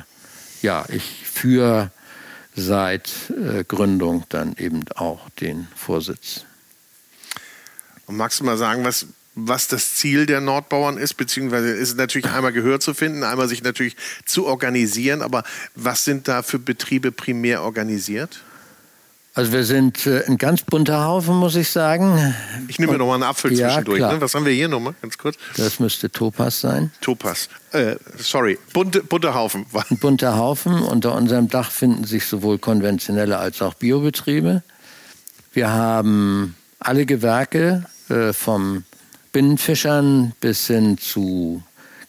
ja, 0.62 0.86
ich 0.90 1.24
führe 1.26 1.92
seit 2.56 3.10
äh, 3.30 3.64
Gründung 3.64 4.26
dann 4.30 4.56
eben 4.58 4.82
auch 4.96 5.30
den 5.30 5.68
Vorsitz. 5.76 6.46
Und 8.08 8.18
magst 8.18 8.40
du 8.40 8.44
mal 8.44 8.58
sagen, 8.58 8.84
was, 8.84 9.06
was 9.38 9.68
das 9.68 9.96
Ziel 9.96 10.26
der 10.26 10.42
Nordbauern 10.42 10.98
ist? 10.98 11.14
Beziehungsweise 11.14 11.70
ist 11.70 11.90
es 11.90 11.96
natürlich 11.96 12.28
einmal 12.28 12.52
Gehör 12.52 12.80
zu 12.80 12.94
finden, 12.94 13.24
einmal 13.24 13.48
sich 13.48 13.64
natürlich 13.64 13.96
zu 14.26 14.48
organisieren. 14.48 15.22
Aber 15.22 15.44
was 15.76 16.04
sind 16.04 16.28
da 16.28 16.42
für 16.42 16.60
Betriebe 16.60 17.12
primär 17.12 17.62
organisiert? 17.62 18.42
Also 19.36 19.52
wir 19.52 19.64
sind 19.64 20.08
äh, 20.08 20.24
ein 20.26 20.40
ganz 20.40 20.64
bunter 20.64 21.06
Haufen, 21.06 21.36
muss 21.36 21.56
ich 21.56 21.70
sagen. 21.70 22.34
Ich 22.68 22.80
nehme 22.80 22.94
mir 22.94 22.98
noch 22.98 23.06
mal 23.06 23.14
einen 23.14 23.24
Apfel 23.24 23.54
Ja, 23.54 23.68
zwischendurch. 23.68 24.00
Ne? 24.00 24.20
Was 24.20 24.34
haben 24.34 24.46
wir 24.46 24.52
hier 24.52 24.68
nochmal? 24.68 24.96
Ganz 25.00 25.16
kurz. 25.20 25.38
Das 25.56 25.80
müsste 25.80 26.10
Topaz 26.10 26.62
sein. 26.62 26.92
Topas. 27.02 27.48
Äh, 27.72 27.98
sorry, 28.18 28.58
bunte, 28.74 29.04
bunter 29.04 29.36
Haufen. 29.36 29.68
Ein 29.92 30.00
bunter 30.00 30.38
Haufen. 30.38 30.82
Unter 30.82 31.14
unserem 31.14 31.50
Dach 31.50 31.70
finden 31.70 32.06
sich 32.06 32.26
sowohl 32.26 32.58
konventionelle 32.58 33.38
als 33.38 33.62
auch 33.62 33.76
Biobetriebe. 33.76 34.64
Wir 35.54 35.70
haben 35.70 36.56
alle 36.80 37.06
Gewerke 37.06 37.86
äh, 38.10 38.34
vom 38.34 38.86
Binnenfischern 39.38 40.34
bis 40.40 40.66
hin 40.66 40.98
zu 40.98 41.62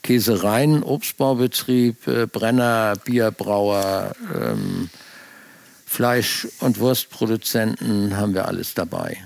Käsereien, 0.03 0.83
Obstbaubetrieb, 0.83 2.09
äh, 2.09 2.27
Brenner, 2.27 2.95
Bierbrauer, 3.05 4.15
ähm, 4.35 4.89
Fleisch- 5.85 6.49
und 6.61 6.81
Wurstproduzenten 6.81 8.17
haben 8.17 8.33
wir 8.33 8.49
alles 8.49 8.73
dabei. 8.73 9.19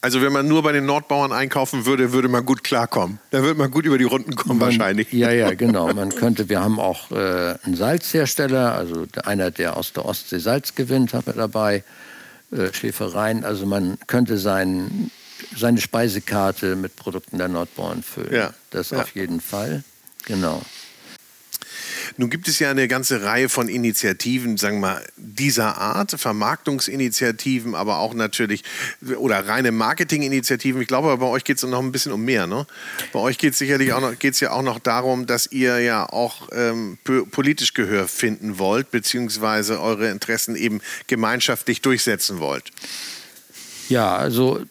Also 0.00 0.22
wenn 0.22 0.32
man 0.32 0.48
nur 0.48 0.62
bei 0.62 0.72
den 0.72 0.86
Nordbauern 0.86 1.32
einkaufen 1.32 1.84
würde, 1.84 2.12
würde 2.14 2.28
man 2.28 2.46
gut 2.46 2.64
klarkommen. 2.64 3.18
Da 3.30 3.42
würde 3.42 3.58
man 3.58 3.70
gut 3.70 3.84
über 3.84 3.98
die 3.98 4.04
Runden 4.04 4.34
kommen 4.34 4.58
wahrscheinlich. 4.58 5.12
Ja, 5.12 5.32
ja, 5.32 5.52
genau. 5.54 5.92
Man 5.92 6.14
könnte, 6.14 6.48
wir 6.48 6.62
haben 6.62 6.80
auch 6.80 7.10
äh, 7.10 7.56
einen 7.62 7.76
Salzhersteller, 7.76 8.72
also 8.72 9.04
einer, 9.22 9.50
der 9.50 9.76
aus 9.76 9.92
der 9.92 10.06
Ostsee 10.06 10.38
Salz 10.38 10.74
gewinnt, 10.74 11.12
haben 11.12 11.26
wir 11.26 11.34
dabei. 11.34 11.84
Äh, 12.50 12.72
Schäfereien, 12.72 13.44
also 13.44 13.66
man 13.66 13.98
könnte 14.06 14.38
sein, 14.38 15.10
seine 15.56 15.80
Speisekarte 15.80 16.76
mit 16.76 16.96
Produkten 16.96 17.38
der 17.38 17.48
Nordbauern 17.48 18.02
füllen. 18.02 18.34
Ja, 18.34 18.54
Das 18.70 18.90
ja. 18.90 19.02
auf 19.02 19.14
jeden 19.14 19.40
Fall. 19.40 19.84
Genau. 20.26 20.62
Nun 22.18 22.30
gibt 22.30 22.46
es 22.48 22.58
ja 22.58 22.70
eine 22.70 22.86
ganze 22.86 23.22
Reihe 23.22 23.48
von 23.48 23.68
Initiativen, 23.68 24.56
sagen 24.58 24.76
wir 24.76 24.88
mal, 24.88 25.06
dieser 25.16 25.78
Art, 25.78 26.12
Vermarktungsinitiativen, 26.12 27.74
aber 27.74 27.98
auch 27.98 28.14
natürlich, 28.14 28.62
oder 29.16 29.48
reine 29.48 29.72
Marketinginitiativen. 29.72 30.80
Ich 30.82 30.86
glaube, 30.88 31.16
bei 31.16 31.26
euch 31.26 31.44
geht 31.44 31.56
es 31.56 31.62
noch 31.64 31.80
ein 31.80 31.92
bisschen 31.92 32.12
um 32.12 32.24
mehr. 32.24 32.46
Ne? 32.46 32.66
Bei 33.12 33.18
euch 33.20 33.38
geht 33.38 33.54
es 33.54 33.58
sicherlich 33.58 33.92
auch 33.92 34.00
noch, 34.00 34.16
geht's 34.18 34.40
ja 34.40 34.52
auch 34.52 34.62
noch 34.62 34.78
darum, 34.78 35.26
dass 35.26 35.46
ihr 35.50 35.80
ja 35.80 36.06
auch 36.08 36.48
ähm, 36.52 36.98
po- 37.04 37.24
politisch 37.26 37.74
Gehör 37.74 38.06
finden 38.06 38.58
wollt, 38.58 38.90
beziehungsweise 38.90 39.80
eure 39.80 40.10
Interessen 40.10 40.56
eben 40.56 40.80
gemeinschaftlich 41.06 41.80
durchsetzen 41.80 42.38
wollt. 42.38 42.70
Ja, 43.88 44.14
also 44.16 44.62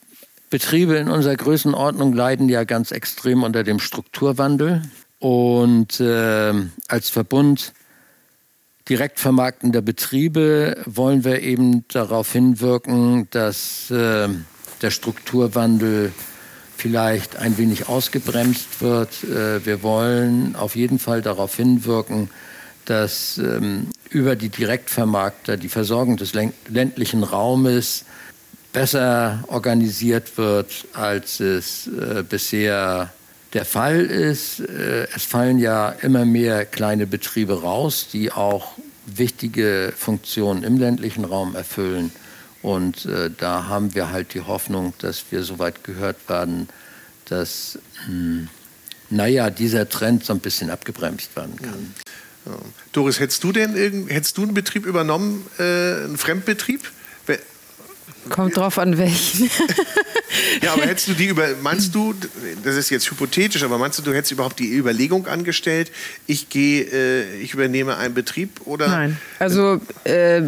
Betriebe 0.53 0.97
in 0.97 1.09
unserer 1.09 1.35
Größenordnung 1.35 2.13
leiden 2.13 2.47
ja 2.47 2.63
ganz 2.63 2.91
extrem 2.91 3.41
unter 3.41 3.63
dem 3.63 3.79
Strukturwandel. 3.79 4.83
Und 5.17 5.99
äh, 5.99 6.53
als 6.87 7.09
Verbund 7.09 7.73
direkt 8.87 9.19
vermarktender 9.19 9.81
Betriebe 9.81 10.77
wollen 10.85 11.23
wir 11.23 11.41
eben 11.41 11.87
darauf 11.87 12.31
hinwirken, 12.31 13.27
dass 13.31 13.89
äh, 13.89 14.29
der 14.83 14.91
Strukturwandel 14.91 16.11
vielleicht 16.77 17.37
ein 17.37 17.57
wenig 17.57 17.89
ausgebremst 17.89 18.79
wird. 18.79 19.23
Äh, 19.23 19.65
wir 19.65 19.81
wollen 19.81 20.55
auf 20.55 20.75
jeden 20.75 20.99
Fall 20.99 21.23
darauf 21.23 21.55
hinwirken, 21.55 22.29
dass 22.85 23.39
ähm, 23.39 23.87
über 24.11 24.35
die 24.35 24.49
Direktvermarkter 24.49 25.57
die 25.57 25.69
Versorgung 25.69 26.17
des 26.17 26.35
län- 26.35 26.53
ländlichen 26.67 27.23
Raumes 27.23 28.05
besser 28.73 29.43
organisiert 29.47 30.37
wird, 30.37 30.85
als 30.93 31.39
es 31.39 31.87
äh, 31.87 32.23
bisher 32.27 33.13
der 33.53 33.65
Fall 33.65 34.01
ist. 34.01 34.59
Äh, 34.59 35.07
es 35.15 35.23
fallen 35.23 35.59
ja 35.59 35.89
immer 35.89 36.25
mehr 36.25 36.65
kleine 36.65 37.07
Betriebe 37.07 37.61
raus, 37.61 38.07
die 38.11 38.31
auch 38.31 38.73
wichtige 39.05 39.93
Funktionen 39.95 40.63
im 40.63 40.77
ländlichen 40.77 41.23
Raum 41.23 41.55
erfüllen. 41.55 42.11
Und 42.61 43.05
äh, 43.05 43.29
da 43.37 43.67
haben 43.67 43.93
wir 43.93 44.11
halt 44.11 44.33
die 44.33 44.41
Hoffnung, 44.41 44.93
dass 44.99 45.25
wir 45.29 45.43
so 45.43 45.59
weit 45.59 45.83
gehört 45.83 46.17
werden, 46.27 46.67
dass, 47.25 47.77
mh, 48.07 48.47
naja, 49.09 49.49
dieser 49.49 49.87
Trend 49.87 50.25
so 50.25 50.33
ein 50.33 50.39
bisschen 50.39 50.69
abgebremst 50.69 51.35
werden 51.35 51.55
kann. 51.61 51.93
Ja. 52.45 52.53
Doris, 52.91 53.19
hättest 53.19 53.43
du 53.43 53.51
denn 53.51 53.75
irgend, 53.75 54.09
hättest 54.09 54.37
du 54.37 54.43
einen 54.43 54.53
Betrieb 54.53 54.85
übernommen, 54.85 55.45
äh, 55.59 55.63
einen 55.63 56.17
Fremdbetrieb? 56.17 56.91
Kommt 58.29 58.57
drauf 58.57 58.79
an 58.79 58.97
welchen. 58.97 59.49
Ja, 60.61 60.73
aber 60.73 60.83
hättest 60.83 61.09
du 61.09 61.13
die 61.13 61.27
über, 61.27 61.47
meinst 61.61 61.93
du, 61.93 62.13
das 62.63 62.75
ist 62.75 62.89
jetzt 62.89 63.09
hypothetisch, 63.09 63.63
aber 63.63 63.77
meinst 63.77 63.99
du, 63.99 64.03
du 64.03 64.13
hättest 64.13 64.31
überhaupt 64.31 64.59
die 64.59 64.73
Überlegung 64.73 65.27
angestellt, 65.27 65.91
ich 66.25 66.49
gehe, 66.49 66.83
äh, 66.83 67.35
ich 67.37 67.53
übernehme 67.53 67.97
einen 67.97 68.13
Betrieb 68.13 68.61
oder? 68.65 68.87
Nein. 68.87 69.17
Also 69.39 69.79
äh, 70.05 70.41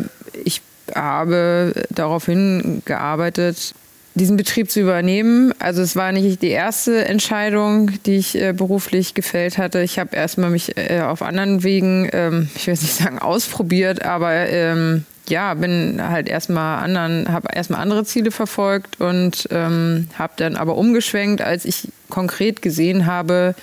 ich 0.43 0.61
habe 0.93 1.73
darauf 1.89 2.25
hingearbeitet, 2.25 3.73
diesen 4.15 4.37
Betrieb 4.37 4.71
zu 4.71 4.79
übernehmen. 4.79 5.53
Also 5.59 5.81
es 5.81 5.95
war 5.95 6.11
nicht 6.11 6.41
die 6.41 6.49
erste 6.49 7.05
Entscheidung, 7.05 7.91
die 8.05 8.17
ich 8.17 8.39
äh, 8.39 8.53
beruflich 8.53 9.13
gefällt 9.13 9.57
hatte. 9.57 9.81
Ich 9.81 9.99
habe 9.99 10.15
erstmal 10.15 10.49
mich 10.49 10.77
äh, 10.77 11.01
auf 11.01 11.21
anderen 11.21 11.63
Wegen, 11.63 12.09
ähm, 12.13 12.49
ich 12.55 12.67
will 12.67 12.73
jetzt 12.73 12.83
nicht 12.83 12.95
sagen 12.95 13.19
ausprobiert, 13.19 14.03
aber 14.03 14.31
ähm, 14.33 15.05
ja, 15.29 15.53
bin 15.53 16.01
halt 16.01 16.27
erstmal 16.27 16.83
anderen, 16.83 17.31
habe 17.31 17.49
erstmal 17.53 17.81
andere 17.81 18.05
Ziele 18.05 18.31
verfolgt 18.31 18.99
und 18.99 19.47
ähm, 19.51 20.07
habe 20.17 20.33
dann 20.37 20.55
aber 20.55 20.77
umgeschwenkt, 20.77 21.41
als 21.41 21.65
ich 21.65 21.89
konkret 22.09 22.61
gesehen 22.61 23.05
habe, 23.05 23.55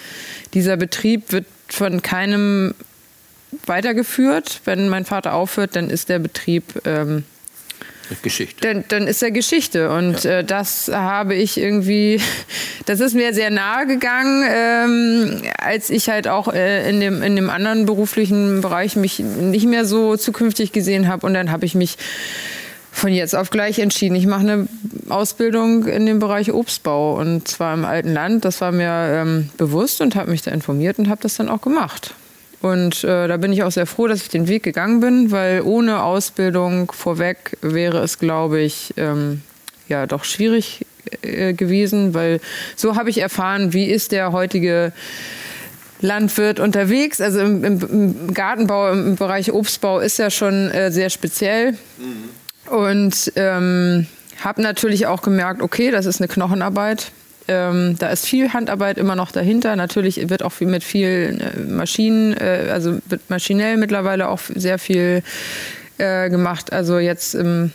dieser 0.54 0.76
Betrieb 0.76 1.32
wird 1.32 1.46
von 1.68 2.02
keinem 2.02 2.74
weitergeführt. 3.66 4.60
Wenn 4.64 4.88
mein 4.88 5.04
Vater 5.04 5.34
aufhört, 5.34 5.76
dann 5.76 5.90
ist 5.90 6.08
der 6.08 6.18
Betrieb, 6.18 6.64
ähm, 6.84 7.24
Geschichte. 8.20 8.60
dann, 8.60 8.84
dann 8.88 9.06
ist 9.06 9.22
er 9.22 9.30
Geschichte. 9.30 9.90
Und 9.90 10.24
äh, 10.24 10.44
das 10.44 10.90
habe 10.92 11.34
ich 11.34 11.58
irgendwie, 11.58 12.20
das 12.86 13.00
ist 13.00 13.14
mir 13.14 13.32
sehr 13.34 13.50
nahe 13.50 13.86
gegangen, 13.86 14.44
ähm, 14.48 15.42
als 15.58 15.90
ich 15.90 16.08
halt 16.08 16.28
auch 16.28 16.52
äh, 16.52 16.88
in, 16.88 17.00
dem, 17.00 17.22
in 17.22 17.36
dem 17.36 17.50
anderen 17.50 17.86
beruflichen 17.86 18.60
Bereich 18.60 18.96
mich 18.96 19.18
nicht 19.18 19.66
mehr 19.66 19.84
so 19.84 20.16
zukünftig 20.16 20.72
gesehen 20.72 21.08
habe. 21.08 21.26
Und 21.26 21.34
dann 21.34 21.50
habe 21.50 21.64
ich 21.64 21.74
mich 21.74 21.96
von 22.92 23.12
jetzt 23.12 23.34
auf 23.34 23.50
gleich 23.50 23.78
entschieden. 23.78 24.14
Ich 24.14 24.26
mache 24.26 24.42
eine 24.42 24.68
Ausbildung 25.08 25.86
in 25.86 26.04
dem 26.06 26.18
Bereich 26.18 26.52
Obstbau 26.52 27.18
und 27.18 27.48
zwar 27.48 27.74
im 27.74 27.84
alten 27.84 28.12
Land. 28.12 28.44
Das 28.44 28.60
war 28.60 28.70
mir 28.70 28.90
ähm, 28.90 29.50
bewusst 29.56 30.00
und 30.02 30.14
habe 30.14 30.30
mich 30.30 30.42
da 30.42 30.50
informiert 30.50 30.98
und 30.98 31.08
habe 31.08 31.22
das 31.22 31.36
dann 31.36 31.48
auch 31.48 31.62
gemacht. 31.62 32.14
Und 32.62 33.02
äh, 33.02 33.26
da 33.26 33.36
bin 33.36 33.52
ich 33.52 33.64
auch 33.64 33.72
sehr 33.72 33.86
froh, 33.86 34.06
dass 34.06 34.22
ich 34.22 34.28
den 34.28 34.46
Weg 34.46 34.62
gegangen 34.62 35.00
bin, 35.00 35.32
weil 35.32 35.62
ohne 35.62 36.02
Ausbildung 36.02 36.92
vorweg 36.92 37.58
wäre 37.60 37.98
es, 37.98 38.18
glaube 38.20 38.60
ich, 38.60 38.94
ähm, 38.96 39.42
ja 39.88 40.06
doch 40.06 40.22
schwierig 40.22 40.86
äh, 41.22 41.54
gewesen, 41.54 42.14
weil 42.14 42.40
so 42.76 42.94
habe 42.94 43.10
ich 43.10 43.18
erfahren, 43.18 43.72
wie 43.72 43.86
ist 43.86 44.12
der 44.12 44.30
heutige 44.30 44.92
Landwirt 46.00 46.60
unterwegs. 46.60 47.20
Also 47.20 47.40
im, 47.40 47.64
im, 47.64 47.80
im 47.80 48.34
Gartenbau, 48.34 48.92
im 48.92 49.16
Bereich 49.16 49.52
Obstbau 49.52 49.98
ist 49.98 50.18
ja 50.18 50.30
schon 50.30 50.70
äh, 50.70 50.92
sehr 50.92 51.10
speziell. 51.10 51.76
Und 52.70 53.32
ähm, 53.36 54.06
habe 54.40 54.62
natürlich 54.62 55.06
auch 55.06 55.22
gemerkt, 55.22 55.62
okay, 55.62 55.90
das 55.90 56.06
ist 56.06 56.20
eine 56.20 56.28
Knochenarbeit. 56.28 57.10
Ähm, 57.49 57.97
da 57.99 58.09
ist 58.09 58.26
viel 58.26 58.53
Handarbeit 58.53 58.99
immer 58.99 59.16
noch 59.16 59.32
dahinter. 59.32 59.76
Natürlich 59.76 60.28
wird 60.28 60.43
auch 60.43 60.53
viel 60.53 60.68
mit 60.68 60.84
vielen 60.84 61.40
äh, 61.40 61.59
Maschinen, 61.59 62.32
äh, 62.34 62.68
also 62.70 62.99
wird 63.07 63.28
maschinell 63.28 63.76
mittlerweile 63.76 64.28
auch 64.28 64.40
sehr 64.55 64.78
viel 64.78 65.22
äh, 65.99 66.30
gemacht. 66.30 66.72
Also 66.72 66.99
jetzt 66.99 67.34
im 67.34 67.72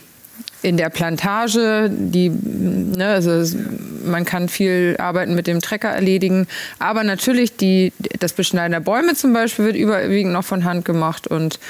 in 0.62 0.76
der 0.76 0.88
Plantage, 0.90 1.88
die, 1.90 2.30
ne, 2.30 3.06
also 3.08 3.56
man 4.04 4.24
kann 4.24 4.48
viel 4.48 4.96
Arbeiten 4.98 5.34
mit 5.34 5.46
dem 5.46 5.60
Trecker 5.60 5.88
erledigen, 5.88 6.46
aber 6.78 7.04
natürlich 7.04 7.56
die, 7.56 7.92
das 8.18 8.32
Beschneiden 8.32 8.72
der 8.72 8.80
Bäume 8.80 9.14
zum 9.14 9.32
Beispiel 9.32 9.66
wird 9.66 9.76
überwiegend 9.76 10.32
noch 10.32 10.44
von 10.44 10.64
Hand 10.64 10.84
gemacht 10.84 11.28
und 11.28 11.60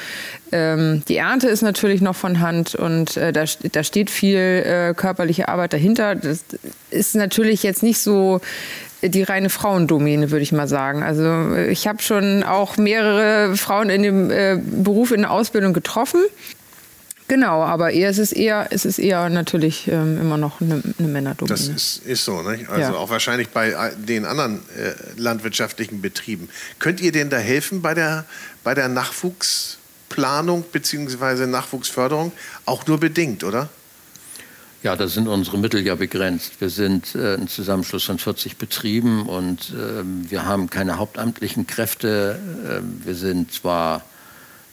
ähm, 0.51 1.03
die 1.07 1.17
Ernte 1.17 1.47
ist 1.49 1.61
natürlich 1.61 2.01
noch 2.01 2.15
von 2.15 2.39
Hand 2.39 2.73
und 2.75 3.17
äh, 3.17 3.31
da, 3.31 3.45
da 3.71 3.83
steht 3.83 4.09
viel 4.09 4.37
äh, 4.37 4.93
körperliche 4.95 5.47
Arbeit 5.47 5.73
dahinter. 5.73 6.15
Das 6.15 6.43
ist 6.89 7.15
natürlich 7.15 7.61
jetzt 7.61 7.83
nicht 7.83 7.99
so 7.99 8.41
die 9.01 9.23
reine 9.23 9.49
Frauendomäne, 9.49 10.31
würde 10.31 10.43
ich 10.43 10.51
mal 10.51 10.67
sagen. 10.67 11.03
Also 11.03 11.55
ich 11.55 11.87
habe 11.87 12.01
schon 12.01 12.43
auch 12.43 12.77
mehrere 12.77 13.55
Frauen 13.55 13.89
in 13.89 14.03
dem 14.03 14.31
äh, 14.31 14.57
Beruf 14.61 15.11
in 15.11 15.21
der 15.21 15.31
Ausbildung 15.31 15.73
getroffen. 15.73 16.21
Genau, 17.29 17.61
aber 17.61 17.91
eher, 17.91 18.09
es 18.09 18.17
ist 18.17 18.31
eher, 18.31 18.69
es 18.71 18.85
ist 18.85 18.97
eher 18.97 19.29
natürlich 19.29 19.87
ähm, 19.87 20.19
immer 20.19 20.37
noch 20.37 20.61
eine, 20.61 20.81
eine 20.97 21.07
Männerdomäne. 21.07 21.55
Das 21.55 21.67
ist, 21.67 22.03
ist 22.03 22.25
so, 22.25 22.41
ne? 22.41 22.65
Also 22.67 22.81
ja. 22.81 22.95
auch 22.95 23.11
wahrscheinlich 23.11 23.49
bei 23.49 23.69
äh, 23.69 23.95
den 23.95 24.25
anderen 24.25 24.63
äh, 24.75 24.93
landwirtschaftlichen 25.15 26.01
Betrieben. 26.01 26.49
Könnt 26.79 26.99
ihr 27.01 27.11
denn 27.11 27.29
da 27.29 27.37
helfen 27.37 27.83
bei 27.83 27.93
der, 27.93 28.25
bei 28.63 28.73
der 28.73 28.87
Nachwuchsplanung 28.87 30.63
bzw. 30.71 31.45
Nachwuchsförderung? 31.45 32.31
Auch 32.65 32.87
nur 32.87 32.99
bedingt, 32.99 33.43
oder? 33.43 33.69
Ja, 34.81 34.95
da 34.95 35.07
sind 35.07 35.27
unsere 35.27 35.59
Mittel 35.59 35.85
ja 35.85 35.93
begrenzt. 35.93 36.59
Wir 36.59 36.71
sind 36.71 37.13
äh, 37.13 37.35
ein 37.35 37.47
Zusammenschluss 37.47 38.05
von 38.05 38.17
40 38.17 38.57
Betrieben 38.57 39.29
und 39.29 39.69
äh, 39.69 40.03
wir 40.03 40.45
haben 40.45 40.71
keine 40.71 40.97
hauptamtlichen 40.97 41.67
Kräfte. 41.67 42.39
Äh, 42.67 43.05
wir 43.05 43.13
sind 43.13 43.53
zwar 43.53 44.01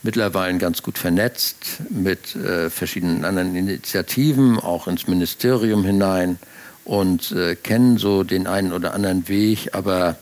mittlerweile 0.03 0.57
ganz 0.57 0.83
gut 0.83 0.97
vernetzt 0.97 1.81
mit 1.89 2.35
äh, 2.35 2.69
verschiedenen 2.69 3.25
anderen 3.25 3.55
Initiativen, 3.55 4.59
auch 4.59 4.87
ins 4.87 5.07
Ministerium 5.07 5.83
hinein 5.83 6.39
und 6.85 7.31
äh, 7.31 7.55
kennen 7.55 7.97
so 7.97 8.23
den 8.23 8.47
einen 8.47 8.71
oder 8.71 8.93
anderen 8.93 9.27
Weg, 9.27 9.69
aber 9.73 10.17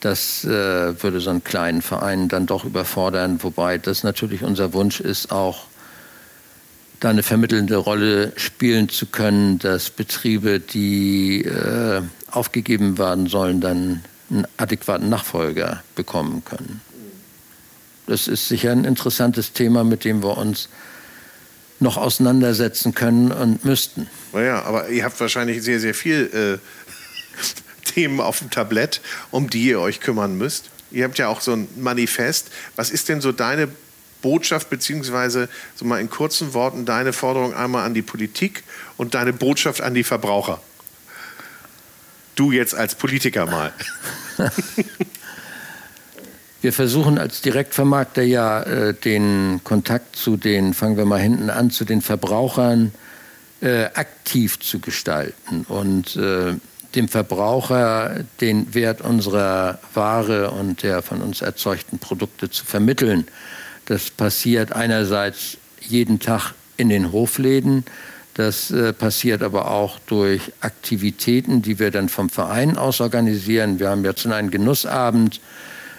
das 0.00 0.44
äh, 0.44 1.02
würde 1.02 1.20
so 1.20 1.30
einen 1.30 1.44
kleinen 1.44 1.80
Verein 1.80 2.28
dann 2.28 2.46
doch 2.46 2.64
überfordern, 2.64 3.42
wobei 3.42 3.78
das 3.78 4.02
natürlich 4.02 4.42
unser 4.42 4.74
Wunsch 4.74 5.00
ist, 5.00 5.32
auch 5.32 5.64
da 7.00 7.10
eine 7.10 7.22
vermittelnde 7.22 7.76
Rolle 7.76 8.32
spielen 8.36 8.88
zu 8.88 9.06
können, 9.06 9.58
dass 9.58 9.90
Betriebe, 9.90 10.60
die 10.60 11.44
äh, 11.44 12.02
aufgegeben 12.30 12.98
werden 12.98 13.28
sollen, 13.28 13.60
dann 13.60 14.04
einen 14.30 14.46
adäquaten 14.56 15.08
Nachfolger 15.08 15.82
bekommen 15.94 16.42
können 16.44 16.80
das 18.06 18.28
ist 18.28 18.48
sicher 18.48 18.72
ein 18.72 18.84
interessantes 18.84 19.52
Thema, 19.52 19.84
mit 19.84 20.04
dem 20.04 20.22
wir 20.22 20.36
uns 20.36 20.68
noch 21.80 21.96
auseinandersetzen 21.96 22.94
können 22.94 23.32
und 23.32 23.64
müssten. 23.64 24.08
Naja, 24.32 24.62
aber 24.62 24.88
ihr 24.88 25.04
habt 25.04 25.18
wahrscheinlich 25.20 25.62
sehr, 25.62 25.80
sehr 25.80 25.94
viel 25.94 26.60
äh, 26.62 27.84
Themen 27.84 28.20
auf 28.20 28.38
dem 28.38 28.50
Tablett, 28.50 29.00
um 29.30 29.50
die 29.50 29.64
ihr 29.64 29.80
euch 29.80 30.00
kümmern 30.00 30.36
müsst. 30.36 30.70
Ihr 30.90 31.04
habt 31.04 31.18
ja 31.18 31.28
auch 31.28 31.40
so 31.40 31.52
ein 31.52 31.68
Manifest. 31.76 32.50
Was 32.76 32.90
ist 32.90 33.08
denn 33.08 33.20
so 33.20 33.32
deine 33.32 33.68
Botschaft, 34.22 34.70
beziehungsweise 34.70 35.48
so 35.74 35.84
mal 35.84 36.00
in 36.00 36.08
kurzen 36.08 36.54
Worten 36.54 36.86
deine 36.86 37.12
Forderung 37.12 37.54
einmal 37.54 37.84
an 37.84 37.94
die 37.94 38.02
Politik 38.02 38.62
und 38.96 39.14
deine 39.14 39.32
Botschaft 39.32 39.80
an 39.80 39.94
die 39.94 40.04
Verbraucher? 40.04 40.60
Du 42.36 42.52
jetzt 42.52 42.74
als 42.74 42.94
Politiker 42.94 43.46
mal. 43.46 43.72
Wir 46.64 46.72
versuchen 46.72 47.18
als 47.18 47.42
Direktvermarkter 47.42 48.22
ja 48.22 48.62
äh, 48.62 48.94
den 48.94 49.60
Kontakt 49.64 50.16
zu 50.16 50.38
den, 50.38 50.72
fangen 50.72 50.96
wir 50.96 51.04
mal 51.04 51.20
hinten 51.20 51.50
an, 51.50 51.70
zu 51.70 51.84
den 51.84 52.00
Verbrauchern 52.00 52.94
äh, 53.60 53.84
aktiv 53.92 54.58
zu 54.60 54.78
gestalten 54.78 55.66
und 55.68 56.16
äh, 56.16 56.54
dem 56.94 57.08
Verbraucher 57.08 58.24
den 58.40 58.72
Wert 58.72 59.02
unserer 59.02 59.78
Ware 59.92 60.52
und 60.52 60.82
der 60.82 61.02
von 61.02 61.20
uns 61.20 61.42
erzeugten 61.42 61.98
Produkte 61.98 62.48
zu 62.48 62.64
vermitteln. 62.64 63.26
Das 63.84 64.08
passiert 64.08 64.72
einerseits 64.72 65.58
jeden 65.82 66.18
Tag 66.18 66.54
in 66.78 66.88
den 66.88 67.12
Hofläden, 67.12 67.84
das 68.32 68.70
äh, 68.70 68.94
passiert 68.94 69.42
aber 69.42 69.70
auch 69.70 69.98
durch 70.06 70.40
Aktivitäten, 70.60 71.60
die 71.60 71.78
wir 71.78 71.90
dann 71.90 72.08
vom 72.08 72.30
Verein 72.30 72.78
aus 72.78 73.02
organisieren. 73.02 73.80
Wir 73.80 73.90
haben 73.90 74.02
jetzt 74.02 74.26
einen 74.26 74.50
Genussabend 74.50 75.42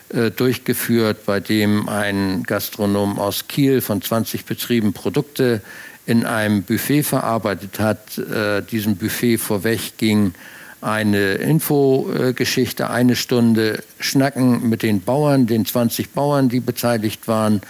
durchgeführt, 0.09 1.25
bei 1.25 1.39
dem 1.39 1.89
ein 1.89 2.43
Gastronom 2.43 3.17
aus 3.17 3.47
Kiel 3.47 3.81
von 3.81 4.01
20 4.01 4.45
Betrieben 4.45 4.93
Produkte 4.93 5.61
in 6.05 6.25
einem 6.25 6.63
Buffet 6.63 7.03
verarbeitet 7.03 7.79
hat. 7.79 8.17
Äh, 8.17 8.61
diesem 8.61 8.95
Buffet 8.97 9.37
vorweg 9.37 9.97
ging 9.97 10.33
eine 10.81 11.33
Infogeschichte, 11.35 12.89
eine 12.89 13.15
Stunde 13.15 13.83
Schnacken 13.99 14.69
mit 14.69 14.83
den 14.83 15.01
Bauern, 15.01 15.47
den 15.47 15.65
20 15.65 16.11
Bauern, 16.11 16.49
die 16.49 16.59
beteiligt 16.59 17.27
waren. 17.27 17.61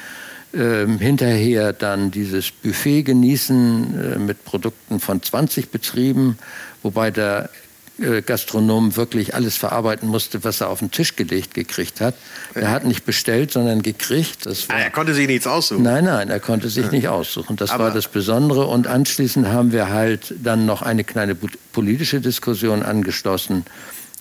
Ähm, 0.54 1.00
hinterher 1.00 1.74
dann 1.74 2.12
dieses 2.12 2.52
Buffet 2.52 3.04
genießen 3.04 4.16
äh, 4.16 4.20
mit 4.20 4.46
Produkten 4.46 5.02
von 5.02 5.22
20 5.22 5.70
Betrieben, 5.70 6.38
wobei 6.82 7.12
der 7.12 7.46
äh, 7.46 7.65
Gastronom 7.98 8.98
wirklich 8.98 9.36
alles 9.36 9.56
verarbeiten 9.56 10.10
musste, 10.10 10.44
was 10.44 10.62
er 10.62 10.70
auf 10.70 10.80
den 10.80 10.92
Tisch 10.92 11.16
gelegt 11.16 11.54
gekriegt 11.54 12.02
hat. 12.02 12.16
Er 12.54 12.70
hat 12.70 12.84
nicht 12.84 13.06
bestellt, 13.06 13.52
sondern 13.52 13.82
gekriegt. 13.82 14.46
Das 14.46 14.68
war, 14.68 14.76
ah, 14.76 14.80
er 14.80 14.90
konnte 14.90 15.14
sich 15.14 15.28
nichts 15.28 15.48
aussuchen. 15.48 15.84
Nein, 15.84 16.04
nein, 16.04 16.30
er 16.30 16.40
konnte 16.42 16.70
sich 16.70 16.92
nicht 16.92 17.08
aussuchen. 17.08 17.56
Das 17.56 17.72
Aber 17.72 17.86
war 17.86 17.92
das 17.92 18.08
Besondere. 18.10 18.68
Und 18.68 18.88
anschließend 18.88 19.48
haben 19.48 19.72
wir 19.72 19.90
halt 19.90 20.34
dann 20.44 20.66
noch 20.66 20.82
eine 20.82 21.04
kleine 21.06 21.38
politische 21.72 22.20
Diskussion 22.20 22.84
angeschlossen 22.84 23.64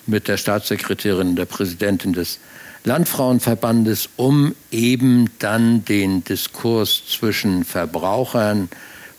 mit 0.06 0.28
der 0.28 0.36
Staatssekretärin, 0.36 1.34
der 1.34 1.46
Präsidentin 1.46 2.12
des 2.12 2.38
Landfrauenverbandes, 2.84 4.10
um 4.16 4.54
eben 4.70 5.30
dann 5.38 5.84
den 5.84 6.22
Diskurs 6.22 7.02
zwischen 7.08 7.64
Verbrauchern, 7.64 8.68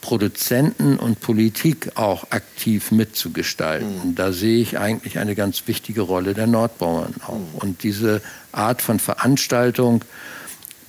Produzenten 0.05 0.97
und 0.97 1.19
Politik 1.19 1.93
auch 1.95 2.29
aktiv 2.29 2.91
mitzugestalten. 2.91 4.09
Mhm. 4.09 4.15
Da 4.15 4.33
sehe 4.33 4.61
ich 4.61 4.77
eigentlich 4.77 5.17
eine 5.17 5.33
ganz 5.33 5.63
wichtige 5.65 6.01
Rolle 6.01 6.35
der 6.35 6.45
Nordbauern 6.45 7.15
auch. 7.25 7.39
Mhm. 7.39 7.55
Und 7.55 7.81
diese 7.81 8.21
Art 8.51 8.83
von 8.83 8.99
Veranstaltung, 8.99 10.05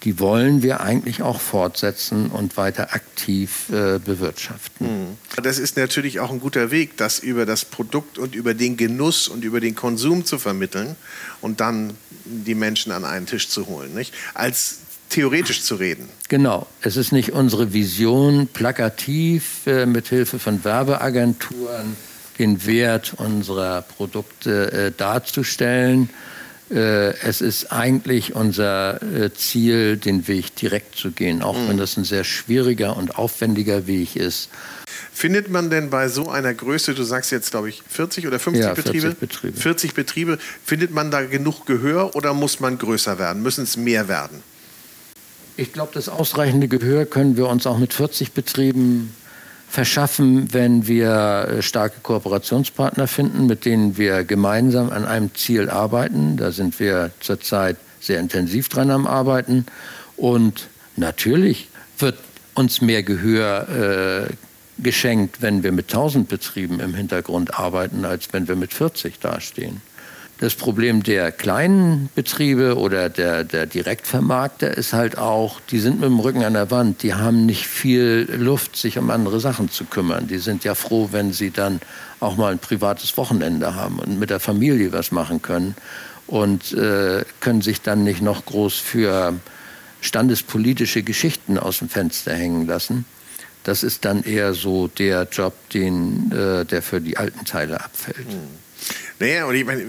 die 0.04 0.20
wollen 0.20 0.62
wir 0.62 0.82
eigentlich 0.82 1.22
auch 1.22 1.40
fortsetzen 1.40 2.26
und 2.26 2.58
weiter 2.58 2.92
aktiv 2.92 3.70
äh, 3.70 3.98
bewirtschaften. 3.98 4.86
Mhm. 4.86 5.42
Das 5.42 5.58
ist 5.58 5.78
natürlich 5.78 6.20
auch 6.20 6.30
ein 6.30 6.38
guter 6.38 6.70
Weg, 6.70 6.98
das 6.98 7.18
über 7.18 7.46
das 7.46 7.64
Produkt 7.64 8.18
und 8.18 8.34
über 8.34 8.52
den 8.52 8.76
Genuss 8.76 9.28
und 9.28 9.44
über 9.44 9.60
den 9.60 9.74
Konsum 9.74 10.26
zu 10.26 10.38
vermitteln 10.38 10.94
und 11.40 11.60
dann 11.60 11.94
die 12.26 12.54
Menschen 12.54 12.92
an 12.92 13.06
einen 13.06 13.24
Tisch 13.24 13.48
zu 13.48 13.66
holen. 13.66 13.94
Nicht? 13.94 14.12
Als 14.34 14.80
theoretisch 15.08 15.62
zu 15.62 15.76
reden. 15.76 16.08
Genau. 16.28 16.66
Es 16.80 16.96
ist 16.96 17.12
nicht 17.12 17.32
unsere 17.32 17.72
Vision, 17.72 18.48
plakativ 18.48 19.66
äh, 19.66 19.86
mit 19.86 20.08
Hilfe 20.08 20.38
von 20.38 20.64
Werbeagenturen 20.64 21.96
den 22.38 22.66
Wert 22.66 23.14
unserer 23.16 23.82
Produkte 23.82 24.72
äh, 24.72 24.92
darzustellen. 24.96 26.10
Äh, 26.70 27.16
es 27.20 27.40
ist 27.40 27.72
eigentlich 27.72 28.34
unser 28.34 29.00
äh, 29.02 29.32
Ziel, 29.32 29.96
den 29.96 30.26
Weg 30.26 30.56
direkt 30.56 30.96
zu 30.96 31.12
gehen, 31.12 31.42
auch 31.42 31.56
mhm. 31.56 31.68
wenn 31.68 31.76
das 31.76 31.96
ein 31.96 32.04
sehr 32.04 32.24
schwieriger 32.24 32.96
und 32.96 33.16
aufwendiger 33.18 33.86
Weg 33.86 34.16
ist. 34.16 34.50
Findet 35.12 35.48
man 35.48 35.70
denn 35.70 35.90
bei 35.90 36.08
so 36.08 36.28
einer 36.28 36.52
Größe, 36.52 36.94
du 36.94 37.04
sagst 37.04 37.30
jetzt, 37.30 37.52
glaube 37.52 37.68
ich, 37.68 37.82
40 37.88 38.26
oder 38.26 38.38
50 38.38 38.64
ja, 38.64 38.74
Betriebe? 38.74 39.00
40 39.00 39.18
Betriebe. 39.20 39.60
40 39.60 39.94
Betriebe. 39.94 40.38
Findet 40.64 40.90
man 40.90 41.10
da 41.10 41.22
genug 41.22 41.66
Gehör 41.66 42.14
oder 42.16 42.34
muss 42.34 42.60
man 42.60 42.76
größer 42.76 43.18
werden? 43.18 43.42
Müssen 43.42 43.64
es 43.64 43.76
mehr 43.76 44.08
werden? 44.08 44.42
Ich 45.58 45.72
glaube, 45.72 45.92
das 45.94 46.10
ausreichende 46.10 46.68
Gehör 46.68 47.06
können 47.06 47.38
wir 47.38 47.48
uns 47.48 47.66
auch 47.66 47.78
mit 47.78 47.94
40 47.94 48.32
Betrieben 48.32 49.14
verschaffen, 49.68 50.52
wenn 50.52 50.86
wir 50.86 51.48
äh, 51.48 51.62
starke 51.62 52.00
Kooperationspartner 52.02 53.06
finden, 53.06 53.46
mit 53.46 53.64
denen 53.64 53.96
wir 53.96 54.24
gemeinsam 54.24 54.90
an 54.90 55.06
einem 55.06 55.34
Ziel 55.34 55.70
arbeiten. 55.70 56.36
Da 56.36 56.52
sind 56.52 56.78
wir 56.78 57.10
zurzeit 57.20 57.76
sehr 58.00 58.20
intensiv 58.20 58.68
dran 58.68 58.90
am 58.90 59.06
Arbeiten. 59.06 59.64
Und 60.16 60.68
natürlich 60.96 61.68
wird 61.98 62.18
uns 62.54 62.82
mehr 62.82 63.02
Gehör 63.02 64.28
äh, 64.28 64.82
geschenkt, 64.82 65.40
wenn 65.40 65.62
wir 65.62 65.72
mit 65.72 65.86
1000 65.86 66.28
Betrieben 66.28 66.80
im 66.80 66.94
Hintergrund 66.94 67.58
arbeiten, 67.58 68.04
als 68.04 68.32
wenn 68.32 68.46
wir 68.46 68.56
mit 68.56 68.74
40 68.74 69.20
dastehen. 69.20 69.80
Das 70.38 70.54
Problem 70.54 71.02
der 71.02 71.32
kleinen 71.32 72.10
Betriebe 72.14 72.76
oder 72.76 73.08
der, 73.08 73.42
der 73.42 73.64
Direktvermarkter 73.64 74.76
ist 74.76 74.92
halt 74.92 75.16
auch, 75.16 75.60
die 75.70 75.78
sind 75.78 75.98
mit 75.98 76.10
dem 76.10 76.20
Rücken 76.20 76.44
an 76.44 76.52
der 76.52 76.70
Wand, 76.70 77.02
die 77.02 77.14
haben 77.14 77.46
nicht 77.46 77.66
viel 77.66 78.28
Luft, 78.36 78.76
sich 78.76 78.98
um 78.98 79.08
andere 79.08 79.40
Sachen 79.40 79.70
zu 79.70 79.86
kümmern. 79.86 80.26
Die 80.26 80.36
sind 80.36 80.62
ja 80.64 80.74
froh, 80.74 81.08
wenn 81.12 81.32
sie 81.32 81.52
dann 81.52 81.80
auch 82.20 82.36
mal 82.36 82.52
ein 82.52 82.58
privates 82.58 83.16
Wochenende 83.16 83.74
haben 83.74 83.98
und 83.98 84.18
mit 84.18 84.28
der 84.28 84.40
Familie 84.40 84.92
was 84.92 85.10
machen 85.10 85.40
können 85.40 85.74
und 86.26 86.72
äh, 86.74 87.24
können 87.40 87.62
sich 87.62 87.80
dann 87.80 88.04
nicht 88.04 88.20
noch 88.20 88.44
groß 88.44 88.74
für 88.74 89.32
standespolitische 90.02 91.02
Geschichten 91.02 91.58
aus 91.58 91.78
dem 91.78 91.88
Fenster 91.88 92.34
hängen 92.34 92.66
lassen. 92.66 93.06
Das 93.64 93.82
ist 93.82 94.04
dann 94.04 94.22
eher 94.22 94.52
so 94.52 94.86
der 94.86 95.26
Job, 95.32 95.54
den, 95.70 96.30
äh, 96.30 96.66
der 96.66 96.82
für 96.82 97.00
die 97.00 97.16
alten 97.16 97.46
Teile 97.46 97.82
abfällt. 97.82 98.18
Hm. 98.18 98.66
Naja, 99.18 99.46
und 99.46 99.54
ich 99.54 99.64
meine, 99.64 99.82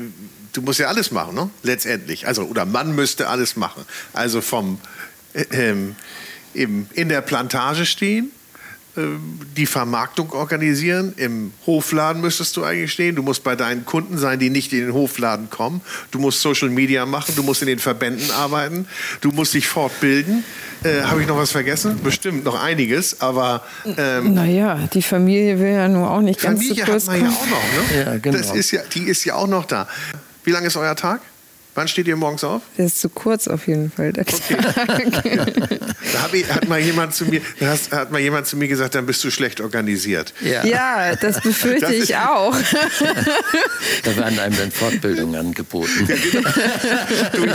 du 0.57 0.63
musst 0.63 0.79
ja 0.79 0.87
alles 0.87 1.11
machen, 1.11 1.35
ne? 1.35 1.49
letztendlich. 1.61 2.27
Also, 2.27 2.43
oder 2.43 2.65
man 2.65 2.95
müsste 2.95 3.29
alles 3.29 3.55
machen. 3.55 3.85
Also 4.13 4.41
vom 4.41 4.79
äh, 5.33 5.45
ähm, 5.51 5.95
eben 6.55 6.89
in 6.93 7.09
der 7.09 7.21
Plantage 7.21 7.85
stehen, 7.85 8.31
äh, 8.95 9.01
die 9.55 9.67
Vermarktung 9.67 10.31
organisieren. 10.31 11.13
Im 11.17 11.53
Hofladen 11.67 12.23
müsstest 12.23 12.57
du 12.57 12.63
eigentlich 12.63 12.91
stehen. 12.91 13.15
Du 13.15 13.21
musst 13.21 13.43
bei 13.43 13.55
deinen 13.55 13.85
Kunden 13.85 14.17
sein, 14.17 14.39
die 14.39 14.49
nicht 14.49 14.73
in 14.73 14.79
den 14.79 14.93
Hofladen 14.93 15.51
kommen. 15.51 15.81
Du 16.09 16.17
musst 16.17 16.41
Social 16.41 16.69
Media 16.69 17.05
machen. 17.05 17.35
Du 17.35 17.43
musst 17.43 17.61
in 17.61 17.67
den 17.67 17.79
Verbänden 17.79 18.31
arbeiten. 18.31 18.87
Du 19.21 19.31
musst 19.31 19.53
dich 19.53 19.67
fortbilden. 19.67 20.43
Äh, 20.83 21.03
Habe 21.03 21.21
ich 21.21 21.27
noch 21.27 21.37
was 21.37 21.51
vergessen? 21.51 21.99
Bestimmt 22.03 22.45
noch 22.45 22.59
einiges, 22.59 23.21
aber. 23.21 23.63
Ähm, 23.97 24.33
naja, 24.33 24.87
die 24.91 25.03
Familie 25.03 25.59
will 25.59 25.73
ja 25.73 25.87
nur 25.87 26.09
auch 26.09 26.21
nicht 26.21 26.41
ganz 26.41 26.59
Familie 26.59 26.83
zu 26.83 26.91
kurz 26.91 27.07
hat 27.07 27.19
man 27.19 27.29
ja 27.29 27.37
auch 27.37 27.47
noch, 27.47 27.91
ne? 27.93 28.03
Ja, 28.05 28.17
genau. 28.17 28.37
Das 28.37 28.51
ist 28.55 28.71
ja, 28.71 28.81
die 28.93 29.03
ist 29.03 29.23
ja 29.23 29.35
auch 29.35 29.47
noch 29.47 29.65
da. 29.65 29.87
Wie 30.47 30.51
lang 30.51 30.63
ist 30.63 30.77
euer 30.77 30.95
Tag? 30.95 31.19
Wann 31.77 31.87
steht 31.87 32.07
ihr 32.07 32.15
morgens 32.15 32.43
auf? 32.43 32.63
Der 32.75 32.87
ist 32.87 32.99
zu 32.99 33.07
kurz 33.07 33.47
auf 33.47 33.67
jeden 33.67 33.91
Fall. 33.91 34.11
Der 34.11 34.23
okay. 34.23 34.57
da 36.11 36.29
ich, 36.31 36.51
hat, 36.51 36.67
mal 36.67 36.79
jemand 36.79 37.13
zu 37.13 37.25
mir, 37.25 37.39
hast, 37.61 37.91
hat 37.91 38.11
mal 38.11 38.19
jemand 38.19 38.47
zu 38.47 38.57
mir 38.57 38.67
gesagt, 38.67 38.95
dann 38.95 39.05
bist 39.05 39.23
du 39.23 39.29
schlecht 39.29 39.61
organisiert. 39.61 40.33
Ja, 40.41 40.65
ja 40.65 41.15
das 41.15 41.39
befürchte 41.39 41.81
das 41.81 41.91
ich 41.91 42.15
auch. 42.15 42.55
da 44.03 44.17
werden 44.17 44.39
einem 44.39 44.57
dann 44.57 44.71
Fortbildungen 44.71 45.35
angeboten. 45.35 46.07
Ja, 46.07 46.15
genau. 46.15 46.49
du, 47.33 47.45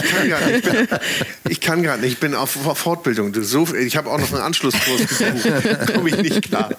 ich 1.48 1.60
kann 1.60 1.82
gerade 1.82 2.02
nicht. 2.02 2.12
Ich 2.12 2.20
bin 2.20 2.36
auf 2.36 2.50
Fortbildung. 2.52 3.34
So, 3.42 3.74
ich 3.74 3.96
habe 3.96 4.08
auch 4.08 4.20
noch 4.20 4.32
einen 4.32 4.42
Anschlusskurs 4.42 5.04
gesucht. 5.04 5.94
komme 5.94 6.10
ich 6.10 6.18
nicht 6.18 6.42
klar. 6.42 6.70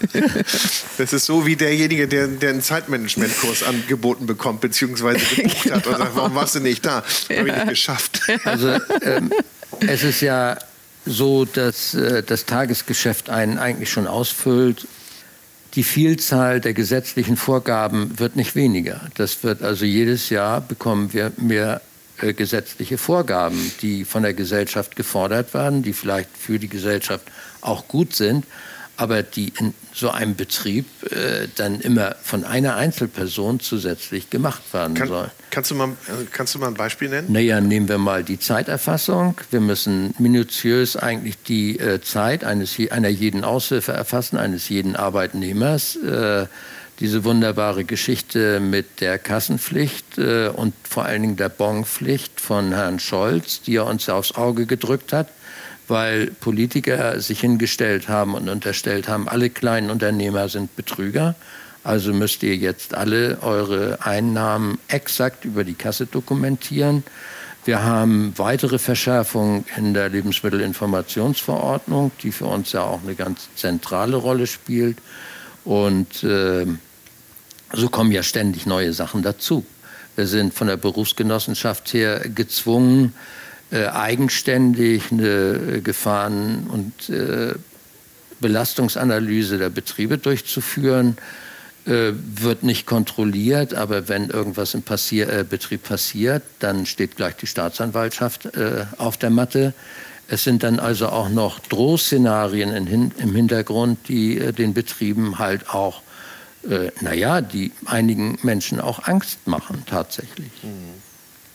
Das 0.98 1.12
ist 1.12 1.26
so 1.26 1.46
wie 1.46 1.58
derjenige, 1.58 2.08
der, 2.08 2.28
der 2.28 2.52
einen 2.52 2.62
Zeitmanagementkurs 2.62 3.64
angeboten 3.64 4.28
bekommt, 4.28 4.62
beziehungsweise 4.62 5.20
gebucht 5.36 5.72
hat 5.72 5.88
und 5.88 5.98
sagt, 5.98 6.16
warum 6.16 6.36
warst 6.36 6.56
du 6.56 6.62
nicht 6.62 6.86
da? 6.86 7.04
Habe 7.40 7.50
ich 7.50 7.56
nicht 7.56 7.70
geschafft. 7.70 8.22
Also 8.46 8.78
ähm, 9.02 9.32
es 9.80 10.04
ist 10.04 10.22
ja 10.22 10.58
so, 11.06 11.46
dass 11.46 11.94
äh, 11.94 12.24
das 12.24 12.46
Tagesgeschäft 12.46 13.30
einen 13.30 13.58
eigentlich 13.58 13.92
schon 13.92 14.08
ausfüllt. 14.08 14.88
Die 15.76 15.84
Vielzahl 15.84 16.62
der 16.62 16.74
gesetzlichen 16.74 17.36
Vorgaben 17.36 18.20
wird 18.20 18.36
nicht 18.36 18.56
weniger. 18.56 19.02
Das 19.16 19.44
wird 19.44 19.64
also 19.64 19.86
jedes 19.86 20.30
Jahr 20.30 20.62
bekommen 20.62 21.14
wir 21.14 21.32
mehr 21.38 21.82
äh, 22.22 22.34
gesetzliche 22.34 22.98
Vorgaben, 22.98 23.72
die 23.82 24.06
von 24.06 24.24
der 24.24 24.34
Gesellschaft 24.34 24.96
gefordert 24.96 25.54
werden, 25.54 25.82
die 25.82 25.94
vielleicht 25.94 26.30
für 26.38 26.60
die 26.60 26.70
Gesellschaft 26.70 27.26
auch 27.62 27.88
gut 27.88 28.16
sind, 28.16 28.46
aber 28.96 29.24
die 29.24 29.52
in 29.60 29.74
so 29.94 30.10
einem 30.10 30.36
Betrieb 30.36 30.86
äh, 31.12 31.48
dann 31.56 31.80
immer 31.80 32.16
von 32.22 32.44
einer 32.44 32.76
Einzelperson 32.76 33.60
zusätzlich 33.60 34.30
gemacht 34.30 34.62
werden 34.72 34.94
Kann, 34.94 35.08
sollen. 35.08 35.32
Kannst 35.50 35.72
du, 35.72 35.76
mal, 35.76 35.90
äh, 35.90 36.26
kannst 36.32 36.54
du 36.54 36.60
mal 36.60 36.68
ein 36.68 36.76
Beispiel 36.76 37.10
nennen? 37.10 37.32
Naja, 37.32 37.60
nehmen 37.60 37.88
wir 37.88 37.98
mal 37.98 38.24
die 38.24 38.40
Zeiterfassung. 38.40 39.36
Wir 39.50 39.62
müssen 39.62 40.14
minutiös 40.20 40.96
eigentlich 40.96 41.42
die 41.44 41.80
äh, 41.80 42.02
Zeit 42.02 42.44
eines, 42.44 42.78
einer 42.92 43.10
jeden 43.10 43.44
Aushilfe 43.44 43.94
erfassen, 43.94 44.38
eines 44.38 44.70
jeden 44.70 44.96
Arbeitnehmers. 44.96 45.96
Äh, 45.96 46.46
diese 47.00 47.24
wunderbare 47.24 47.86
Geschichte 47.86 48.60
mit 48.60 49.02
der 49.02 49.18
Kassenpflicht 49.18 50.20
äh, 50.20 50.50
und 50.50 50.76
vor 50.88 51.06
allen 51.06 51.24
Dingen 51.24 51.36
der 51.36 51.50
Bonpflicht 51.50 52.40
von 52.40 52.72
Herrn 52.72 53.00
Scholz, 53.00 53.62
die 53.62 53.78
er 53.78 53.88
uns 53.88 54.08
aufs 54.10 54.36
Auge 54.36 54.68
gedrückt 54.68 55.14
hat 55.14 55.30
weil 55.88 56.28
Politiker 56.28 57.20
sich 57.20 57.40
hingestellt 57.40 58.08
haben 58.08 58.36
und 58.36 58.50
unterstellt 58.50 59.08
haben, 59.08 59.28
alle 59.28 59.50
kleinen 59.50 59.90
Unternehmer 59.90 60.50
sind 60.50 60.76
Betrüger. 60.76 61.36
Also 61.84 62.14
müsst 62.14 62.44
ihr 62.44 62.56
jetzt 62.56 62.94
alle 62.94 63.40
eure 63.42 63.98
Einnahmen 64.02 64.78
exakt 64.88 65.44
über 65.44 65.64
die 65.64 65.74
Kasse 65.74 66.06
dokumentieren. 66.06 67.04
Wir 67.66 67.84
haben 67.84 68.34
weitere 68.38 68.78
Verschärfungen 68.78 69.66
in 69.78 69.94
der 69.94 70.10
Lebensmittelinformationsverordnung, 70.10 72.12
die 72.22 72.32
für 72.32 72.46
uns 72.46 72.74
ja 72.74 72.84
auch 72.84 73.02
eine 73.04 73.16
ganz 73.16 73.50
zentrale 73.56 74.18
Rolle 74.18 74.48
spielt. 74.48 74.98
Und 75.64 76.24
äh, 76.24 76.66
so 77.72 77.90
kommen 77.90 78.12
ja 78.12 78.24
ständig 78.24 78.66
neue 78.66 78.94
Sachen 78.94 79.22
dazu. 79.22 79.66
Wir 80.16 80.28
sind 80.28 80.54
von 80.54 80.68
der 80.68 80.78
Berufsgenossenschaft 80.78 81.94
her 81.94 82.20
gezwungen, 82.20 83.14
äh, 83.74 83.88
eigenständig 83.88 85.12
eine 85.12 85.82
Gefahren- 85.84 86.68
und 86.68 87.10
äh, 87.10 87.56
Belastungsanalyse 88.40 89.58
der 89.58 89.70
Betriebe 89.70 90.18
durchzuführen. 90.18 91.18
Äh, 91.86 92.14
wird 92.16 92.64
nicht 92.64 92.86
kontrolliert, 92.86 93.74
aber 93.74 94.08
wenn 94.08 94.30
irgendwas 94.30 94.74
im 94.74 94.84
Passier, 94.84 95.28
äh, 95.28 95.44
Betrieb 95.44 95.84
passiert, 95.84 96.42
dann 96.60 96.86
steht 96.86 97.18
gleich 97.18 97.36
die 97.36 97.46
Staatsanwaltschaft 97.46 98.56
äh, 98.56 98.86
auf 98.98 99.18
der 99.18 99.30
Matte. 99.30 99.74
Es 100.30 100.46
sind 100.46 100.64
dann 100.64 100.80
also 100.80 101.10
auch 101.10 101.28
noch 101.28 101.60
Drohszenarien 101.60 102.72
in, 102.72 103.12
im 103.18 103.36
Hintergrund, 103.36 104.08
die 104.08 104.38
äh, 104.38 104.54
den 104.54 104.74
Betrieben 104.74 105.40
halt 105.40 105.70
auch, 105.70 106.02
naja, 107.02 107.42
die 107.42 107.74
einigen 107.84 108.40
Menschen 108.42 108.80
auch 108.80 109.06
Angst 109.06 109.46
machen 109.48 109.84
tatsächlich. 109.86 110.52
Mhm. 110.64 111.03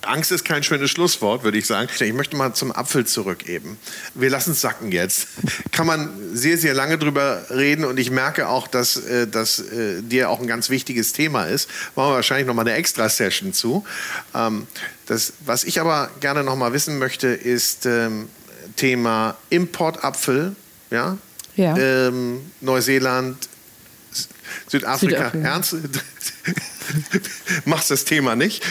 Angst 0.03 0.31
ist 0.31 0.45
kein 0.45 0.63
schönes 0.63 0.91
Schlusswort, 0.91 1.43
würde 1.43 1.59
ich 1.59 1.67
sagen. 1.67 1.89
Ich 1.99 2.13
möchte 2.13 2.37
mal 2.37 2.55
zum 2.55 2.73
Apfel 2.73 3.05
zurück 3.07 3.49
eben. 3.49 3.79
Wir 4.15 4.31
lassen 4.31 4.53
es 4.53 4.61
sacken 4.61 4.93
jetzt. 4.93 5.29
Kann 5.73 5.87
man 5.87 6.11
sehr, 6.35 6.57
sehr 6.57 6.75
lange 6.75 6.99
drüber 6.99 7.45
reden 7.51 7.85
und 7.85 7.99
ich 7.99 8.11
merke 8.11 8.49
auch, 8.49 8.69
dass 8.69 8.97
äh, 8.97 9.27
das 9.27 9.59
äh, 9.59 10.03
dir 10.03 10.31
auch 10.31 10.41
ein 10.41 10.47
ganz 10.47 10.71
wichtiges 10.71 11.13
Thema 11.13 11.45
ist. 11.45 11.69
Machen 11.97 12.11
wir 12.11 12.15
wahrscheinlich 12.15 12.47
noch 12.47 12.55
mal 12.55 12.63
eine 12.63 12.73
Extra-Session 12.73 13.53
zu. 13.53 13.85
Ähm, 14.35 14.67
das, 15.07 15.33
was 15.45 15.65
ich 15.65 15.81
aber 15.81 16.11
gerne 16.21 16.45
noch 16.45 16.57
mal 16.57 16.73
wissen 16.73 16.99
möchte, 16.99 17.29
ist 17.29 17.87
ähm, 17.87 18.29
Thema 18.77 19.37
Importapfel. 19.51 20.55
Ja? 20.91 21.19
Ja. 21.57 21.77
Ähm, 21.77 22.51
Neuseeland, 22.61 23.49
Südafrika. 24.69 25.31
Südafrika. 25.31 25.49
Ernst? 25.49 25.77
Machst 27.65 27.91
das 27.91 28.05
Thema 28.05 28.37
nicht? 28.37 28.63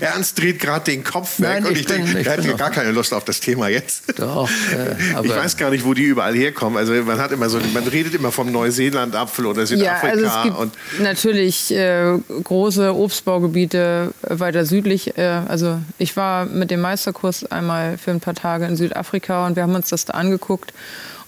Ernst 0.00 0.38
dreht 0.38 0.60
gerade 0.60 0.84
den 0.84 1.04
Kopf 1.04 1.40
weg 1.40 1.48
Nein, 1.48 1.66
und 1.66 1.72
ich, 1.72 1.80
ich 1.80 1.86
denke, 1.86 2.18
er 2.18 2.36
hat 2.36 2.58
gar 2.58 2.70
keine 2.70 2.92
Lust 2.92 3.12
auf 3.12 3.24
das 3.24 3.40
Thema 3.40 3.68
jetzt. 3.68 4.18
Doch. 4.18 4.48
Äh, 4.72 5.22
ich 5.24 5.30
weiß 5.30 5.56
gar 5.56 5.70
nicht, 5.70 5.84
wo 5.84 5.94
die 5.94 6.04
überall 6.04 6.34
herkommen. 6.34 6.78
Also 6.78 6.92
man 6.94 7.18
hat 7.18 7.32
immer 7.32 7.48
so, 7.48 7.58
man 7.72 7.86
redet 7.86 8.14
immer 8.14 8.32
vom 8.32 8.50
Neuseeland-Apfel 8.52 9.46
oder 9.46 9.66
Südafrika. 9.66 10.06
Ja, 10.06 10.12
also 10.12 10.26
es 10.26 10.42
gibt 10.44 10.58
und 10.58 10.72
natürlich 11.02 11.74
äh, 11.74 12.18
große 12.44 12.94
Obstbaugebiete 12.94 14.12
weiter 14.22 14.64
südlich. 14.64 15.16
Äh, 15.16 15.42
also 15.48 15.78
ich 15.98 16.16
war 16.16 16.46
mit 16.46 16.70
dem 16.70 16.80
Meisterkurs 16.80 17.44
einmal 17.44 17.98
für 17.98 18.10
ein 18.10 18.20
paar 18.20 18.34
Tage 18.34 18.66
in 18.66 18.76
Südafrika 18.76 19.46
und 19.46 19.56
wir 19.56 19.62
haben 19.62 19.74
uns 19.74 19.88
das 19.88 20.04
da 20.04 20.14
angeguckt 20.14 20.72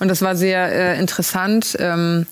und 0.01 0.09
das 0.09 0.23
war 0.23 0.35
sehr 0.35 0.73
äh, 0.73 0.99
interessant. 0.99 1.77
Ähm, 1.79 2.27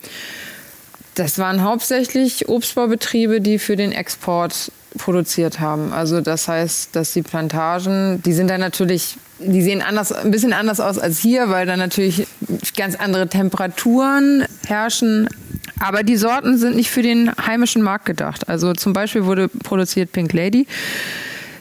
das 1.19 1.39
waren 1.39 1.62
hauptsächlich 1.62 2.49
Obstbaubetriebe, 2.49 3.41
die 3.41 3.59
für 3.59 3.77
den 3.77 3.93
Export 3.93 4.71
produziert 4.97 5.61
haben. 5.61 5.93
Also 5.93 6.21
das 6.21 6.49
heißt, 6.49 6.95
dass 6.95 7.12
die 7.12 7.23
Plantagen, 7.23 8.23
die 8.23 8.33
sind 8.33 8.49
dann 8.49 8.61
natürlich, 8.61 9.16
die 9.39 9.62
sehen 9.62 9.83
anders, 9.83 10.12
ein 10.12 10.31
bisschen 10.31 10.53
anders 10.53 10.81
aus 10.81 10.99
als 10.99 11.19
hier, 11.19 11.51
weil 11.51 11.66
da 11.66 11.77
natürlich 11.77 12.27
ganz 12.77 12.95
andere 12.95 13.29
Temperaturen 13.29 14.45
herrschen. 14.66 15.29
Aber 15.81 16.03
die 16.03 16.16
Sorten 16.16 16.59
sind 16.59 16.77
nicht 16.77 16.91
für 16.91 17.03
den 17.03 17.31
heimischen 17.37 17.83
Markt 17.83 18.07
gedacht. 18.07 18.49
Also 18.49 18.73
zum 18.73 18.93
Beispiel 18.93 19.25
wurde 19.25 19.49
produziert 19.49 20.12
Pink 20.12 20.33
Lady. 20.33 20.66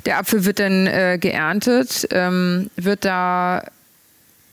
Der 0.05 0.19
Apfel 0.19 0.45
wird 0.45 0.59
dann 0.59 0.87
äh, 0.87 1.17
geerntet, 1.19 2.07
ähm, 2.11 2.69
wird 2.77 3.05
da 3.05 3.63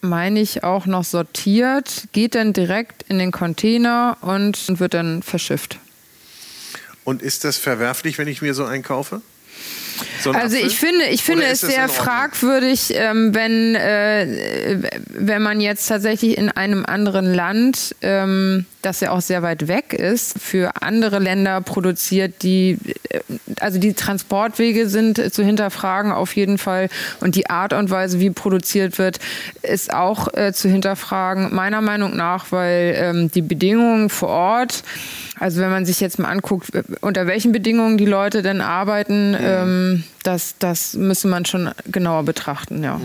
meine 0.04 0.40
ich, 0.40 0.62
auch 0.62 0.86
noch 0.86 1.04
sortiert, 1.04 2.04
geht 2.12 2.34
dann 2.34 2.52
direkt 2.52 3.04
in 3.08 3.18
den 3.18 3.32
Container 3.32 4.16
und 4.20 4.78
wird 4.78 4.94
dann 4.94 5.22
verschifft. 5.22 5.78
Und 7.04 7.22
ist 7.22 7.44
das 7.44 7.56
verwerflich, 7.56 8.18
wenn 8.18 8.28
ich 8.28 8.40
mir 8.40 8.54
so 8.54 8.64
einkaufe? 8.64 9.20
So 10.20 10.32
Also 10.32 10.56
Apfel? 10.56 10.66
ich 10.66 10.78
finde, 10.78 11.04
ich 11.06 11.22
finde 11.22 11.44
es 11.44 11.60
sehr 11.60 11.88
fragwürdig, 11.88 12.94
ähm, 12.94 13.34
wenn, 13.34 13.74
äh, 13.74 14.78
wenn 15.08 15.42
man 15.42 15.60
jetzt 15.60 15.86
tatsächlich 15.86 16.38
in 16.38 16.50
einem 16.50 16.84
anderen 16.84 17.32
Land, 17.32 17.94
ähm, 18.02 18.66
das 18.82 19.00
ja 19.00 19.10
auch 19.12 19.20
sehr 19.20 19.42
weit 19.42 19.68
weg 19.68 19.92
ist, 19.92 20.38
für 20.38 20.82
andere 20.82 21.18
Länder 21.18 21.60
produziert, 21.60 22.42
die, 22.42 22.78
äh, 23.10 23.20
also 23.60 23.78
die 23.78 23.94
Transportwege 23.94 24.88
sind 24.88 25.32
zu 25.32 25.44
hinterfragen 25.44 26.12
auf 26.12 26.34
jeden 26.36 26.58
Fall 26.58 26.88
und 27.20 27.36
die 27.36 27.50
Art 27.50 27.72
und 27.72 27.90
Weise, 27.90 28.20
wie 28.20 28.30
produziert 28.30 28.98
wird, 28.98 29.18
ist 29.62 29.92
auch 29.92 30.32
äh, 30.34 30.52
zu 30.52 30.68
hinterfragen, 30.68 31.54
meiner 31.54 31.80
Meinung 31.80 32.16
nach, 32.16 32.46
weil 32.50 32.94
ähm, 32.98 33.30
die 33.30 33.42
Bedingungen 33.42 34.10
vor 34.10 34.28
Ort, 34.28 34.82
also 35.38 35.60
wenn 35.60 35.70
man 35.70 35.84
sich 35.84 36.00
jetzt 36.00 36.18
mal 36.18 36.28
anguckt, 36.28 36.70
unter 37.00 37.26
welchen 37.26 37.52
Bedingungen 37.52 37.98
die 37.98 38.06
Leute 38.06 38.42
denn 38.42 38.60
arbeiten, 38.60 39.36
ähm, 39.38 40.04
das, 40.22 40.54
das 40.58 40.94
müsste 40.94 41.28
man 41.28 41.44
schon 41.44 41.70
genauer 41.86 42.24
betrachten, 42.24 42.82
ja. 42.82 43.00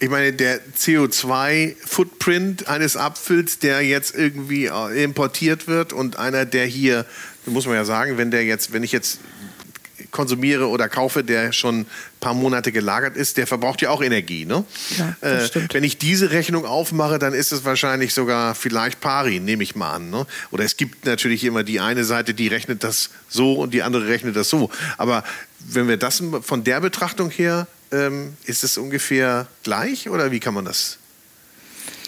Ich 0.00 0.10
meine, 0.10 0.32
der 0.32 0.60
CO2-Footprint 0.76 2.68
eines 2.68 2.96
Apfels, 2.96 3.58
der 3.58 3.82
jetzt 3.82 4.14
irgendwie 4.14 4.66
äh, 4.66 5.02
importiert 5.02 5.66
wird 5.66 5.92
und 5.92 6.18
einer, 6.18 6.44
der 6.44 6.66
hier, 6.66 7.04
muss 7.46 7.66
man 7.66 7.74
ja 7.74 7.84
sagen, 7.84 8.16
wenn 8.16 8.30
der 8.30 8.44
jetzt, 8.44 8.72
wenn 8.72 8.84
ich 8.84 8.92
jetzt 8.92 9.18
konsumiere 10.10 10.68
oder 10.68 10.88
kaufe, 10.88 11.24
der 11.24 11.52
schon 11.52 11.80
ein 11.80 11.86
paar 12.20 12.34
Monate 12.34 12.72
gelagert 12.72 13.16
ist, 13.16 13.36
der 13.36 13.46
verbraucht 13.46 13.82
ja 13.82 13.90
auch 13.90 14.02
Energie. 14.02 14.44
Ne? 14.44 14.64
Ja, 14.96 15.16
das 15.20 15.44
äh, 15.44 15.46
stimmt. 15.46 15.74
wenn 15.74 15.84
ich 15.84 15.98
diese 15.98 16.30
Rechnung 16.30 16.64
aufmache, 16.64 17.18
dann 17.18 17.34
ist 17.34 17.52
es 17.52 17.64
wahrscheinlich 17.64 18.14
sogar 18.14 18.54
vielleicht 18.54 19.00
pari, 19.00 19.40
nehme 19.40 19.62
ich 19.62 19.76
mal 19.76 19.92
an. 19.92 20.10
Ne? 20.10 20.26
Oder 20.50 20.64
es 20.64 20.76
gibt 20.76 21.06
natürlich 21.06 21.44
immer 21.44 21.62
die 21.64 21.80
eine 21.80 22.04
Seite, 22.04 22.34
die 22.34 22.48
rechnet 22.48 22.84
das 22.84 23.10
so 23.28 23.54
und 23.54 23.74
die 23.74 23.82
andere 23.82 24.08
rechnet 24.08 24.36
das 24.36 24.48
so. 24.48 24.70
Aber 24.96 25.24
wenn 25.60 25.88
wir 25.88 25.96
das 25.96 26.22
von 26.42 26.64
der 26.64 26.80
Betrachtung 26.80 27.30
her, 27.30 27.66
ähm, 27.90 28.36
ist 28.44 28.64
es 28.64 28.78
ungefähr 28.78 29.46
gleich 29.62 30.08
oder 30.08 30.30
wie 30.30 30.40
kann 30.40 30.54
man 30.54 30.64
das? 30.64 30.98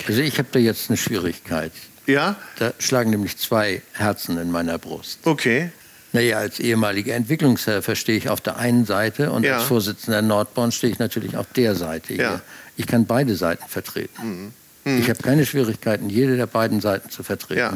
Also 0.06 0.20
ich 0.20 0.38
habe 0.38 0.48
da 0.52 0.58
jetzt 0.58 0.90
eine 0.90 0.96
Schwierigkeit. 0.96 1.72
Ja, 2.06 2.36
Da 2.58 2.72
schlagen 2.78 3.10
nämlich 3.10 3.36
zwei 3.36 3.82
Herzen 3.92 4.38
in 4.38 4.50
meiner 4.50 4.78
Brust. 4.78 5.20
okay. 5.24 5.70
Naja, 6.12 6.38
als 6.38 6.58
ehemaliger 6.58 7.14
Entwicklungshelfer 7.14 7.94
stehe 7.94 8.18
ich 8.18 8.28
auf 8.28 8.40
der 8.40 8.56
einen 8.56 8.84
Seite 8.84 9.30
und 9.30 9.44
Ja. 9.44 9.58
als 9.58 9.64
Vorsitzender 9.64 10.22
Nordborn 10.22 10.72
stehe 10.72 10.92
ich 10.92 10.98
natürlich 10.98 11.36
auf 11.36 11.46
der 11.54 11.74
Seite 11.76 12.14
hier. 12.14 12.22
Ja. 12.22 12.34
Mhm. 12.36 12.40
Ich 12.76 12.86
kann 12.86 13.06
beide 13.06 13.36
Seiten 13.36 13.68
vertreten. 13.68 14.52
Ich 14.84 15.08
habe 15.10 15.22
keine 15.22 15.44
Schwierigkeiten, 15.44 16.08
jede 16.08 16.36
der 16.36 16.46
beiden 16.46 16.80
Seiten 16.80 17.10
zu 17.10 17.22
vertreten. 17.22 17.58
Ja. 17.58 17.74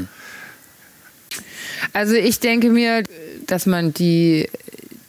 Also 1.93 2.15
ich 2.15 2.41
denke 2.41 2.71
mir, 2.71 3.03
dass 3.47 3.67
man 3.67 3.93
die 3.93 4.49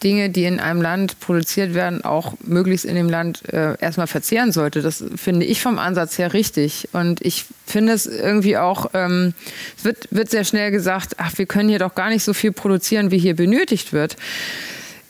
Dinge, 0.05 0.29
die 0.29 0.45
in 0.45 0.59
einem 0.59 0.81
Land 0.81 1.19
produziert 1.19 1.73
werden, 1.73 2.05
auch 2.05 2.35
möglichst 2.43 2.85
in 2.85 2.95
dem 2.95 3.09
Land 3.09 3.51
äh, 3.51 3.75
erstmal 3.81 4.05
verzehren 4.05 4.51
sollte. 4.51 4.83
Das 4.83 5.03
finde 5.15 5.47
ich 5.47 5.61
vom 5.61 5.79
Ansatz 5.79 6.19
her 6.19 6.33
richtig. 6.33 6.89
Und 6.93 7.21
ich 7.25 7.45
finde 7.65 7.93
es 7.93 8.05
irgendwie 8.05 8.55
auch, 8.55 8.91
ähm, 8.93 9.33
es 9.75 9.83
wird, 9.83 10.07
wird 10.11 10.29
sehr 10.29 10.43
schnell 10.43 10.69
gesagt, 10.69 11.15
ach, 11.17 11.35
wir 11.37 11.47
können 11.47 11.69
hier 11.69 11.79
doch 11.79 11.95
gar 11.95 12.09
nicht 12.09 12.23
so 12.23 12.33
viel 12.33 12.51
produzieren, 12.51 13.09
wie 13.09 13.17
hier 13.17 13.35
benötigt 13.35 13.93
wird. 13.93 14.15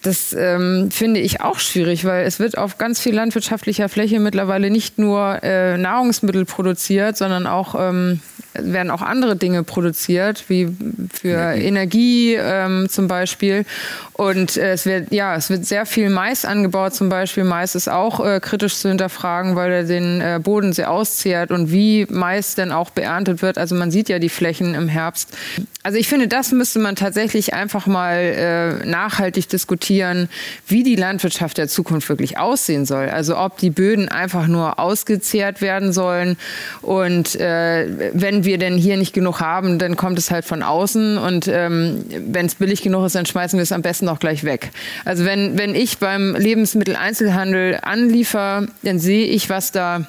Das 0.02 0.34
ähm, 0.34 0.92
finde 0.92 1.20
ich 1.20 1.42
auch 1.42 1.60
schwierig, 1.60 2.06
weil 2.06 2.26
es 2.26 2.40
wird 2.40 2.58
auf 2.58 2.78
ganz 2.78 3.02
viel 3.02 3.16
landwirtschaftlicher 3.16 3.90
Fläche 3.90 4.20
mittlerweile 4.20 4.70
nicht 4.70 4.98
nur 4.98 5.44
äh, 5.44 5.78
Nahrungsmittel 5.78 6.46
produziert, 6.46 7.18
sondern 7.18 7.48
auch 7.48 7.76
ähm, 7.78 8.22
werden 8.60 8.92
auch 8.92 9.02
andere 9.02 9.36
Dinge 9.36 9.64
produziert, 9.64 10.46
wie 10.48 10.70
für 11.14 11.54
Energie 11.54 12.36
ähm, 12.36 12.88
zum 12.90 13.08
Beispiel. 13.08 13.66
Und 14.14 14.56
äh, 14.56 14.72
es 14.72 14.86
wird 14.86 15.12
ja, 15.12 15.36
es 15.36 15.50
wird 15.50 15.66
sehr 15.66 15.86
viel 15.86 16.10
Mais 16.10 16.46
angebaut 16.46 16.96
zum 16.96 17.10
Beispiel. 17.10 17.44
Mais 17.44 17.76
ist 17.76 17.90
auch 17.90 18.26
äh, 18.26 18.40
kritisch 18.40 18.76
zu 18.76 18.88
hinterfragen, 18.88 19.56
weil 19.56 19.72
er 19.72 19.84
den 19.84 20.22
äh, 20.22 20.40
Boden 20.42 20.72
sehr 20.72 20.92
auszehrt 20.92 21.52
und 21.52 21.72
wie 21.72 22.08
Mais 22.10 22.56
denn 22.56 22.72
auch 22.72 22.92
beerntet 22.92 23.42
wird. 23.42 23.58
Also 23.58 23.76
man 23.76 23.92
sieht 23.92 24.08
ja 24.08 24.20
die 24.20 24.30
Flächen 24.30 24.74
im 24.74 24.88
Herbst. 24.88 25.36
Also 25.84 26.00
ich 26.00 26.08
finde, 26.08 26.28
das 26.28 26.52
müsste 26.52 26.80
man 26.80 26.96
tatsächlich 26.96 27.54
einfach 27.54 27.86
mal 27.86 28.16
äh, 28.16 28.86
nachhaltig 28.88 29.50
diskutieren, 29.50 30.30
wie 30.68 30.82
die 30.82 30.96
Landwirtschaft 30.96 31.58
der 31.58 31.68
Zukunft 31.68 32.10
wirklich 32.10 32.38
aussehen 32.38 32.86
soll. 32.86 33.10
Also 33.10 33.38
ob 33.38 33.58
die 33.58 33.70
Böden 33.70 34.10
einfach 34.10 34.48
nur 34.48 34.80
ausgezehrt 34.80 35.62
werden 35.62 35.94
sollen 35.94 36.38
und 36.82 37.36
äh, 37.36 38.12
wir 38.46 38.58
denn 38.58 38.78
hier 38.78 38.98
nicht 38.98 39.14
genug 39.14 39.42
haben, 39.42 39.80
dann 39.80 39.96
kommt 39.96 40.18
es 40.18 40.32
halt 40.32 40.46
von 40.46 40.64
außen 40.64 41.18
und 41.18 41.48
ähm, 41.48 42.06
wenn 42.28 42.46
es 42.46 42.56
billig 42.56 42.82
genug 42.82 43.06
ist, 43.06 43.16
dann 43.16 43.26
schmeißen 43.26 43.58
wir 43.58 43.64
es 43.64 43.72
am 43.72 43.82
besten 43.82 44.08
auch 44.08 44.20
gleich 44.20 44.44
weg. 44.44 44.72
Also 45.04 45.26
wenn, 45.26 45.58
wenn 45.58 45.76
ich 45.76 45.98
beim 45.98 46.36
Lebensmitteleinzelhandel 46.36 47.80
anliefer, 47.82 48.68
dann 48.84 49.00
sehe 49.00 49.26
ich, 49.26 49.50
was 49.50 49.72
da 49.72 50.08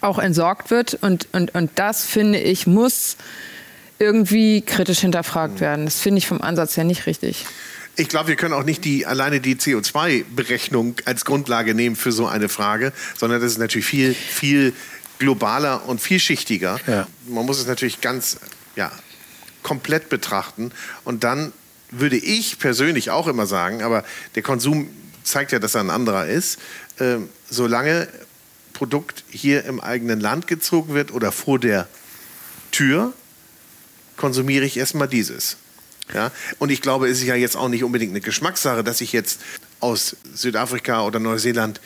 auch 0.00 0.18
entsorgt 0.18 0.70
wird 0.70 0.94
und, 1.00 1.28
und, 1.32 1.54
und 1.54 1.70
das 1.76 2.04
finde 2.04 2.38
ich 2.38 2.66
muss 2.66 3.16
irgendwie 3.98 4.60
kritisch 4.60 5.00
hinterfragt 5.00 5.60
werden. 5.60 5.84
Das 5.84 6.00
finde 6.00 6.18
ich 6.18 6.26
vom 6.26 6.40
Ansatz 6.40 6.76
her 6.76 6.84
nicht 6.84 7.06
richtig. 7.06 7.46
Ich 7.96 8.08
glaube, 8.08 8.28
wir 8.28 8.36
können 8.36 8.54
auch 8.54 8.64
nicht 8.64 8.84
die, 8.84 9.06
alleine 9.06 9.40
die 9.40 9.54
CO2-Berechnung 9.54 10.96
als 11.04 11.24
Grundlage 11.24 11.74
nehmen 11.74 11.94
für 11.94 12.10
so 12.10 12.26
eine 12.26 12.48
Frage, 12.48 12.92
sondern 13.16 13.40
das 13.40 13.52
ist 13.52 13.58
natürlich 13.58 13.86
viel, 13.86 14.14
viel 14.14 14.72
globaler 15.18 15.88
und 15.88 16.00
vielschichtiger. 16.00 16.78
Ja. 16.86 17.06
Man 17.26 17.46
muss 17.46 17.58
es 17.58 17.66
natürlich 17.66 18.00
ganz 18.00 18.38
ja, 18.76 18.90
komplett 19.62 20.08
betrachten. 20.08 20.72
Und 21.04 21.24
dann 21.24 21.52
würde 21.90 22.16
ich 22.16 22.58
persönlich 22.58 23.10
auch 23.10 23.26
immer 23.26 23.46
sagen, 23.46 23.82
aber 23.82 24.04
der 24.34 24.42
Konsum 24.42 24.90
zeigt 25.22 25.52
ja, 25.52 25.58
dass 25.58 25.74
er 25.74 25.80
ein 25.80 25.90
anderer 25.90 26.26
ist, 26.26 26.58
ähm, 27.00 27.28
solange 27.48 28.08
Produkt 28.72 29.24
hier 29.30 29.64
im 29.64 29.80
eigenen 29.80 30.20
Land 30.20 30.46
gezogen 30.46 30.94
wird 30.94 31.12
oder 31.12 31.32
vor 31.32 31.58
der 31.58 31.88
Tür, 32.72 33.12
konsumiere 34.16 34.64
ich 34.64 34.76
erstmal 34.76 35.08
dieses. 35.08 35.56
Ja? 36.12 36.30
Und 36.58 36.70
ich 36.70 36.82
glaube, 36.82 37.08
es 37.08 37.18
ist 37.18 37.26
ja 37.26 37.34
jetzt 37.36 37.56
auch 37.56 37.68
nicht 37.68 37.84
unbedingt 37.84 38.10
eine 38.10 38.20
Geschmackssache, 38.20 38.84
dass 38.84 39.00
ich 39.00 39.12
jetzt 39.12 39.40
aus 39.80 40.16
Südafrika 40.34 41.04
oder 41.04 41.20
Neuseeland 41.20 41.80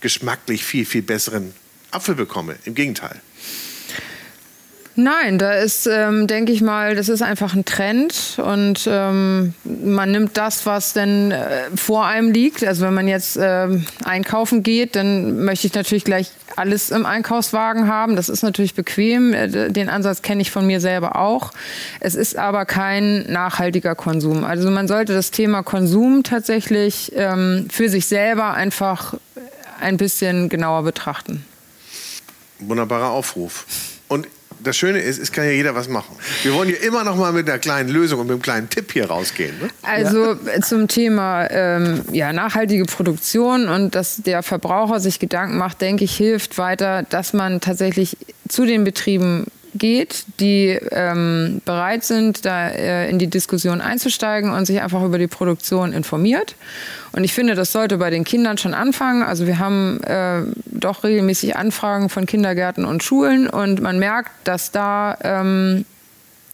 geschmacklich 0.00 0.64
viel, 0.64 0.84
viel 0.84 1.02
besseren 1.02 1.54
Apfel 1.92 2.14
bekomme. 2.14 2.56
Im 2.64 2.74
Gegenteil. 2.74 3.20
Nein, 4.94 5.38
da 5.38 5.52
ist, 5.54 5.86
ähm, 5.86 6.26
denke 6.26 6.52
ich 6.52 6.60
mal, 6.60 6.94
das 6.94 7.08
ist 7.08 7.22
einfach 7.22 7.54
ein 7.54 7.64
Trend 7.64 8.38
und 8.44 8.86
ähm, 8.86 9.54
man 9.64 10.10
nimmt 10.10 10.36
das, 10.36 10.66
was 10.66 10.92
denn 10.92 11.30
äh, 11.30 11.74
vor 11.74 12.04
einem 12.04 12.30
liegt. 12.30 12.62
Also 12.62 12.84
wenn 12.84 12.92
man 12.92 13.08
jetzt 13.08 13.38
ähm, 13.40 13.86
einkaufen 14.04 14.62
geht, 14.62 14.94
dann 14.94 15.46
möchte 15.46 15.66
ich 15.66 15.72
natürlich 15.72 16.04
gleich 16.04 16.30
alles 16.56 16.90
im 16.90 17.06
Einkaufswagen 17.06 17.88
haben. 17.88 18.16
Das 18.16 18.28
ist 18.28 18.42
natürlich 18.42 18.74
bequem. 18.74 19.32
Äh, 19.32 19.70
Den 19.70 19.88
Ansatz 19.88 20.20
kenne 20.20 20.42
ich 20.42 20.50
von 20.50 20.66
mir 20.66 20.80
selber 20.82 21.16
auch. 21.16 21.52
Es 22.00 22.14
ist 22.14 22.36
aber 22.36 22.66
kein 22.66 23.24
nachhaltiger 23.32 23.94
Konsum. 23.94 24.44
Also 24.44 24.70
man 24.70 24.88
sollte 24.88 25.14
das 25.14 25.30
Thema 25.30 25.62
Konsum 25.62 26.22
tatsächlich 26.22 27.12
ähm, 27.16 27.66
für 27.70 27.88
sich 27.88 28.04
selber 28.04 28.52
einfach 28.52 29.14
ein 29.80 29.96
bisschen 29.96 30.50
genauer 30.50 30.82
betrachten. 30.82 31.46
Wunderbarer 32.68 33.10
Aufruf. 33.10 33.66
Und 34.08 34.26
das 34.62 34.76
Schöne 34.76 35.00
ist, 35.00 35.18
es 35.18 35.32
kann 35.32 35.44
ja 35.44 35.50
jeder 35.50 35.74
was 35.74 35.88
machen. 35.88 36.16
Wir 36.42 36.54
wollen 36.54 36.68
ja 36.68 36.76
immer 36.76 37.04
noch 37.04 37.16
mal 37.16 37.32
mit 37.32 37.48
einer 37.48 37.58
kleinen 37.58 37.88
Lösung 37.88 38.20
und 38.20 38.26
mit 38.26 38.34
einem 38.34 38.42
kleinen 38.42 38.70
Tipp 38.70 38.92
hier 38.92 39.06
rausgehen. 39.06 39.58
Ne? 39.60 39.68
Also 39.82 40.36
zum 40.62 40.88
Thema 40.88 41.50
ähm, 41.50 42.02
ja, 42.12 42.32
nachhaltige 42.32 42.84
Produktion 42.84 43.68
und 43.68 43.94
dass 43.94 44.18
der 44.18 44.42
Verbraucher 44.42 45.00
sich 45.00 45.18
Gedanken 45.18 45.58
macht, 45.58 45.80
denke 45.80 46.04
ich, 46.04 46.16
hilft 46.16 46.58
weiter, 46.58 47.04
dass 47.08 47.32
man 47.32 47.60
tatsächlich 47.60 48.16
zu 48.48 48.64
den 48.64 48.84
Betrieben 48.84 49.46
geht, 49.74 50.24
die 50.40 50.78
ähm, 50.90 51.62
bereit 51.64 52.04
sind, 52.04 52.44
da 52.44 52.68
äh, 52.68 53.08
in 53.08 53.18
die 53.18 53.28
Diskussion 53.28 53.80
einzusteigen 53.80 54.52
und 54.52 54.66
sich 54.66 54.80
einfach 54.80 55.02
über 55.02 55.18
die 55.18 55.26
Produktion 55.26 55.92
informiert. 55.92 56.56
Und 57.12 57.24
ich 57.24 57.32
finde, 57.32 57.54
das 57.54 57.72
sollte 57.72 57.98
bei 57.98 58.10
den 58.10 58.24
Kindern 58.24 58.58
schon 58.58 58.74
anfangen. 58.74 59.22
Also 59.22 59.46
wir 59.46 59.58
haben 59.58 60.02
äh, 60.04 60.42
doch 60.66 61.04
regelmäßig 61.04 61.56
Anfragen 61.56 62.08
von 62.08 62.26
Kindergärten 62.26 62.84
und 62.84 63.02
Schulen 63.02 63.48
und 63.48 63.80
man 63.80 63.98
merkt, 63.98 64.30
dass 64.44 64.72
da 64.72 65.16
ähm, 65.22 65.84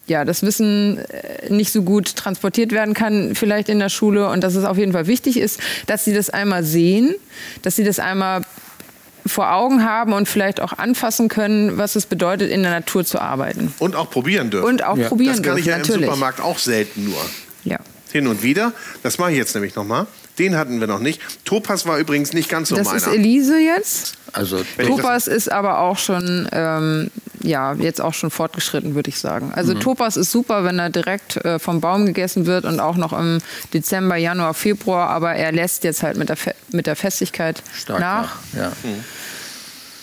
ja, 0.08 0.24
das 0.24 0.42
Wissen 0.42 0.98
äh, 0.98 1.52
nicht 1.52 1.72
so 1.72 1.82
gut 1.82 2.16
transportiert 2.16 2.72
werden 2.72 2.94
kann, 2.94 3.34
vielleicht 3.34 3.68
in 3.68 3.78
der 3.78 3.88
Schule. 3.88 4.28
Und 4.28 4.42
dass 4.42 4.54
es 4.54 4.64
auf 4.64 4.78
jeden 4.78 4.92
Fall 4.92 5.06
wichtig 5.06 5.38
ist, 5.38 5.60
dass 5.86 6.04
sie 6.04 6.14
das 6.14 6.30
einmal 6.30 6.64
sehen, 6.64 7.14
dass 7.62 7.76
sie 7.76 7.84
das 7.84 7.98
einmal 7.98 8.42
vor 9.28 9.52
Augen 9.52 9.84
haben 9.84 10.12
und 10.12 10.28
vielleicht 10.28 10.60
auch 10.60 10.72
anfassen 10.78 11.28
können, 11.28 11.78
was 11.78 11.96
es 11.96 12.06
bedeutet, 12.06 12.50
in 12.50 12.62
der 12.62 12.72
Natur 12.72 13.04
zu 13.04 13.20
arbeiten. 13.20 13.72
Und 13.78 13.94
auch 13.96 14.10
probieren 14.10 14.50
dürfen. 14.50 14.66
Und 14.66 14.84
auch 14.84 14.96
Ja. 14.96 15.08
probieren 15.08 15.36
das 15.36 15.42
kann 15.42 15.54
dürfen, 15.56 15.58
ich 15.60 15.66
ja 15.66 15.78
natürlich. 15.78 16.02
im 16.02 16.06
Supermarkt 16.06 16.40
auch 16.40 16.58
selten 16.58 17.04
nur. 17.04 17.20
Ja. 17.64 17.78
Hin 18.12 18.26
und 18.26 18.42
wieder. 18.42 18.72
Das 19.02 19.18
mache 19.18 19.32
ich 19.32 19.36
jetzt 19.36 19.54
nämlich 19.54 19.74
noch 19.74 19.84
mal. 19.84 20.06
Den 20.38 20.56
hatten 20.56 20.78
wir 20.80 20.86
noch 20.86 21.00
nicht. 21.00 21.20
Topas 21.44 21.84
war 21.84 21.98
übrigens 21.98 22.32
nicht 22.32 22.48
ganz 22.48 22.68
so 22.68 22.76
Das 22.76 22.86
meiner. 22.86 22.96
ist 22.98 23.06
Elise 23.08 23.58
jetzt. 23.58 24.14
Also 24.32 24.62
das- 24.76 24.86
Topas 24.86 25.26
ist 25.26 25.50
aber 25.50 25.80
auch 25.80 25.98
schon 25.98 26.48
ähm, 26.52 27.10
ja, 27.42 27.74
jetzt 27.74 28.00
auch 28.00 28.14
schon 28.14 28.30
fortgeschritten, 28.30 28.94
würde 28.94 29.08
ich 29.10 29.18
sagen. 29.18 29.52
Also 29.54 29.74
mhm. 29.74 29.80
Topas 29.80 30.16
ist 30.16 30.30
super, 30.30 30.64
wenn 30.64 30.78
er 30.78 30.90
direkt 30.90 31.36
äh, 31.44 31.58
vom 31.58 31.80
Baum 31.80 32.06
gegessen 32.06 32.46
wird 32.46 32.64
und 32.64 32.78
auch 32.80 32.96
noch 32.96 33.12
im 33.12 33.38
Dezember, 33.74 34.16
Januar, 34.16 34.54
Februar, 34.54 35.08
aber 35.10 35.34
er 35.34 35.52
lässt 35.52 35.84
jetzt 35.84 36.02
halt 36.02 36.16
mit 36.16 36.28
der, 36.28 36.36
Fe 36.36 36.54
mit 36.72 36.86
der 36.86 36.96
Festigkeit 36.96 37.62
Stark 37.76 38.00
nach. 38.00 38.22
nach. 38.54 38.60
Ja. 38.60 38.72
Mhm. 38.84 39.04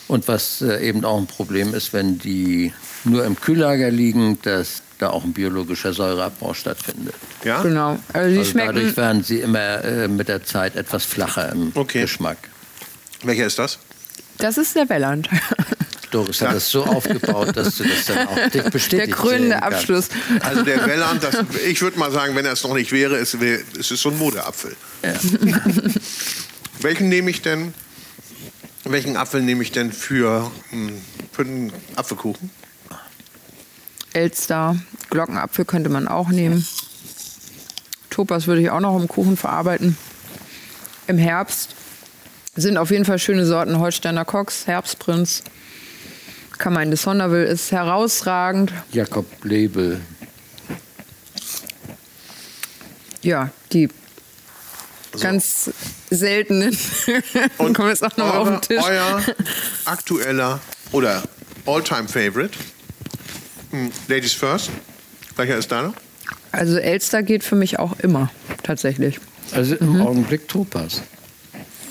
Und 0.07 0.27
was 0.27 0.61
äh, 0.61 0.87
eben 0.87 1.03
auch 1.03 1.17
ein 1.17 1.27
Problem 1.27 1.73
ist, 1.73 1.93
wenn 1.93 2.19
die 2.19 2.73
nur 3.03 3.25
im 3.25 3.39
Kühllager 3.39 3.89
liegen, 3.89 4.39
dass 4.43 4.83
da 4.99 5.09
auch 5.09 5.23
ein 5.23 5.33
biologischer 5.33 5.93
Säureabbau 5.93 6.53
stattfindet. 6.53 7.15
Ja, 7.43 7.61
genau. 7.61 7.99
Also, 8.13 8.29
die 8.29 8.37
also 8.37 8.51
schmecken 8.51 8.75
dadurch 8.75 8.97
werden 8.97 9.23
sie 9.23 9.39
immer 9.39 9.83
äh, 9.83 10.07
mit 10.07 10.27
der 10.27 10.43
Zeit 10.43 10.75
etwas 10.75 11.05
flacher 11.05 11.51
im 11.51 11.71
okay. 11.75 12.01
Geschmack. 12.01 12.37
Welcher 13.23 13.47
ist 13.47 13.59
das? 13.59 13.79
Das 14.37 14.57
ist 14.57 14.75
der 14.75 14.87
Welland. 14.89 15.29
Doris 16.11 16.41
hat 16.41 16.55
das 16.55 16.69
so 16.69 16.85
aufgebaut, 16.85 17.57
dass 17.57 17.75
du 17.75 17.83
das 17.83 18.05
dann 18.05 18.27
auch 18.27 18.49
dich 18.49 18.63
bestätigt 18.63 19.09
Der 19.09 19.15
krönende 19.15 19.61
Abschluss. 19.61 20.07
Also 20.41 20.61
der 20.63 20.85
Welland, 20.87 21.23
das, 21.23 21.35
ich 21.67 21.81
würde 21.81 21.99
mal 21.99 22.11
sagen, 22.11 22.35
wenn 22.35 22.45
er 22.45 22.53
es 22.53 22.63
noch 22.63 22.73
nicht 22.73 22.91
wäre, 22.91 23.17
es, 23.17 23.39
wär, 23.41 23.59
es 23.77 23.91
ist 23.91 24.01
so 24.01 24.09
ein 24.09 24.17
Modeapfel. 24.17 24.75
Ja. 25.03 25.13
Welchen 26.81 27.09
nehme 27.09 27.31
ich 27.31 27.41
denn? 27.41 27.73
Welchen 28.87 29.17
Apfel 29.17 29.41
nehme 29.41 29.63
ich 29.63 29.71
denn 29.71 29.91
für, 29.91 30.51
hm, 30.69 31.01
für 31.31 31.41
einen 31.41 31.73
Apfelkuchen? 31.95 32.51
Elster, 34.13 34.77
Glockenapfel 35.09 35.65
könnte 35.65 35.89
man 35.89 36.07
auch 36.07 36.29
nehmen. 36.29 36.65
Topas 38.11 38.47
würde 38.47 38.61
ich 38.61 38.69
auch 38.69 38.79
noch 38.79 38.97
im 38.97 39.07
Kuchen 39.07 39.37
verarbeiten. 39.37 39.97
Im 41.07 41.17
Herbst 41.17 41.75
sind 42.55 42.77
auf 42.77 42.91
jeden 42.91 43.05
Fall 43.05 43.19
schöne 43.19 43.45
Sorten. 43.45 43.79
Holsteiner 43.79 44.23
Cox, 44.23 44.67
Herbstprinz, 44.67 45.43
Kammein 46.57 46.89
de 46.89 46.97
Sonderville 46.97 47.45
ist 47.45 47.71
herausragend. 47.71 48.71
Jakob 48.91 49.25
Lebel. 49.43 49.99
Ja, 53.21 53.49
die 53.73 53.89
so. 55.17 55.23
ganz 55.23 55.69
seltenen. 56.09 56.77
Und 57.57 57.73
kommen 57.75 57.89
jetzt 57.89 58.03
auch 58.03 58.15
noch 58.17 58.33
eure, 58.33 58.39
auf 58.39 58.47
den 58.49 58.61
Tisch. 58.61 58.83
Euer 58.83 59.23
aktueller 59.85 60.59
oder 60.91 61.23
Alltime 61.65 62.07
favorite 62.07 62.57
hm, 63.71 63.91
Ladies 64.07 64.33
first. 64.33 64.69
Welcher 65.35 65.57
ist 65.57 65.71
da 65.71 65.83
noch? 65.83 65.93
Also 66.51 66.77
Elster 66.77 67.23
geht 67.23 67.43
für 67.43 67.55
mich 67.55 67.79
auch 67.79 67.99
immer, 67.99 68.31
tatsächlich. 68.63 69.19
Also 69.51 69.75
im 69.75 69.95
mhm. 69.95 70.01
Augenblick 70.01 70.47
Topas. 70.47 71.01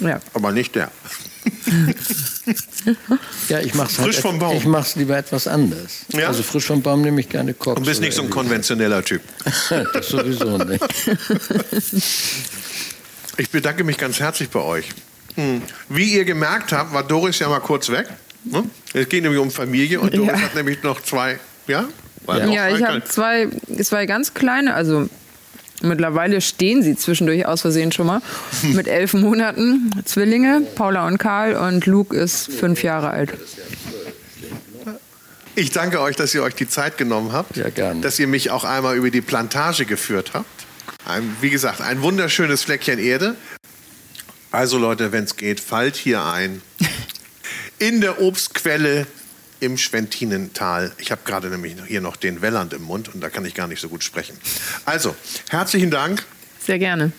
Ja. 0.00 0.20
Aber 0.32 0.52
nicht 0.52 0.74
der. 0.74 0.90
ja, 3.48 3.60
ich 3.60 3.74
mache 3.74 3.90
es 3.90 3.98
halt 3.98 4.14
vom 4.14 4.38
Baum. 4.38 4.56
Ich 4.56 4.64
mache 4.64 4.82
es 4.82 4.96
lieber 4.96 5.16
etwas 5.16 5.46
anders. 5.46 6.06
Ja? 6.08 6.28
Also 6.28 6.42
frisch 6.42 6.64
vom 6.64 6.82
Baum 6.82 7.02
nehme 7.02 7.20
ich 7.20 7.28
gerne 7.28 7.54
Koks. 7.54 7.80
Du 7.80 7.86
bist 7.86 8.00
nicht 8.00 8.14
so 8.14 8.22
ein 8.22 8.30
konventioneller 8.30 9.04
Typ. 9.04 9.22
das 9.92 10.08
sowieso 10.08 10.58
nicht. 10.58 10.82
Ich 13.36 13.50
bedanke 13.50 13.84
mich 13.84 13.98
ganz 13.98 14.20
herzlich 14.20 14.50
bei 14.50 14.60
euch. 14.60 14.88
Hm. 15.34 15.62
Wie 15.88 16.14
ihr 16.14 16.24
gemerkt 16.24 16.72
habt, 16.72 16.92
war 16.92 17.02
Doris 17.02 17.38
ja 17.38 17.48
mal 17.48 17.60
kurz 17.60 17.90
weg. 17.90 18.06
Hm? 18.50 18.70
Es 18.92 19.08
geht 19.08 19.22
nämlich 19.22 19.40
um 19.40 19.50
Familie 19.50 20.00
und 20.00 20.14
Doris 20.14 20.32
ja. 20.32 20.40
hat 20.40 20.54
nämlich 20.54 20.82
noch 20.82 21.02
zwei 21.02 21.38
ja? 21.66 21.84
ja, 22.28 22.46
ja 22.46 22.76
ich 22.76 22.82
habe 22.82 23.04
zwei, 23.04 23.48
zwei 23.82 24.06
ganz 24.06 24.34
kleine, 24.34 24.74
also 24.74 25.08
mittlerweile 25.82 26.40
stehen 26.40 26.82
sie 26.82 26.96
zwischendurch 26.96 27.46
aus 27.46 27.62
Versehen 27.62 27.92
schon 27.92 28.06
mal, 28.06 28.20
mit 28.62 28.86
elf 28.86 29.14
Monaten, 29.14 29.90
Zwillinge, 30.04 30.62
Paula 30.74 31.06
und 31.06 31.18
Karl 31.18 31.56
und 31.56 31.86
Luke 31.86 32.16
ist 32.16 32.52
fünf 32.52 32.82
Jahre 32.82 33.10
alt. 33.10 33.32
Ich 35.56 35.70
danke 35.70 36.00
euch, 36.00 36.16
dass 36.16 36.34
ihr 36.34 36.42
euch 36.42 36.56
die 36.56 36.68
Zeit 36.68 36.98
genommen 36.98 37.32
habt. 37.32 37.56
Ja, 37.56 37.68
gerne. 37.68 38.00
Dass 38.00 38.18
ihr 38.18 38.26
mich 38.26 38.50
auch 38.50 38.64
einmal 38.64 38.96
über 38.96 39.10
die 39.10 39.20
Plantage 39.20 39.84
geführt 39.84 40.32
habt. 40.34 40.63
Ein, 41.06 41.36
wie 41.40 41.50
gesagt, 41.50 41.80
ein 41.80 42.02
wunderschönes 42.02 42.62
Fleckchen 42.62 42.98
Erde. 42.98 43.36
Also 44.50 44.78
Leute, 44.78 45.12
wenn 45.12 45.24
es 45.24 45.36
geht, 45.36 45.60
fallt 45.60 45.96
hier 45.96 46.24
ein. 46.24 46.62
In 47.78 48.00
der 48.00 48.22
Obstquelle 48.22 49.06
im 49.60 49.78
Schwentinental. 49.78 50.92
Ich 50.98 51.10
habe 51.10 51.22
gerade 51.24 51.48
nämlich 51.48 51.76
hier 51.86 52.00
noch 52.00 52.16
den 52.16 52.42
Welland 52.42 52.72
im 52.72 52.82
Mund 52.82 53.14
und 53.14 53.20
da 53.20 53.30
kann 53.30 53.44
ich 53.44 53.54
gar 53.54 53.66
nicht 53.66 53.80
so 53.80 53.88
gut 53.88 54.04
sprechen. 54.04 54.36
Also, 54.84 55.16
herzlichen 55.48 55.90
Dank. 55.90 56.24
Sehr 56.64 56.78
gerne. 56.78 57.12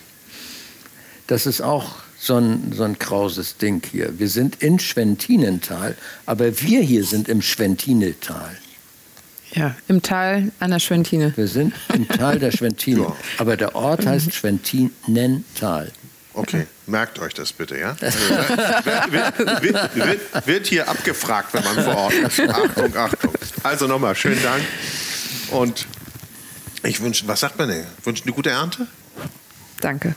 Das 1.26 1.46
ist 1.46 1.60
auch 1.60 1.96
so 2.18 2.36
ein, 2.36 2.72
so 2.72 2.84
ein 2.84 2.98
krauses 2.98 3.56
Ding 3.56 3.82
hier. 3.90 4.18
Wir 4.18 4.28
sind 4.28 4.62
in 4.62 4.78
Schwentinental, 4.78 5.96
aber 6.24 6.60
wir 6.60 6.80
hier 6.80 7.04
sind 7.04 7.28
im 7.28 7.42
Schwentinetal. 7.42 8.56
Ja, 9.56 9.74
im 9.88 10.02
Tal 10.02 10.52
an 10.60 10.70
der 10.70 10.80
Schwentine. 10.80 11.32
Wir 11.34 11.48
sind 11.48 11.72
im 11.94 12.06
Tal 12.06 12.38
der 12.38 12.52
Schwentine. 12.52 12.96
Ja. 13.06 13.16
Aber 13.38 13.56
der 13.56 13.74
Ort 13.74 14.06
heißt 14.06 14.32
Schwentinental. 14.32 15.92
Okay, 16.34 16.66
merkt 16.86 17.18
euch 17.18 17.34
das 17.34 17.52
bitte, 17.52 17.78
ja? 17.78 17.96
Also, 18.00 18.18
wird, 19.12 19.38
wird, 19.62 19.96
wird, 19.96 20.46
wird, 20.46 20.66
hier 20.66 20.88
abgefragt, 20.88 21.52
wenn 21.54 21.64
man 21.64 21.82
vor 21.82 21.96
Ort 21.96 22.14
ist. 22.14 22.40
Achtung, 22.48 22.96
Achtung. 22.96 23.32
Also 23.62 23.86
nochmal, 23.86 24.14
schönen 24.14 24.42
Dank. 24.42 24.62
Und 25.50 25.86
ich 26.82 27.00
wünsche, 27.00 27.26
was 27.26 27.40
sagt 27.40 27.58
man 27.58 27.68
denn? 27.68 27.84
Wünsche 28.04 28.24
eine 28.24 28.32
gute 28.32 28.50
Ernte? 28.50 28.86
Danke. 29.80 30.14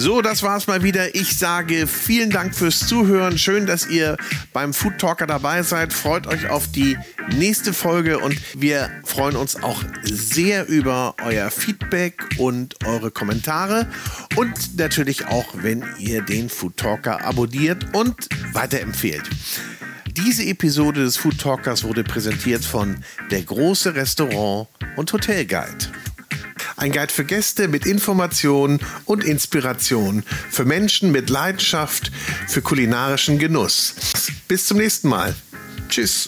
So, 0.00 0.22
das 0.22 0.44
war's 0.44 0.68
mal 0.68 0.84
wieder. 0.84 1.16
Ich 1.16 1.36
sage 1.36 1.88
vielen 1.88 2.30
Dank 2.30 2.54
fürs 2.54 2.86
Zuhören. 2.86 3.36
Schön, 3.36 3.66
dass 3.66 3.88
ihr 3.88 4.16
beim 4.52 4.72
Food 4.72 4.98
Talker 4.98 5.26
dabei 5.26 5.64
seid. 5.64 5.92
Freut 5.92 6.28
euch 6.28 6.48
auf 6.48 6.68
die 6.70 6.96
nächste 7.36 7.72
Folge 7.72 8.20
und 8.20 8.36
wir 8.54 8.90
freuen 9.04 9.34
uns 9.34 9.60
auch 9.60 9.82
sehr 10.04 10.68
über 10.68 11.16
euer 11.24 11.50
Feedback 11.50 12.22
und 12.38 12.76
eure 12.86 13.10
Kommentare 13.10 13.88
und 14.36 14.78
natürlich 14.78 15.26
auch, 15.26 15.46
wenn 15.54 15.84
ihr 15.98 16.22
den 16.22 16.48
Food 16.48 16.76
Talker 16.76 17.24
abonniert 17.24 17.92
und 17.92 18.28
weiterempfehlt. 18.52 19.28
Diese 20.12 20.44
Episode 20.44 21.02
des 21.02 21.16
Food 21.16 21.40
Talkers 21.40 21.82
wurde 21.82 22.04
präsentiert 22.04 22.64
von 22.64 23.02
der 23.32 23.42
große 23.42 23.96
Restaurant 23.96 24.68
und 24.94 25.12
Hotel 25.12 25.44
Guide. 25.44 25.88
Ein 26.76 26.92
Guide 26.92 27.12
für 27.12 27.24
Gäste 27.24 27.68
mit 27.68 27.86
Informationen 27.86 28.80
und 29.04 29.24
Inspiration. 29.24 30.24
Für 30.50 30.64
Menschen 30.64 31.12
mit 31.12 31.30
Leidenschaft 31.30 32.10
für 32.46 32.62
kulinarischen 32.62 33.38
Genuss. 33.38 33.94
Bis 34.48 34.66
zum 34.66 34.78
nächsten 34.78 35.08
Mal. 35.08 35.34
Tschüss. 35.88 36.26